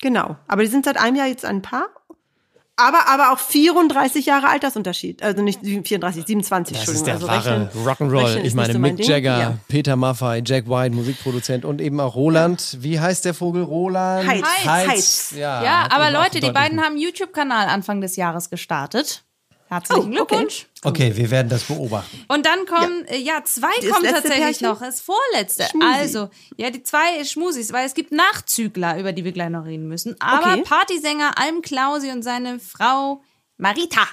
genau. 0.00 0.36
Aber 0.48 0.62
die 0.62 0.68
sind 0.68 0.84
seit 0.84 0.98
einem 0.98 1.16
Jahr 1.16 1.28
jetzt 1.28 1.44
ein 1.44 1.62
Paar. 1.62 1.88
Aber, 2.76 3.06
aber 3.06 3.32
auch 3.32 3.38
34 3.38 4.24
Jahre 4.26 4.48
Altersunterschied. 4.48 5.22
Also 5.22 5.42
nicht 5.42 5.60
34, 5.60 6.24
27, 6.26 6.76
Das 6.78 6.88
Entschuldigung. 6.88 7.16
ist 7.18 7.22
der 7.22 7.30
also 7.44 7.48
wahre 7.48 7.70
Rock'n'Roll. 7.84 8.42
Ich 8.44 8.54
meine, 8.54 8.72
so 8.72 8.78
mein 8.78 8.92
Mick 8.94 8.96
Ding. 9.02 9.10
Jagger, 9.10 9.38
Ja. 9.38 9.58
Peter 9.68 9.94
Maffay, 9.96 10.42
Jack 10.44 10.68
White, 10.68 10.94
Musikproduzent 10.94 11.64
und 11.66 11.80
eben 11.82 12.00
auch 12.00 12.14
Roland. 12.14 12.78
Wie 12.80 12.98
heißt 12.98 13.24
der 13.26 13.34
Vogel? 13.34 13.62
Roland 13.62 14.26
Heitz. 14.26 14.46
Heitz. 14.64 14.88
Heitz. 14.88 15.34
Ja, 15.36 15.62
Ja, 15.62 15.88
aber 15.90 16.10
Leute, 16.10 16.40
die 16.40 16.50
beiden 16.50 16.80
haben 16.80 16.92
einen 16.94 16.98
YouTube-Kanal 17.02 17.68
Anfang 17.68 18.00
des 18.00 18.16
Jahres 18.16 18.48
gestartet. 18.48 19.22
Herzlichen 19.72 20.00
Oh, 20.18 20.20
okay. 20.22 20.34
Glückwunsch. 20.36 20.66
Okay, 20.84 21.16
wir 21.16 21.30
werden 21.30 21.48
das 21.48 21.64
beobachten. 21.64 22.24
Und 22.28 22.44
dann 22.44 22.66
kommen, 22.66 23.06
ja, 23.08 23.16
ja 23.16 23.44
zwei 23.44 23.68
Das 23.80 23.90
kommen 23.90 24.04
tatsächlich 24.04 24.58
Pärchen? 24.58 24.68
noch. 24.68 24.80
Das 24.80 25.00
vorletzte. 25.00 25.64
Schmusi. 25.70 25.86
Also, 25.86 26.30
ja, 26.56 26.70
die 26.70 26.82
zwei 26.82 27.24
Schmusis, 27.24 27.72
weil 27.72 27.86
es 27.86 27.94
gibt 27.94 28.12
Nachzügler, 28.12 28.98
über 28.98 29.12
die 29.12 29.24
wir 29.24 29.32
gleich 29.32 29.48
noch 29.48 29.64
reden 29.64 29.88
müssen. 29.88 30.14
Aber 30.20 30.52
Okay. 30.52 30.62
Partysänger 30.62 31.38
Alm 31.38 31.62
Klausi 31.62 32.10
und 32.10 32.22
seine 32.22 32.58
Frau 32.58 33.22
Marita 33.56 34.06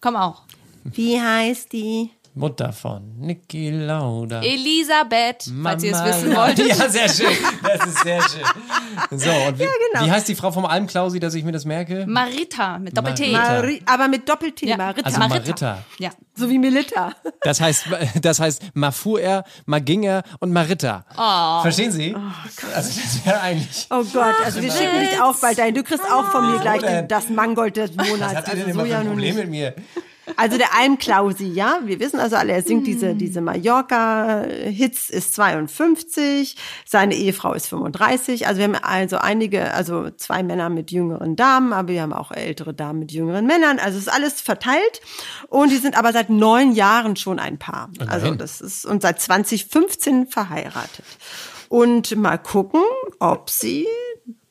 kommen 0.00 0.16
auch. 0.18 0.42
Wie 0.84 1.20
heißt 1.20 1.72
die? 1.72 2.10
Mutter 2.38 2.72
von 2.72 3.18
Niki 3.18 3.70
Lauda. 3.70 4.40
Elisabeth, 4.42 5.50
falls 5.62 5.82
ihr 5.82 5.92
es 5.92 5.98
Mama 5.98 6.08
wissen 6.08 6.36
wolltet. 6.36 6.66
Ja, 6.68 6.88
sehr 6.88 7.08
schön. 7.08 7.36
Das 7.62 7.86
ist 7.86 8.02
sehr 8.02 8.20
schön. 8.22 9.18
So, 9.18 9.30
und 9.30 9.58
wie, 9.58 9.64
genau. 9.92 10.06
wie 10.06 10.10
heißt 10.10 10.28
die 10.28 10.34
Frau 10.34 10.50
vom 10.52 10.64
Almklausi, 10.66 11.20
dass 11.20 11.34
ich 11.34 11.44
mir 11.44 11.52
das 11.52 11.64
merke? 11.64 12.04
Marita 12.06 12.78
mit 12.78 12.96
Doppel-T. 12.96 13.32
Mari 13.32 13.82
aber 13.86 14.08
mit 14.08 14.28
Doppel-T, 14.28 14.66
Ja. 14.66 14.76
Marita. 14.76 15.06
Also 15.06 15.18
Marita. 15.18 15.84
Ja. 15.98 16.10
so 16.34 16.48
wie 16.48 16.58
Melita. 16.58 17.12
Das 17.42 17.60
heißt, 17.60 17.86
das 18.22 18.40
heißt, 18.40 18.62
mal 18.74 18.90
fuhr 18.92 19.20
er, 19.20 19.44
mal 19.66 19.80
ging 19.80 20.02
er 20.04 20.22
und 20.40 20.52
Marita. 20.52 21.04
Verstehen 21.62 21.92
Sie? 21.92 22.14
also 22.74 23.00
das 23.00 23.26
wäre 23.26 23.40
eigentlich. 23.40 23.86
Oh 23.90 24.04
Gott, 24.12 24.34
also 24.44 24.62
wir 24.62 24.70
schicken 24.72 25.00
dich 25.00 25.20
auch 25.20 25.36
bald 25.40 25.58
dahin. 25.58 25.74
Du 25.74 25.82
kriegst 25.82 26.04
auch 26.10 26.24
von 26.30 26.50
mir 26.52 26.58
gleich 26.60 26.80
denn? 26.80 26.92
den, 26.92 27.08
das 27.08 27.28
Mangold 27.28 27.76
des 27.76 27.96
Was 27.96 28.08
Monats. 28.08 28.34
habt 28.34 28.48
ihr 28.48 28.52
Also 28.54 28.64
denn 28.66 28.74
so 28.74 28.80
immer 28.80 28.88
ja 28.88 28.98
ein 29.00 29.06
Problem 29.08 29.36
mit 29.36 29.50
mir? 29.50 29.74
Also 30.36 30.58
der 30.58 30.74
Alm 30.74 30.98
Klausi, 30.98 31.46
ja, 31.46 31.80
wir 31.84 32.00
wissen 32.00 32.20
also 32.20 32.36
alle, 32.36 32.52
er 32.52 32.62
singt 32.62 32.86
diese, 32.86 33.14
diese 33.14 33.40
Mallorca-Hits, 33.40 35.10
ist 35.10 35.34
52, 35.34 36.56
seine 36.84 37.14
Ehefrau 37.14 37.54
ist 37.54 37.66
35, 37.68 38.46
also 38.46 38.58
wir 38.58 38.64
haben 38.64 38.76
also 38.76 39.18
einige, 39.18 39.74
also 39.74 40.10
zwei 40.10 40.42
Männer 40.42 40.68
mit 40.68 40.90
jüngeren 40.90 41.36
Damen, 41.36 41.72
aber 41.72 41.88
wir 41.88 42.02
haben 42.02 42.12
auch 42.12 42.30
ältere 42.30 42.74
Damen 42.74 43.00
mit 43.00 43.12
jüngeren 43.12 43.46
Männern, 43.46 43.78
also 43.78 43.98
es 43.98 44.06
ist 44.06 44.12
alles 44.12 44.40
verteilt 44.40 45.00
und 45.48 45.70
die 45.70 45.76
sind 45.76 45.96
aber 45.96 46.12
seit 46.12 46.30
neun 46.30 46.72
Jahren 46.72 47.16
schon 47.16 47.38
ein 47.38 47.58
Paar, 47.58 47.90
also 48.06 48.34
das 48.34 48.60
ist, 48.60 48.84
und 48.84 49.02
seit 49.02 49.20
2015 49.20 50.26
verheiratet. 50.26 51.04
Und 51.68 52.16
mal 52.16 52.38
gucken, 52.38 52.80
ob 53.18 53.50
sie 53.50 53.86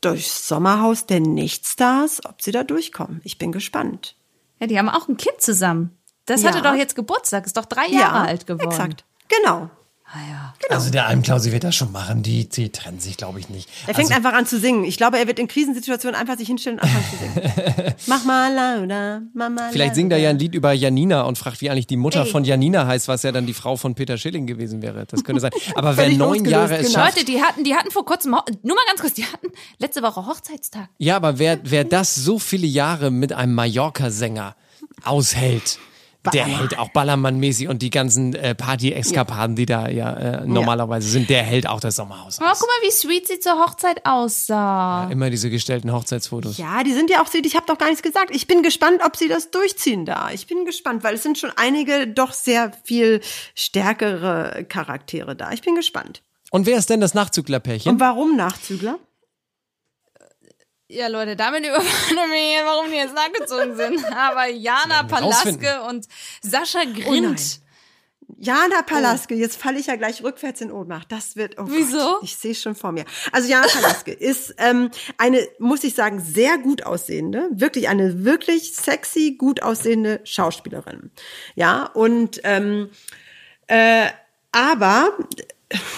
durchs 0.01 0.47
Sommerhaus 0.47 1.05
der 1.05 1.19
Nichtstars, 1.19 2.23
ob 2.25 2.41
sie 2.41 2.51
da 2.51 2.63
durchkommen. 2.63 3.21
Ich 3.23 3.37
bin 3.37 3.51
gespannt. 3.51 4.16
Ja, 4.59 4.67
die 4.67 4.77
haben 4.77 4.89
auch 4.89 5.07
ein 5.07 5.17
Kind 5.17 5.39
zusammen. 5.41 5.97
Das 6.25 6.41
Ja. 6.43 6.49
hatte 6.49 6.61
doch 6.61 6.73
jetzt 6.75 6.95
Geburtstag, 6.95 7.45
ist 7.45 7.57
doch 7.57 7.65
drei 7.65 7.87
Jahre 7.87 8.27
alt 8.27 8.47
geworden. 8.47 8.69
Exakt. 8.69 9.05
Genau. 9.29 9.69
Ah 10.09 10.19
ja. 10.29 10.53
Also 10.69 10.89
der 10.89 11.05
Almklausi 11.07 11.51
wird 11.51 11.65
das 11.65 11.75
schon 11.75 11.91
machen. 11.91 12.23
Die, 12.23 12.47
die 12.47 12.69
trennen 12.69 13.01
sich, 13.01 13.17
glaube 13.17 13.41
ich, 13.41 13.49
nicht. 13.49 13.69
Er 13.87 13.93
fängt 13.93 14.09
also, 14.09 14.13
einfach 14.13 14.31
an 14.31 14.45
zu 14.45 14.57
singen. 14.57 14.85
Ich 14.85 14.95
glaube, 14.95 15.19
er 15.19 15.27
wird 15.27 15.37
in 15.37 15.49
Krisensituationen 15.49 16.17
einfach 16.17 16.37
sich 16.37 16.47
hinstellen 16.47 16.79
und 16.79 16.85
anfangen 16.85 17.05
zu 17.11 17.17
singen. 17.17 17.93
Mach 18.07 18.23
mal 18.23 18.53
lauter, 18.53 19.21
mach 19.33 19.49
mal 19.49 19.69
Vielleicht 19.71 19.95
singt 19.95 20.13
er 20.13 20.17
ja 20.17 20.29
ein 20.29 20.39
Lied 20.39 20.55
über 20.55 20.71
Janina 20.71 21.23
und 21.23 21.37
fragt, 21.37 21.59
wie 21.59 21.69
eigentlich 21.69 21.87
die 21.87 21.97
Mutter 21.97 22.21
Ey. 22.23 22.31
von 22.31 22.45
Janina 22.45 22.87
heißt, 22.87 23.09
was 23.09 23.23
ja 23.23 23.33
dann 23.33 23.45
die 23.45 23.53
Frau 23.53 23.75
von 23.75 23.95
Peter 23.95 24.17
Schilling 24.17 24.47
gewesen 24.47 24.81
wäre. 24.81 25.05
Das 25.05 25.25
könnte 25.25 25.41
sein. 25.41 25.51
Aber 25.75 25.97
wer 25.97 26.09
neun 26.09 26.45
Jahre 26.45 26.77
es 26.77 26.87
genau. 26.87 26.99
schafft, 26.99 27.17
Leute, 27.17 27.25
die 27.25 27.41
hatten, 27.41 27.63
die 27.65 27.75
hatten 27.75 27.91
vor 27.91 28.05
kurzem, 28.05 28.31
nur 28.31 28.75
mal 28.75 28.85
ganz 28.87 29.01
kurz, 29.01 29.13
die 29.13 29.25
hatten 29.25 29.47
letzte 29.77 30.01
Woche 30.03 30.25
Hochzeitstag. 30.25 30.87
Ja, 30.99 31.17
aber 31.17 31.37
wer, 31.37 31.59
wer 31.63 31.83
das 31.83 32.15
so 32.15 32.39
viele 32.39 32.67
Jahre 32.67 33.11
mit 33.11 33.33
einem 33.33 33.53
Mallorca-Sänger 33.55 34.55
aushält, 35.03 35.79
der 36.33 36.45
hält 36.45 36.77
auch 36.79 36.89
Ballermann-mäßig 36.89 37.67
und 37.69 37.81
die 37.81 37.89
ganzen 37.89 38.33
äh, 38.35 38.55
Party-Eskapaden, 38.55 39.55
die 39.55 39.65
da 39.65 39.87
ja 39.89 40.13
äh, 40.13 40.45
normalerweise 40.45 41.07
sind, 41.09 41.29
der 41.29 41.43
hält 41.43 41.67
auch 41.67 41.79
das 41.79 41.95
Sommerhaus 41.95 42.39
Oh, 42.41 42.45
aus. 42.45 42.59
guck 42.59 42.67
mal, 42.67 42.87
wie 42.87 42.91
sweet 42.91 43.27
sie 43.27 43.39
zur 43.39 43.53
Hochzeit 43.59 44.05
aussah. 44.05 45.09
Immer 45.09 45.29
diese 45.29 45.49
gestellten 45.49 45.91
Hochzeitsfotos. 45.91 46.57
Ja, 46.57 46.83
die 46.83 46.93
sind 46.93 47.09
ja 47.09 47.21
auch, 47.21 47.27
ich 47.33 47.55
habe 47.55 47.65
doch 47.67 47.77
gar 47.77 47.87
nichts 47.87 48.01
gesagt. 48.03 48.35
Ich 48.35 48.47
bin 48.47 48.63
gespannt, 48.63 49.01
ob 49.05 49.15
sie 49.15 49.27
das 49.27 49.51
durchziehen 49.51 50.05
da. 50.05 50.29
Ich 50.31 50.47
bin 50.47 50.65
gespannt, 50.65 51.03
weil 51.03 51.15
es 51.15 51.23
sind 51.23 51.37
schon 51.37 51.51
einige 51.55 52.07
doch 52.07 52.33
sehr 52.33 52.71
viel 52.83 53.21
stärkere 53.55 54.65
Charaktere 54.67 55.35
da. 55.35 55.51
Ich 55.51 55.61
bin 55.61 55.75
gespannt. 55.75 56.21
Und 56.51 56.65
wer 56.65 56.77
ist 56.77 56.89
denn 56.89 57.01
das 57.01 57.13
Nachzüglerpärchen? 57.13 57.91
Und 57.91 57.99
warum 57.99 58.35
Nachzügler? 58.37 58.99
Ja, 60.89 61.07
Leute, 61.07 61.35
damit 61.35 61.65
überfallen 61.65 62.31
wir 62.31 62.37
hier, 62.37 62.65
warum 62.65 62.89
die 62.89 62.97
jetzt 62.97 63.13
nachgezogen 63.13 63.75
sind. 63.75 64.05
Aber 64.15 64.47
Jana. 64.47 65.03
Palaske 65.03 65.81
und 65.83 66.07
Sascha 66.41 66.79
nein. 66.85 66.93
Grint. 66.93 67.61
Jana 68.39 68.81
Palaske, 68.83 69.35
jetzt 69.35 69.57
falle 69.57 69.79
ich 69.79 69.87
ja 69.87 69.95
gleich 69.95 70.23
rückwärts 70.23 70.61
in 70.61 70.71
Ohnmacht. 70.71 71.11
Das 71.11 71.35
wird, 71.35 71.57
oh 71.57 71.65
Wieso? 71.67 71.97
Gott, 71.97 72.23
ich 72.23 72.35
sehe 72.37 72.51
es 72.51 72.61
schon 72.61 72.75
vor 72.75 72.91
mir. 72.91 73.05
Also 73.31 73.49
Jana 73.49 73.67
Palaske 73.67 74.11
ist 74.13 74.53
ähm, 74.59 74.91
eine, 75.17 75.45
muss 75.59 75.83
ich 75.83 75.95
sagen, 75.95 76.19
sehr 76.19 76.57
gut 76.57 76.85
aussehende, 76.85 77.49
wirklich 77.51 77.89
eine 77.89 78.23
wirklich 78.25 78.75
sexy, 78.75 79.35
gut 79.37 79.63
aussehende 79.63 80.21
Schauspielerin. 80.23 81.11
Ja, 81.55 81.85
und 81.85 82.39
ähm, 82.43 82.89
äh, 83.67 84.07
aber 84.51 85.17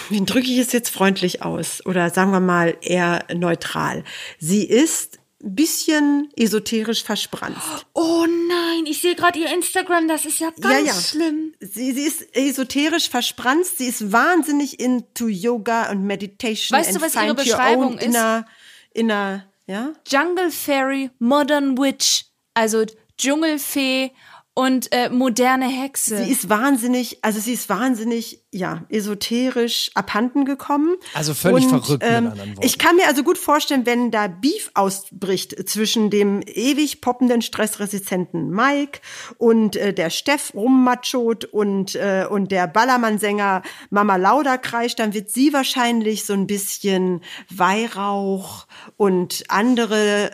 wie 0.08 0.24
drücke 0.24 0.48
ich 0.50 0.58
es 0.58 0.72
jetzt 0.72 0.90
freundlich 0.90 1.42
aus 1.42 1.84
oder 1.86 2.10
sagen 2.10 2.32
wir 2.32 2.40
mal 2.40 2.76
eher 2.80 3.24
neutral. 3.34 4.04
Sie 4.38 4.64
ist 4.64 5.18
ein 5.42 5.54
bisschen 5.54 6.28
esoterisch 6.36 7.02
verspranzt. 7.02 7.86
Oh 7.94 8.26
nein, 8.26 8.84
ich 8.86 9.00
sehe 9.00 9.14
gerade 9.14 9.38
ihr 9.38 9.52
Instagram, 9.52 10.06
das 10.06 10.26
ist 10.26 10.38
ja 10.38 10.50
ganz 10.60 10.86
ja, 10.86 10.94
ja. 10.94 11.00
schlimm. 11.00 11.54
Sie, 11.60 11.92
sie 11.92 12.02
ist 12.02 12.36
esoterisch 12.36 13.08
verspranzt, 13.08 13.78
sie 13.78 13.86
ist 13.86 14.12
wahnsinnig 14.12 14.80
into 14.80 15.28
Yoga 15.28 15.90
und 15.90 16.04
Meditation. 16.04 16.78
Weißt 16.78 16.94
du, 16.94 17.00
was 17.00 17.14
ihre 17.14 17.34
Beschreibung 17.34 17.98
ist? 17.98 18.04
Inner, 18.04 18.46
inner, 18.92 19.46
ja? 19.66 19.92
Jungle 20.06 20.50
Fairy, 20.50 21.10
Modern 21.18 21.78
Witch, 21.78 22.26
also 22.54 22.84
Dschungelfee 23.16 24.12
und 24.54 24.92
äh, 24.92 25.08
moderne 25.08 25.68
Hexe. 25.68 26.22
Sie 26.24 26.30
ist 26.30 26.48
wahnsinnig, 26.48 27.18
also 27.22 27.40
sie 27.40 27.54
ist 27.54 27.68
wahnsinnig, 27.68 28.39
ja, 28.52 28.84
esoterisch 28.88 29.92
abhanden 29.94 30.44
gekommen. 30.44 30.96
Also 31.14 31.34
völlig 31.34 31.64
Und, 31.64 31.70
verrückt, 31.70 32.02
mit 32.02 32.10
ähm, 32.10 32.26
anderen 32.26 32.50
Worten. 32.56 32.66
Ich 32.66 32.78
kann 32.78 32.96
mir 32.96 33.06
also 33.06 33.22
gut 33.22 33.38
vorstellen, 33.38 33.86
wenn 33.86 34.10
da 34.10 34.26
Beef 34.26 34.72
ausbricht 34.74 35.68
zwischen 35.68 36.10
dem 36.10 36.42
ewig 36.46 37.00
poppenden, 37.00 37.42
stressresistenten 37.42 38.50
Mike 38.50 39.00
und 39.38 39.76
äh, 39.76 39.94
der 39.94 40.10
Steff 40.10 40.52
rummachot 40.54 41.44
und, 41.44 41.94
äh, 41.94 42.26
und 42.28 42.50
der 42.50 42.66
Ballermann-Sänger 42.66 43.62
Mama 43.90 44.16
Lauda 44.16 44.56
kreischt, 44.56 44.98
dann 44.98 45.14
wird 45.14 45.30
sie 45.30 45.52
wahrscheinlich 45.52 46.24
so 46.24 46.32
ein 46.32 46.48
bisschen 46.48 47.20
Weihrauch 47.50 48.66
und 48.96 49.44
andere 49.46 50.32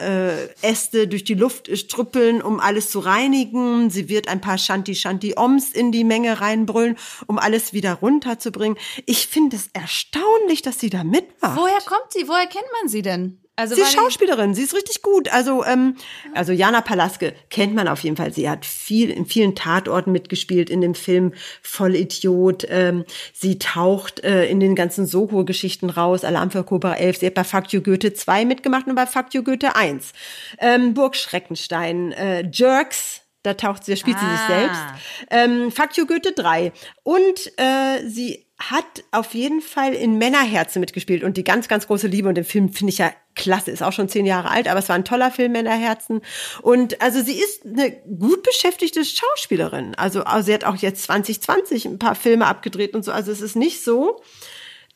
äh, 0.62 0.66
Äste 0.66 1.06
durch 1.06 1.24
die 1.24 1.34
Luft 1.34 1.76
strüppeln, 1.76 2.40
um 2.40 2.60
alles 2.60 2.88
zu 2.88 3.00
reinigen. 3.00 3.90
Sie 3.90 4.08
wird 4.08 4.28
ein 4.28 4.40
paar 4.40 4.56
Shanti-Shanti-Oms 4.56 5.72
in 5.72 5.92
die 5.92 6.04
Menge 6.04 6.40
reinbrüllen, 6.40 6.96
um 7.26 7.38
alles 7.38 7.74
wieder 7.74 7.92
runterzubringen. 8.06 8.78
Ich 9.04 9.26
finde 9.26 9.56
es 9.56 9.68
erstaunlich, 9.72 10.62
dass 10.62 10.78
sie 10.78 10.90
da 10.90 11.04
mitmacht. 11.04 11.56
Woher 11.56 11.80
kommt 11.80 12.12
sie? 12.12 12.28
Woher 12.28 12.46
kennt 12.46 12.66
man 12.80 12.88
sie 12.88 13.02
denn? 13.02 13.40
Also 13.58 13.74
Sie 13.74 13.80
ist 13.80 13.94
Schauspielerin, 13.94 14.54
sie 14.54 14.62
ist 14.62 14.74
richtig 14.74 15.00
gut. 15.00 15.32
Also, 15.32 15.64
ähm, 15.64 15.96
also 16.34 16.52
Jana 16.52 16.82
Palaske 16.82 17.32
kennt 17.48 17.74
man 17.74 17.88
auf 17.88 18.00
jeden 18.00 18.14
Fall. 18.14 18.30
Sie 18.30 18.50
hat 18.50 18.66
viel 18.66 19.08
in 19.08 19.24
vielen 19.24 19.54
Tatorten 19.54 20.12
mitgespielt 20.12 20.68
in 20.68 20.82
dem 20.82 20.94
Film 20.94 21.32
Vollidiot. 21.62 22.66
Ähm, 22.68 23.06
sie 23.32 23.58
taucht 23.58 24.20
äh, 24.20 24.46
in 24.46 24.60
den 24.60 24.74
ganzen 24.74 25.06
Soho-Geschichten 25.06 25.88
raus. 25.88 26.22
Alarm 26.22 26.50
für 26.50 26.64
Cobra 26.64 26.96
11. 26.96 27.18
Sie 27.18 27.26
hat 27.26 27.34
bei 27.34 27.44
Fuck 27.44 27.72
You 27.72 27.80
Goethe 27.80 28.12
2 28.12 28.44
mitgemacht 28.44 28.88
und 28.88 28.94
bei 28.94 29.06
Fuck 29.06 29.32
You 29.32 29.42
Goethe 29.42 29.74
1. 29.74 30.12
Ähm, 30.58 30.92
Burg 30.92 31.16
Schreckenstein, 31.16 32.12
äh, 32.12 32.46
Jerks. 32.52 33.22
Da 33.46 33.54
taucht 33.54 33.84
sie, 33.84 33.92
da 33.92 33.96
spielt 33.96 34.18
sie 34.18 34.26
sich 34.26 34.40
Ah. 34.40 34.48
selbst. 34.48 34.82
Ähm, 35.30 35.70
Fuck 35.70 35.96
You 35.96 36.06
Goethe 36.06 36.32
3. 36.32 36.72
Und 37.04 37.52
äh, 37.56 38.06
sie 38.08 38.44
hat 38.58 39.04
auf 39.12 39.34
jeden 39.34 39.60
Fall 39.60 39.92
in 39.92 40.16
Männerherzen 40.18 40.80
mitgespielt 40.80 41.22
und 41.22 41.36
die 41.36 41.44
ganz, 41.44 41.68
ganz 41.68 41.86
große 41.86 42.06
Liebe. 42.06 42.28
Und 42.28 42.34
den 42.36 42.44
Film 42.44 42.72
finde 42.72 42.92
ich 42.92 42.98
ja 42.98 43.12
klasse, 43.34 43.70
ist 43.70 43.82
auch 43.82 43.92
schon 43.92 44.08
zehn 44.08 44.24
Jahre 44.26 44.50
alt, 44.50 44.66
aber 44.66 44.78
es 44.80 44.88
war 44.88 44.96
ein 44.96 45.04
toller 45.04 45.30
Film, 45.30 45.52
Männerherzen. 45.52 46.22
Und 46.62 47.00
also 47.02 47.22
sie 47.22 47.38
ist 47.38 47.66
eine 47.66 47.92
gut 47.92 48.42
beschäftigte 48.42 49.04
Schauspielerin. 49.04 49.94
Also, 49.96 50.24
also 50.24 50.46
sie 50.46 50.54
hat 50.54 50.64
auch 50.64 50.76
jetzt 50.76 51.02
2020 51.04 51.84
ein 51.84 51.98
paar 51.98 52.14
Filme 52.14 52.46
abgedreht 52.46 52.94
und 52.94 53.04
so. 53.04 53.12
Also 53.12 53.30
es 53.30 53.42
ist 53.42 53.56
nicht 53.56 53.84
so, 53.84 54.22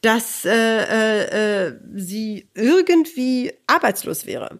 dass 0.01 0.47
äh, 0.47 0.51
äh, 0.55 1.67
äh, 1.69 1.79
sie 1.95 2.49
irgendwie 2.55 3.53
arbeitslos 3.67 4.25
wäre. 4.25 4.59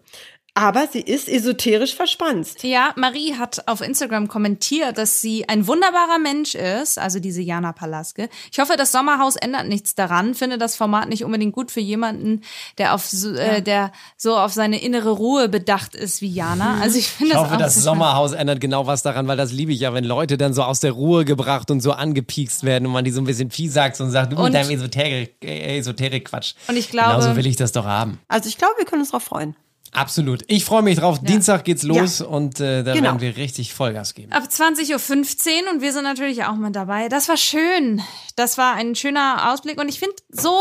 Aber 0.55 0.89
sie 0.93 1.01
ist 1.01 1.29
esoterisch 1.29 1.95
verspannt. 1.95 2.63
Ja, 2.63 2.93
Marie 2.97 3.35
hat 3.39 3.67
auf 3.69 3.81
Instagram 3.81 4.27
kommentiert, 4.29 4.99
dass 4.99 5.21
sie 5.21 5.49
ein 5.49 5.67
wunderbarer 5.67 6.19
Mensch 6.19 6.55
ist, 6.55 6.99
also 6.99 7.21
diese 7.21 7.41
Jana 7.41 7.73
Palaske. 7.73 8.29
Ich 8.53 8.59
hoffe, 8.59 8.75
das 8.77 8.91
Sommerhaus 8.93 9.37
ändert 9.37 9.69
nichts 9.69 9.95
daran. 9.95 10.35
Finde 10.35 10.59
das 10.59 10.75
Format 10.77 11.09
nicht 11.09 11.25
unbedingt 11.25 11.55
gut 11.55 11.71
für 11.71 11.81
jemanden, 11.81 12.43
der 12.79 12.95
auf 12.95 13.07
so, 13.07 13.33
äh, 13.35 13.63
der 13.63 13.93
so 14.17 14.37
auf 14.37 14.53
seine 14.53 14.83
innere 14.83 15.11
Ruhe 15.11 15.49
bedacht 15.49 15.95
ist 15.95 16.21
wie 16.21 16.29
Jana. 16.29 16.79
Also 16.83 16.99
ich 16.99 17.09
finde 17.09 17.33
Ich 17.33 17.33
das 17.35 17.43
hoffe, 17.45 17.55
auch 17.55 17.59
das 17.59 17.75
Sommerhaus 17.77 18.33
ändert 18.33 18.61
genau 18.61 18.87
was 18.87 19.03
daran, 19.03 19.29
weil 19.29 19.37
das 19.37 19.53
liebe 19.53 19.73
ich 19.73 19.81
ja, 19.81 19.95
wenn 19.95 20.05
Leute 20.05 20.37
dann 20.37 20.53
so 20.53 20.63
aus 20.63 20.81
der 20.81 20.93
Ruhe 20.93 21.25
gebracht 21.25 21.71
und 21.71 21.81
so 21.81 21.93
angepiekst 21.93 22.65
werden 22.65 22.87
und 22.87 22.93
man 22.93 23.05
die 23.05 23.11
so 23.13 23.21
ein 23.21 23.25
bisschen 23.25 23.51
fiesackt 23.51 24.01
und 24.01 24.11
sagt, 24.11 24.33
du 24.33 24.37
Und- 24.37 24.45
mit 24.45 24.55
deinem 24.55 24.71
Esoterik, 24.71 25.37
äh, 25.45 25.79
Esoterik-Quatsch. 25.79 26.55
Und 26.69 26.77
ich 26.77 26.91
glaube- 26.91 27.11
Genauso 27.11 27.37
will 27.37 27.47
ich 27.47 27.57
das 27.57 27.73
doch 27.73 27.85
haben. 27.85 28.19
Also 28.29 28.49
ich 28.49 28.59
glaube, 28.59 28.75
wir 28.79 28.85
können 28.85 29.03
uns 29.03 29.11
darauf 29.13 29.23
freuen. 29.25 29.55
Absolut. 29.93 30.43
Ich 30.47 30.65
freue 30.65 30.83
mich 30.83 30.99
drauf. 30.99 31.19
Dienstag 31.21 31.65
geht's 31.65 31.83
los 31.83 32.21
Ja. 32.21 32.27
und 32.27 32.61
äh, 32.61 32.85
da 32.85 32.93
Genau. 32.95 33.07
werden 33.09 33.21
wir 33.21 33.37
richtig 33.37 33.75
Vollgas 33.75 34.15
geben. 34.15 34.31
Ab 34.33 34.45
20.15 34.45 35.65
Uhr 35.65 35.73
und 35.73 35.81
wir 35.83 35.93
sind 35.93 36.05
natürlich 36.05 36.45
auch 36.45 36.55
mit 36.55 36.77
dabei. 36.77 37.09
Das 37.09 37.29
war 37.29 37.37
schön. 37.37 38.01
Das 38.37 38.57
war 38.57 38.75
ein 38.75 38.95
schöner 38.95 39.53
Ausblick 39.53 39.81
und 39.81 39.89
ich 39.89 39.99
finde, 39.99 40.15
so 40.29 40.57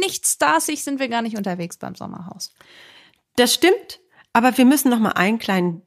nicht 0.00 0.26
starsig 0.26 0.82
sind 0.82 0.98
wir 0.98 1.08
gar 1.08 1.22
nicht 1.22 1.36
unterwegs 1.36 1.76
beim 1.76 1.94
Sommerhaus. 1.94 2.52
Das 3.36 3.54
stimmt, 3.54 4.00
aber 4.32 4.56
wir 4.58 4.64
müssen 4.64 4.90
noch 4.90 4.98
mal 4.98 5.12
einen 5.12 5.38
kleinen 5.38 5.82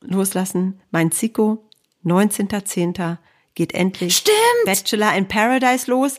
loslassen. 0.00 0.80
Mein 0.90 1.12
Zico, 1.12 1.68
19.10. 2.04 3.18
geht 3.54 3.72
endlich 3.74 4.16
Stimmt. 4.16 4.36
Bachelor 4.64 5.14
in 5.14 5.28
Paradise 5.28 5.90
los. 5.90 6.14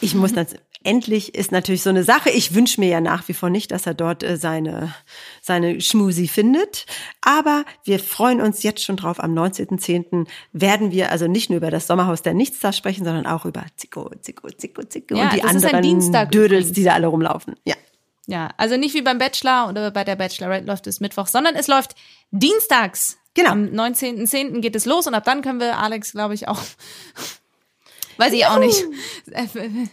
Ich 0.00 0.14
muss 0.14 0.32
das 0.32 0.54
endlich 0.84 1.34
ist 1.34 1.50
natürlich 1.50 1.82
so 1.82 1.90
eine 1.90 2.04
Sache. 2.04 2.30
Ich 2.30 2.54
wünsche 2.54 2.80
mir 2.80 2.88
ja 2.88 3.00
nach 3.00 3.26
wie 3.28 3.34
vor 3.34 3.50
nicht, 3.50 3.72
dass 3.72 3.86
er 3.86 3.94
dort 3.94 4.22
äh, 4.22 4.36
seine 4.36 4.94
seine 5.42 5.80
Schmusi 5.80 6.28
findet, 6.28 6.86
aber 7.20 7.64
wir 7.84 7.98
freuen 7.98 8.40
uns 8.40 8.62
jetzt 8.62 8.84
schon 8.84 8.96
drauf. 8.96 9.22
Am 9.22 9.34
19.10. 9.34 10.26
werden 10.52 10.92
wir 10.92 11.10
also 11.10 11.26
nicht 11.26 11.50
nur 11.50 11.56
über 11.56 11.70
das 11.70 11.86
Sommerhaus 11.86 12.22
der 12.22 12.34
Nichtsstars 12.34 12.76
sprechen, 12.76 13.04
sondern 13.04 13.26
auch 13.26 13.44
über 13.44 13.64
Zico, 13.76 14.10
Zico, 14.20 14.48
Zico, 14.50 14.82
Zico 14.84 15.16
Ja, 15.16 15.24
und 15.24 15.34
die 15.34 15.42
anderen 15.42 16.30
Dödels, 16.30 16.72
die 16.72 16.84
da 16.84 16.94
alle 16.94 17.08
rumlaufen. 17.08 17.56
Ja. 17.64 17.74
Ja, 18.26 18.48
also 18.56 18.78
nicht 18.78 18.94
wie 18.94 19.02
beim 19.02 19.18
Bachelor 19.18 19.68
oder 19.68 19.90
bei 19.90 20.02
der 20.02 20.16
Bachelorette 20.16 20.66
läuft 20.66 20.86
es 20.86 21.00
Mittwoch, 21.00 21.26
sondern 21.26 21.56
es 21.56 21.68
läuft 21.68 21.94
dienstags. 22.30 23.18
Genau. 23.34 23.50
Am 23.50 23.66
19.10. 23.66 24.60
geht 24.60 24.76
es 24.76 24.86
los 24.86 25.06
und 25.06 25.14
ab 25.14 25.24
dann 25.24 25.42
können 25.42 25.60
wir 25.60 25.78
Alex, 25.78 26.12
glaube 26.12 26.34
ich, 26.34 26.48
auch, 26.48 26.60
weiß 28.16 28.32
ich 28.32 28.46
auch 28.46 28.58
nicht, 28.58 28.84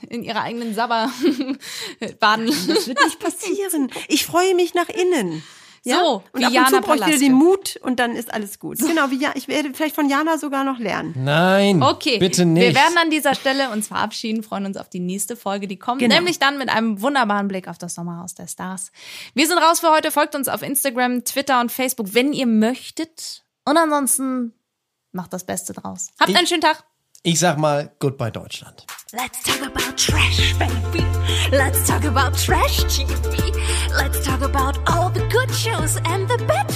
in 0.09 0.23
ihrer 0.23 0.41
eigenen 0.43 0.73
Sabber 0.75 1.09
baden. 2.19 2.47
Das 2.67 2.87
wird 2.87 3.03
nicht 3.03 3.19
passieren. 3.19 3.89
Ich 4.07 4.25
freue 4.25 4.55
mich 4.55 4.73
nach 4.73 4.89
innen. 4.89 5.43
Ja? 5.83 5.97
So, 6.03 6.23
und 6.33 6.41
wie 6.41 6.43
ab 6.45 6.49
und 6.49 6.53
Jana 6.53 6.67
zu 6.69 6.81
brauche 6.81 6.95
ich 6.99 7.05
wieder 7.07 7.17
den 7.17 7.33
Mut 7.33 7.75
und 7.81 7.99
dann 7.99 8.15
ist 8.15 8.31
alles 8.31 8.59
gut. 8.59 8.77
Genau, 8.77 9.09
wie 9.09 9.17
ja, 9.19 9.31
ich 9.33 9.47
werde 9.47 9.73
vielleicht 9.73 9.95
von 9.95 10.07
Jana 10.07 10.37
sogar 10.37 10.63
noch 10.63 10.77
lernen. 10.77 11.15
Nein, 11.17 11.81
Okay, 11.81 12.19
bitte 12.19 12.45
nicht. 12.45 12.61
wir 12.67 12.75
werden 12.75 12.95
an 13.01 13.09
dieser 13.09 13.33
Stelle 13.33 13.71
uns 13.71 13.87
verabschieden, 13.87 14.43
freuen 14.43 14.67
uns 14.67 14.77
auf 14.77 14.89
die 14.89 14.99
nächste 14.99 15.35
Folge, 15.35 15.67
die 15.67 15.77
kommt, 15.77 15.97
Genau. 15.99 16.13
nämlich 16.13 16.37
dann 16.37 16.59
mit 16.59 16.69
einem 16.69 17.01
wunderbaren 17.01 17.47
Blick 17.47 17.67
auf 17.67 17.79
das 17.79 17.95
Sommerhaus 17.95 18.35
der 18.35 18.45
Stars. 18.47 18.91
Wir 19.33 19.47
sind 19.47 19.57
raus 19.57 19.79
für 19.79 19.89
heute, 19.89 20.11
folgt 20.11 20.35
uns 20.35 20.47
auf 20.49 20.61
Instagram, 20.61 21.25
Twitter 21.25 21.59
und 21.59 21.71
Facebook, 21.71 22.13
wenn 22.13 22.31
ihr 22.33 22.45
möchtet. 22.45 23.43
Und 23.65 23.75
ansonsten 23.75 24.53
macht 25.13 25.33
das 25.33 25.45
Beste 25.47 25.73
draus. 25.73 26.09
Habt 26.19 26.35
einen 26.35 26.45
schönen 26.45 26.61
Tag. 26.61 26.83
Ich 27.23 27.39
sag 27.39 27.59
mal 27.59 27.91
Goodbye 27.99 28.31
Deutschland. 28.31 28.83
Let's 29.13 29.43
talk 29.43 29.61
about 29.61 29.95
trash, 29.95 30.55
baby. 30.57 31.05
Let's 31.51 31.85
talk 31.87 32.03
about 32.03 32.35
trash 32.35 32.83
TV. 32.85 33.53
Let's 33.95 34.25
talk 34.25 34.41
about 34.41 34.79
all 34.89 35.11
the 35.11 35.27
good 35.29 35.51
shows 35.51 35.97
and 36.05 36.27
the 36.27 36.43
bad 36.47 36.71